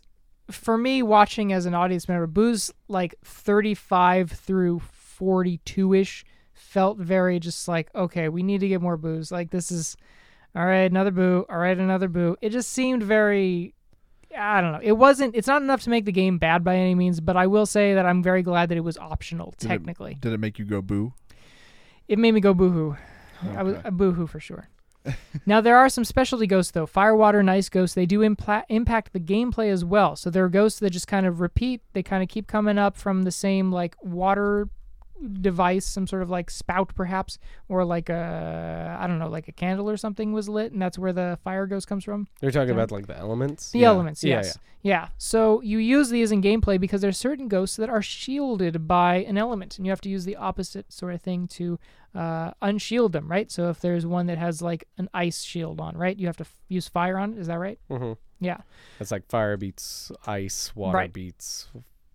[0.49, 7.39] for me watching as an audience member, boos like 35 through 42 ish felt very
[7.39, 9.31] just like okay, we need to get more boos.
[9.31, 9.95] Like this is
[10.55, 11.45] all right, another boo.
[11.49, 12.35] All right, another boo.
[12.41, 13.73] It just seemed very.
[14.37, 14.79] I don't know.
[14.83, 15.35] It wasn't.
[15.35, 17.93] It's not enough to make the game bad by any means, but I will say
[17.93, 19.53] that I'm very glad that it was optional.
[19.57, 21.13] Did it- technically, Did it make you go boo?
[22.07, 22.95] it made me go boohoo.
[23.55, 23.87] I was Okay.
[23.87, 24.67] a boohoo for sure.
[25.45, 26.85] now there are some specialty ghosts though.
[26.85, 27.95] Firewater and ice ghosts.
[27.95, 30.15] They do impla- impact the gameplay as well.
[30.15, 31.81] So there are ghosts that just kind of repeat.
[31.93, 34.69] They kind of keep coming up from the same like water
[35.41, 37.37] device, some sort of like spout perhaps,
[37.69, 40.97] or like a I don't know, like a candle or something was lit, and that's
[40.99, 42.27] where the fire ghost comes from.
[42.41, 42.73] You're talking Yeah.
[42.75, 43.71] about like the elements.
[43.71, 43.87] The Yeah.
[43.89, 44.57] elements, Yeah, yes.
[44.83, 49.15] Yeah, So you use these in gameplay because there's certain ghosts that are shielded by
[49.17, 51.77] an element, and you have to use the opposite sort of thing to
[52.15, 53.51] uh, unshield them, right?
[53.51, 56.43] So if there's one that has like an ice shield on, right, you have to
[56.45, 57.39] f- use fire on it.
[57.39, 57.79] Is that right?
[57.89, 58.57] hmm Yeah.
[58.99, 61.11] It's like fire beats ice, water Right.
[61.13, 61.67] beats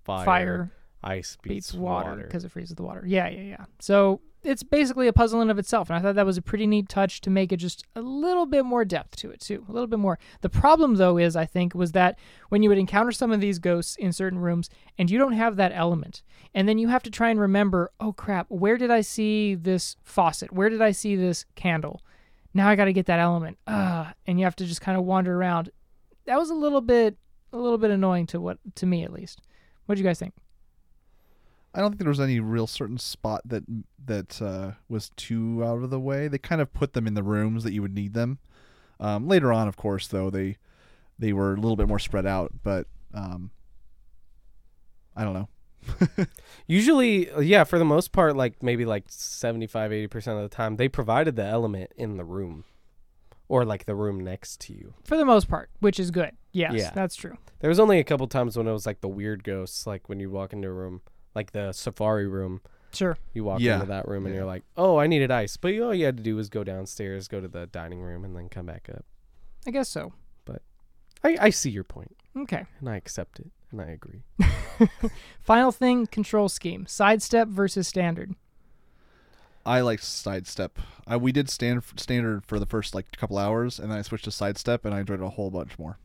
[0.05, 0.71] fire, Fire,
[1.03, 3.03] ice beats, beats water because it freezes the water.
[3.07, 3.65] Yeah, yeah, yeah.
[3.79, 6.67] So it's basically a puzzle in of itself, and I thought that was a pretty
[6.67, 9.73] neat touch to make it just a little bit more depth to it too, a
[9.73, 10.19] little bit more.
[10.41, 12.19] The problem though is I think was that
[12.49, 14.69] when you would encounter some of these ghosts in certain rooms,
[14.99, 16.23] and you don't have that element,
[16.55, 19.97] and then you have to try and remember, oh crap, where did I see this
[20.03, 20.53] faucet?
[20.53, 22.03] Where did I see this candle?
[22.55, 23.59] Now I got to get that element.
[23.67, 25.71] Ah, and you have to just kind of wander around.
[26.27, 27.17] That was a little bit,
[27.53, 29.41] a little bit annoying to what to me at least.
[29.87, 30.35] What do you guys think?
[31.75, 33.65] I don't think there was any real certain spot that
[34.05, 36.29] that uh, was too out of the way.
[36.29, 38.39] They kind of put them in the rooms that you would need them.
[39.01, 40.59] Um, later on, of course, though they
[41.19, 43.51] they were a little bit more spread out, but um,
[45.17, 45.49] I don't know.
[46.67, 50.77] Usually, uh, yeah, for the most part, like maybe like 75, 80% of the time,
[50.77, 52.65] they provided the element in the room
[53.49, 54.95] or like the room next to you.
[55.05, 56.33] For the most part, which is good.
[56.53, 56.91] Yes, Yeah.
[56.95, 57.37] that's true.
[57.61, 60.21] There was only a couple times when it was like the weird ghosts, like when
[60.21, 61.03] you walk into a room,
[61.35, 62.61] like the safari room.
[62.93, 63.17] Sure.
[63.33, 63.75] You walk Yeah.
[63.75, 64.41] into that room and Yeah.
[64.41, 65.57] you're like, oh, I needed ice.
[65.57, 68.37] But all you had to do was go downstairs, go to the dining room, and
[68.37, 69.05] then come back up.
[69.67, 70.13] I guess so.
[70.45, 70.61] But
[71.25, 72.67] I, I see your point, Okay.
[72.81, 74.23] and I accept it, and I agree.
[75.41, 78.35] Final thing control scheme sidestep versus standard.
[79.65, 80.79] I like sidestep.
[81.07, 84.25] I, we did stand standard for the first like couple hours, and then I switched
[84.25, 85.99] to sidestep, and I enjoyed it a whole bunch more.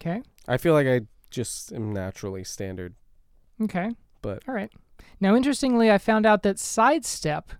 [0.00, 0.22] Okay.
[0.48, 2.94] I feel like I just am naturally standard.
[3.62, 3.90] Okay.
[4.22, 4.70] But- All right.
[5.20, 7.52] Now, interestingly, I found out that sidestep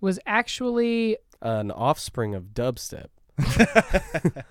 [0.00, 3.06] was actually An offspring of dubstep.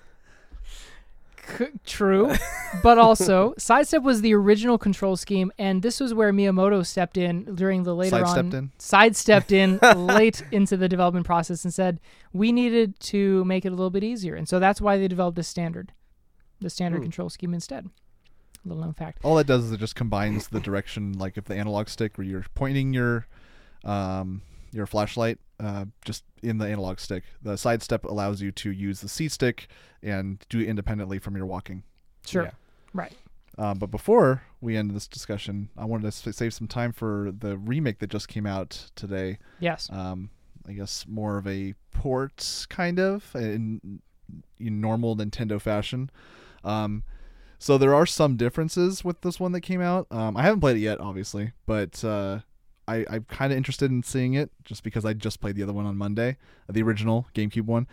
[1.58, 2.32] c- true,
[2.82, 7.54] but also sidestep was the original control scheme, and this was where Miyamoto stepped in
[7.54, 8.54] during the later Sidestepped on.
[8.54, 8.72] in?
[8.78, 12.00] Sidestepped in late into the development process and said
[12.32, 15.36] we needed to make it a little bit easier, and so that's why they developed
[15.36, 15.92] the standard,
[16.60, 17.04] the standard Hmm.
[17.04, 17.88] control scheme instead.
[18.64, 19.20] Little known fact.
[19.24, 22.26] All that does is it just combines the direction, like if the analog stick where
[22.26, 23.26] you're pointing your
[23.84, 24.42] um,
[24.72, 27.24] your flashlight uh, just in the analog stick.
[27.42, 29.68] The sidestep allows you to use the C stick
[30.02, 31.82] and do it independently from your walking.
[32.26, 32.44] Sure.
[32.44, 32.50] Yeah.
[32.92, 33.12] Right.
[33.58, 37.58] Um, but before we end this discussion, I wanted to save some time for the
[37.58, 39.38] remake that just came out today.
[39.58, 39.88] Yes.
[39.92, 40.30] Um,
[40.66, 44.00] I guess more of a port, kind of, in,
[44.58, 46.10] in normal Nintendo fashion.
[46.64, 47.02] Um,
[47.60, 50.06] so there are some differences with this one that came out.
[50.10, 52.40] Um, I haven't played it yet, obviously, but uh,
[52.88, 55.74] I, I'm kind of interested in seeing it just because I just played the other
[55.74, 56.38] one on Monday,
[56.68, 57.86] uh, the original GameCube one.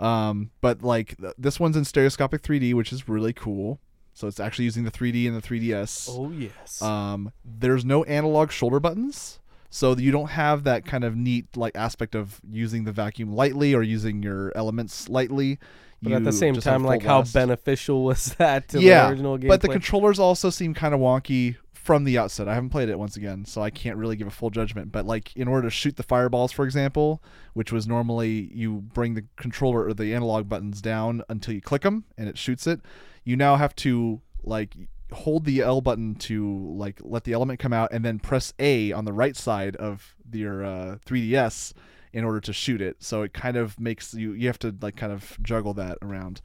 [0.00, 3.78] Um, but like th- this one's in stereoscopic 3D, which is really cool.
[4.12, 6.08] So it's actually using the 3D and the 3DS.
[6.10, 6.82] Oh yes.
[6.82, 9.38] Um, there's no analog shoulder buttons,
[9.74, 13.74] so you don't have that kind of neat like aspect of using the vacuum lightly
[13.74, 15.58] or using your elements lightly.
[16.02, 19.48] but at the same time, like how beneficial was that to Yeah, the original gameplay?
[19.48, 22.48] But the controllers also seem kind of wonky from the outset.
[22.48, 24.92] I haven't played it once again, so I can't really give a full judgment.
[24.92, 27.22] But like in order to shoot the fireballs, for example,
[27.54, 31.80] which was normally you bring the controller or the analog buttons down until you click
[31.80, 32.82] them and it shoots it,
[33.24, 34.76] you now have to like
[35.12, 38.92] hold the L button to like let the element come out and then press A
[38.92, 41.72] on the right side of your uh, 3DS
[42.12, 42.96] in order to shoot it.
[43.02, 46.40] So it kind of makes you you have to like kind of juggle that around.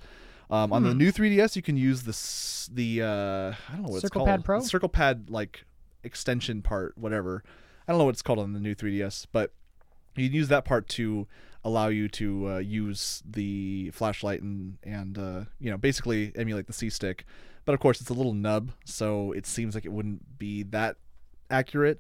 [0.49, 0.98] Um, on the Hmm.
[0.99, 4.27] new 3DS, you can use this the uh, I don't know what Circle it's called.
[4.27, 4.60] Pad Pro?
[4.61, 5.65] Circle Pad like
[6.03, 7.44] extension part, whatever.
[7.88, 9.52] I don't know what it's called on the new 3DS, but
[10.15, 11.27] you can use that part to
[11.64, 16.73] allow you to uh, use the flashlight and and uh, you know basically emulate the
[16.73, 17.26] C stick.
[17.68, 20.95] But of course, it's a little nub, so it seems like it wouldn't be that
[21.52, 21.99] accurate.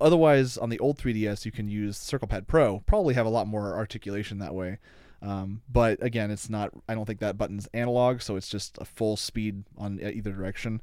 [0.00, 2.80] Otherwise, on the old 3DS, you can use CirclePad Pro.
[2.80, 4.78] Probably have a lot more articulation that way.
[5.22, 6.72] Um, but again, it's not.
[6.88, 10.82] I don't think that button's analog, so it's just a full speed on either direction.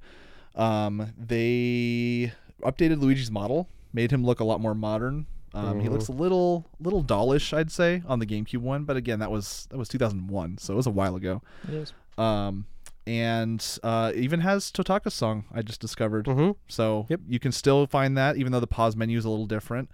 [0.55, 2.31] Um, they
[2.63, 5.27] updated Luigi's model, made him look a lot more modern.
[5.53, 8.85] Um, He looks a little little dollish, I'd say, on the GameCube one.
[8.85, 11.41] But again, that was that was 2001, so it was a while ago.
[11.67, 11.93] It is.
[12.17, 12.65] Um,
[13.07, 16.25] and uh, even has Totaka's song I just discovered.
[16.25, 16.55] Mhm.
[16.67, 17.21] So Yep.
[17.27, 19.89] you can still find that, even though the pause menu is a little different.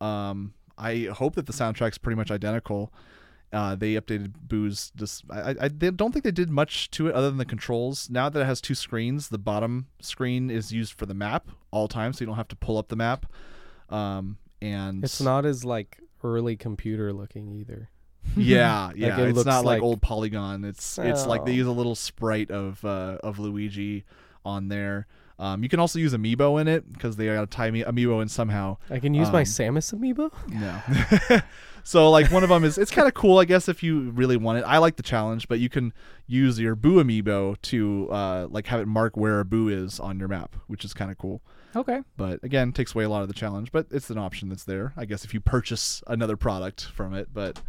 [0.00, 2.92] Um, I hope that the soundtrack's pretty much identical.
[3.52, 4.92] Uh, they updated Boo's.
[4.94, 7.44] Just I, I, I they don't think they did much to it other than the
[7.46, 8.10] controls.
[8.10, 11.88] Now that it has two screens, the bottom screen is used for the map all
[11.88, 13.24] time, so you don't have to pull up the map.
[13.88, 17.88] Um, and It's not as like early computer looking either.
[18.36, 19.20] Yeah, yeah.
[19.20, 20.64] it it's not like, like- old polygon.
[20.64, 21.54] It's it's like they Oh.
[21.56, 24.04] use a little sprite of uh, of Luigi
[24.44, 25.06] on there.
[25.40, 28.20] Um, you can also use amiibo in it because they got to tie me amiibo
[28.22, 28.76] in somehow.
[28.90, 30.32] I can use my Um, Samus amiibo.
[30.48, 31.40] No.
[31.84, 34.36] so like one of them is it's kind of cool, I guess, if you really
[34.36, 34.62] want it.
[34.62, 35.92] I like the challenge, but you can
[36.26, 40.18] use your Boo amiibo to uh, like have it mark where a Boo is on
[40.18, 41.40] your map, which is kind of cool.
[41.76, 42.00] Okay.
[42.16, 43.70] But again, takes away a lot of the challenge.
[43.70, 47.28] But it's an option that's there, I guess, if you purchase another product from it.
[47.32, 47.60] But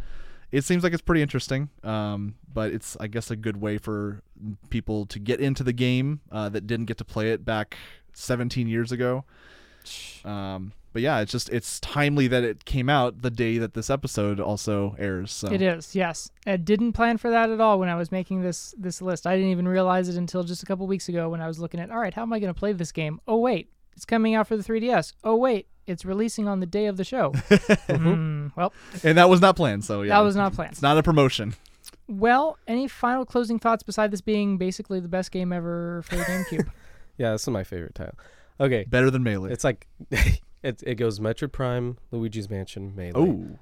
[0.52, 1.70] it seems like it's pretty interesting.
[1.84, 4.22] Um, but it's, I guess, a good way for
[4.70, 7.76] people to get into the game uh, that didn't get to play it back
[8.12, 9.24] 17 years ago.
[10.24, 13.90] Um, but yeah, it's just it's timely that it came out the day that this
[13.90, 15.30] episode also airs.
[15.30, 16.30] So It is, yes.
[16.46, 19.26] I didn't plan for that at all when I was making this this list.
[19.26, 21.78] I didn't even realize it until just a couple weeks ago when I was looking
[21.80, 23.20] at, all right, how am I going to play this game?
[23.28, 25.12] Oh wait, it's coming out for the 3DS.
[25.22, 27.32] Oh wait, it's releasing on the day of the show.
[27.90, 28.72] Hmm, well,
[29.04, 29.84] and that was not planned.
[29.84, 30.72] So yeah, that was not planned.
[30.72, 31.54] It's not a promotion.
[32.08, 36.22] Well, any final closing thoughts beside this being basically the best game ever for the
[36.22, 36.68] GameCube?
[37.18, 38.14] Yeah, this is my favorite title.
[38.58, 39.52] Okay, Better than Melee.
[39.52, 43.12] it's like it it goes Metroid Prime, Luigi's Mansion, Melee.
[43.14, 43.58] oh,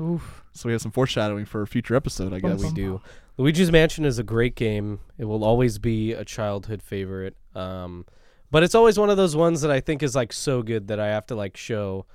[0.00, 0.44] Oof.
[0.52, 2.60] so we have some foreshadowing for a future episode, I Bum, guess.
[2.60, 2.74] we bum.
[2.74, 3.00] do.
[3.38, 5.00] Luigi's Mansion is a great game.
[5.18, 7.34] It will always be a childhood favorite.
[7.56, 8.06] Um,
[8.52, 11.00] but it's always one of those ones that I think is like so good that
[11.00, 12.06] I have to like show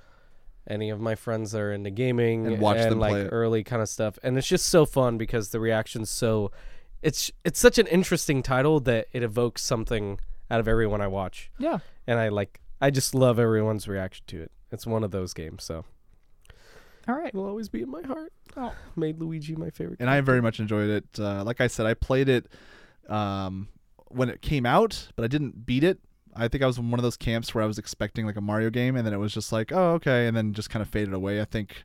[0.66, 3.28] any of my friends that are into gaming And watch them like play it.
[3.30, 4.18] early kind of stuff.
[4.22, 6.50] And it's just so fun because the reaction's so
[7.02, 10.18] it's it's such an interesting title that it evokes something
[10.50, 11.50] out of everyone I watch.
[11.58, 11.78] Yeah.
[12.06, 14.52] And I like I just love everyone's reaction to it.
[14.70, 15.84] It's one of those games, so
[17.08, 17.34] All right.
[17.34, 18.32] will always be in my heart.
[18.56, 18.72] Oh.
[18.96, 19.98] Made Luigi my favorite.
[20.00, 21.04] and I very much enjoyed it.
[21.18, 22.46] Uh, like I said, I played it
[23.08, 23.68] um,
[24.08, 25.98] when it came out, but I didn't beat it.
[26.38, 28.40] I think I was in one of those camps where I was expecting like a
[28.40, 30.88] Mario game, and then it was just like, oh, okay, and then just kind of
[30.88, 31.40] faded away.
[31.40, 31.82] I think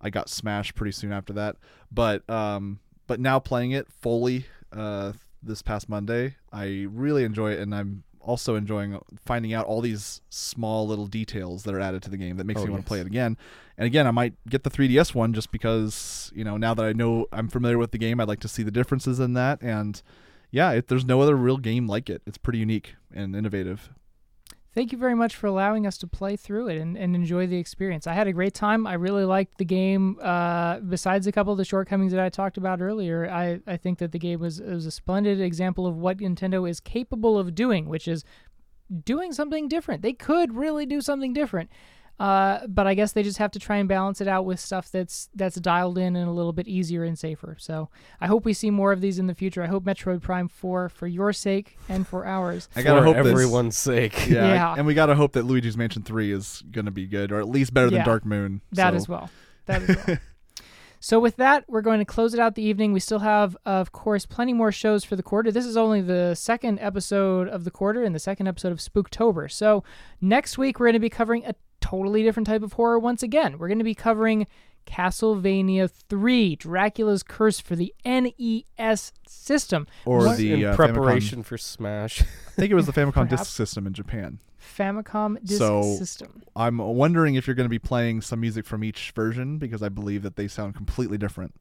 [0.00, 1.56] I got smashed pretty soon after that.
[1.90, 5.12] But um, but now playing it fully uh,
[5.42, 10.20] this past Monday, I really enjoy it, and I'm also enjoying finding out all these
[10.28, 12.88] small little details that are added to the game that makes Oh, me want to
[12.88, 13.38] play it again.
[13.78, 16.92] And again, I might get the 3DS one just because you know now that I
[16.92, 19.62] know I'm familiar with the game, I'd like to see the differences in that.
[19.62, 20.02] And
[20.50, 22.22] yeah, it, there's no other real game like it.
[22.26, 23.90] It's pretty unique and innovative.
[24.74, 27.56] Thank you very much for allowing us to play through it and, and enjoy the
[27.56, 28.06] experience.
[28.06, 28.86] I had a great time.
[28.86, 30.18] I really liked the game.
[30.22, 33.98] Uh, besides a couple of the shortcomings that I talked about earlier, I, I think
[33.98, 37.88] that the game was, was a splendid example of what Nintendo is capable of doing,
[37.88, 38.24] which is
[39.04, 40.02] doing something different.
[40.02, 41.70] They could really do something different.
[42.18, 44.90] Uh, but I guess they just have to try and balance it out with stuff
[44.90, 47.56] that's that's dialed in and a little bit easier and safer.
[47.60, 47.90] So
[48.20, 49.62] I hope we see more of these in the future.
[49.62, 53.16] I hope Metroid Prime 4, for your sake and for ours, I gotta For hope
[53.16, 54.28] this- everyone's sake.
[54.28, 54.74] Yeah, Yeah.
[54.76, 57.72] and we gotta hope that Luigi's Mansion Three is gonna be good, or at least
[57.72, 57.98] better Yeah.
[57.98, 58.62] than Dark Moon.
[58.72, 58.96] That so.
[58.96, 59.30] as well.
[59.66, 60.16] That as well.
[61.00, 62.92] so with that, we're going to close it out the evening.
[62.92, 65.52] We still have, of course, plenty more shows for the quarter.
[65.52, 69.48] This is only the second episode of the quarter and the second episode of Spooktober.
[69.50, 69.84] So
[70.20, 71.54] next week we're going to be covering a
[71.88, 73.58] totally different type of horror once again.
[73.58, 74.46] We're going to be covering
[74.86, 79.86] Castlevania 3, Dracula's Curse for the NES system.
[80.04, 82.22] Or What- the in uh, preparation for Smash.
[82.22, 82.24] I
[82.56, 84.38] think it was the Famicom Disk System in Japan.
[84.76, 86.42] Famicom Disk So- System.
[86.56, 89.88] I'm wondering if you're going to be playing some music from each version because I
[89.88, 91.54] believe that they sound completely different.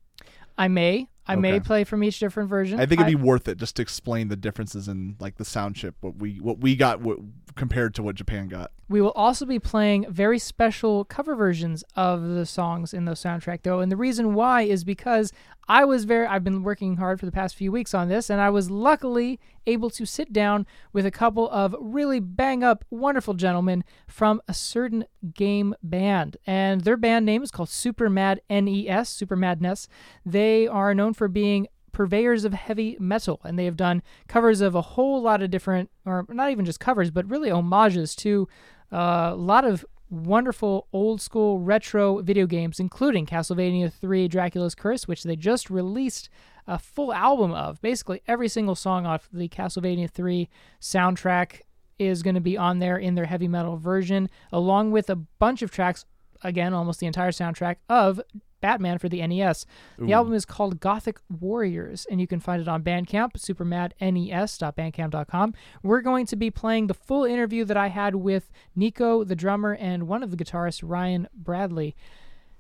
[0.57, 1.07] I may.
[1.27, 2.79] I may play from each different version.
[2.79, 5.75] I think it'd be worth it just to explain the differences in like the sound
[5.75, 8.71] chip, what we what we got w- compared to what Japan got.
[8.89, 13.63] We will also be playing very special cover versions of the songs in the soundtrack,
[13.63, 13.81] though.
[13.81, 15.33] And the reason why is because
[15.67, 18.39] I was very, I've been working hard for the past few weeks on this, and
[18.39, 23.33] I was luckily able to sit down with a couple of really bang up, wonderful
[23.33, 26.37] gentlemen from a certain game band.
[26.47, 29.89] And their band name is called Super Mad NES, Super Madness.
[30.25, 34.75] They are known for being purveyors of heavy metal, and they have done covers of
[34.75, 38.47] a whole lot of different, or not even just covers, but really homages to
[38.93, 45.07] uh, a lot of wonderful old school retro video games, including Castlevania 3 Dracula's Curse,
[45.07, 46.29] which they just released
[46.67, 47.81] a full album of.
[47.81, 50.47] Basically, every single song off the Castlevania 3
[50.79, 51.61] soundtrack
[51.99, 55.61] is going to be on there in their heavy metal version, along with a bunch
[55.61, 56.05] of tracks,
[56.43, 58.21] again, almost the entire soundtrack of
[58.61, 59.65] Batman for the NES.
[59.97, 60.13] The Ooh.
[60.13, 65.53] album is called Gothic Warriors, and you can find it on Bandcamp, supermadnes.bandcamp.com.
[65.83, 69.73] We're going to be playing the full interview that I had with Nico, the drummer,
[69.73, 71.95] and one of the guitarists, Ryan Bradley.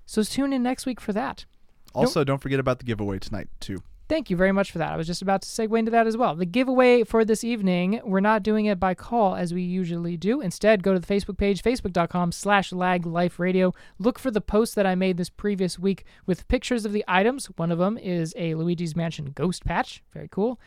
[0.05, 1.45] So tune in next week for that.
[1.93, 3.81] Also, don't forget about the giveaway tonight too.
[4.09, 4.93] Thank you very much for that.
[4.93, 6.33] I was just about to segue into that as well.
[6.33, 10.39] The giveaway for this evening, we're not doing it by call as we usually do.
[10.39, 13.75] Instead, go to the Facebook page, facebook.com slash lagliferadio.
[13.99, 17.47] Look for the post that I made this previous week with pictures of the items.
[17.57, 20.01] One of them is a Luigi's Mansion ghost patch.
[20.13, 20.57] Very cool.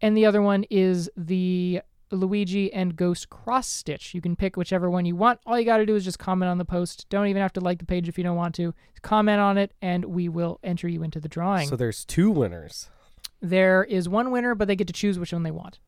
[0.00, 1.82] And the other one is the
[2.16, 4.14] Luigi and Ghost cross stitch.
[4.14, 5.40] You can pick whichever one you want.
[5.46, 7.06] All you got to do is just comment on the post.
[7.10, 8.74] Don't even have to like the page if you don't want to.
[9.02, 11.68] Comment on it, and we will enter you into the drawing.
[11.68, 12.88] So there's two winners.
[13.40, 15.78] There is one winner, but they get to choose which one they want.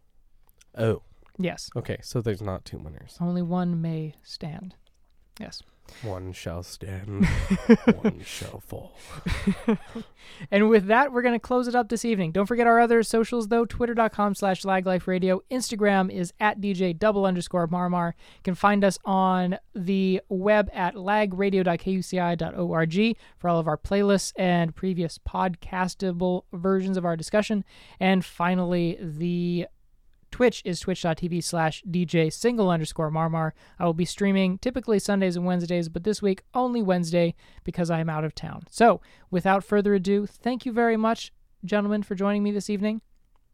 [0.76, 1.02] Oh,
[1.38, 1.70] Yes.
[1.74, 1.98] okay.
[2.02, 3.16] So there's not two winners.
[3.20, 4.74] Only one may stand.
[5.40, 5.62] Yes.
[6.02, 7.26] One shall stand,
[8.00, 8.96] one shall fall.
[10.50, 12.32] And with that, we're going to close it up this evening.
[12.32, 13.64] Don't forget our other socials, though.
[13.64, 15.40] Twitter.com slash lagliferadio.
[15.50, 18.14] Instagram is at DJ double underscore Marmar.
[18.36, 24.74] You can find us on the web at lagradio.kuci.org for all of our playlists and
[24.74, 27.64] previous podcastable versions of our discussion.
[27.98, 29.66] And finally, the
[30.30, 33.52] Twitch is twitch.tv slash DJ single underscore Marmar.
[33.78, 37.34] I will be streaming typically Sundays and Wednesdays, but this week only Wednesday
[37.64, 38.62] because I am out of town.
[38.70, 39.00] So
[39.30, 41.32] without further ado, thank you very much,
[41.64, 43.00] gentlemen, for joining me this evening.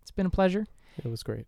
[0.02, 0.66] It's been a pleasure.
[0.98, 1.46] It was great.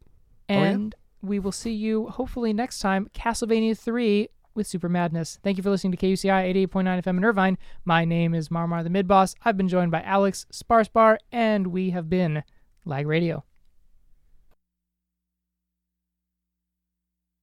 [0.49, 0.65] Oh, yeah?
[0.65, 5.39] And we will see you hopefully next time, Castlevania 3 with Super Madness.
[5.43, 7.59] Thank you for listening to KUCI 88.9 FM in Irvine.
[7.85, 9.35] My name is Marmar the Mid Boss.
[9.45, 12.43] I've been joined by Alex Sparspar, and we have been
[12.85, 13.45] Lag Radio.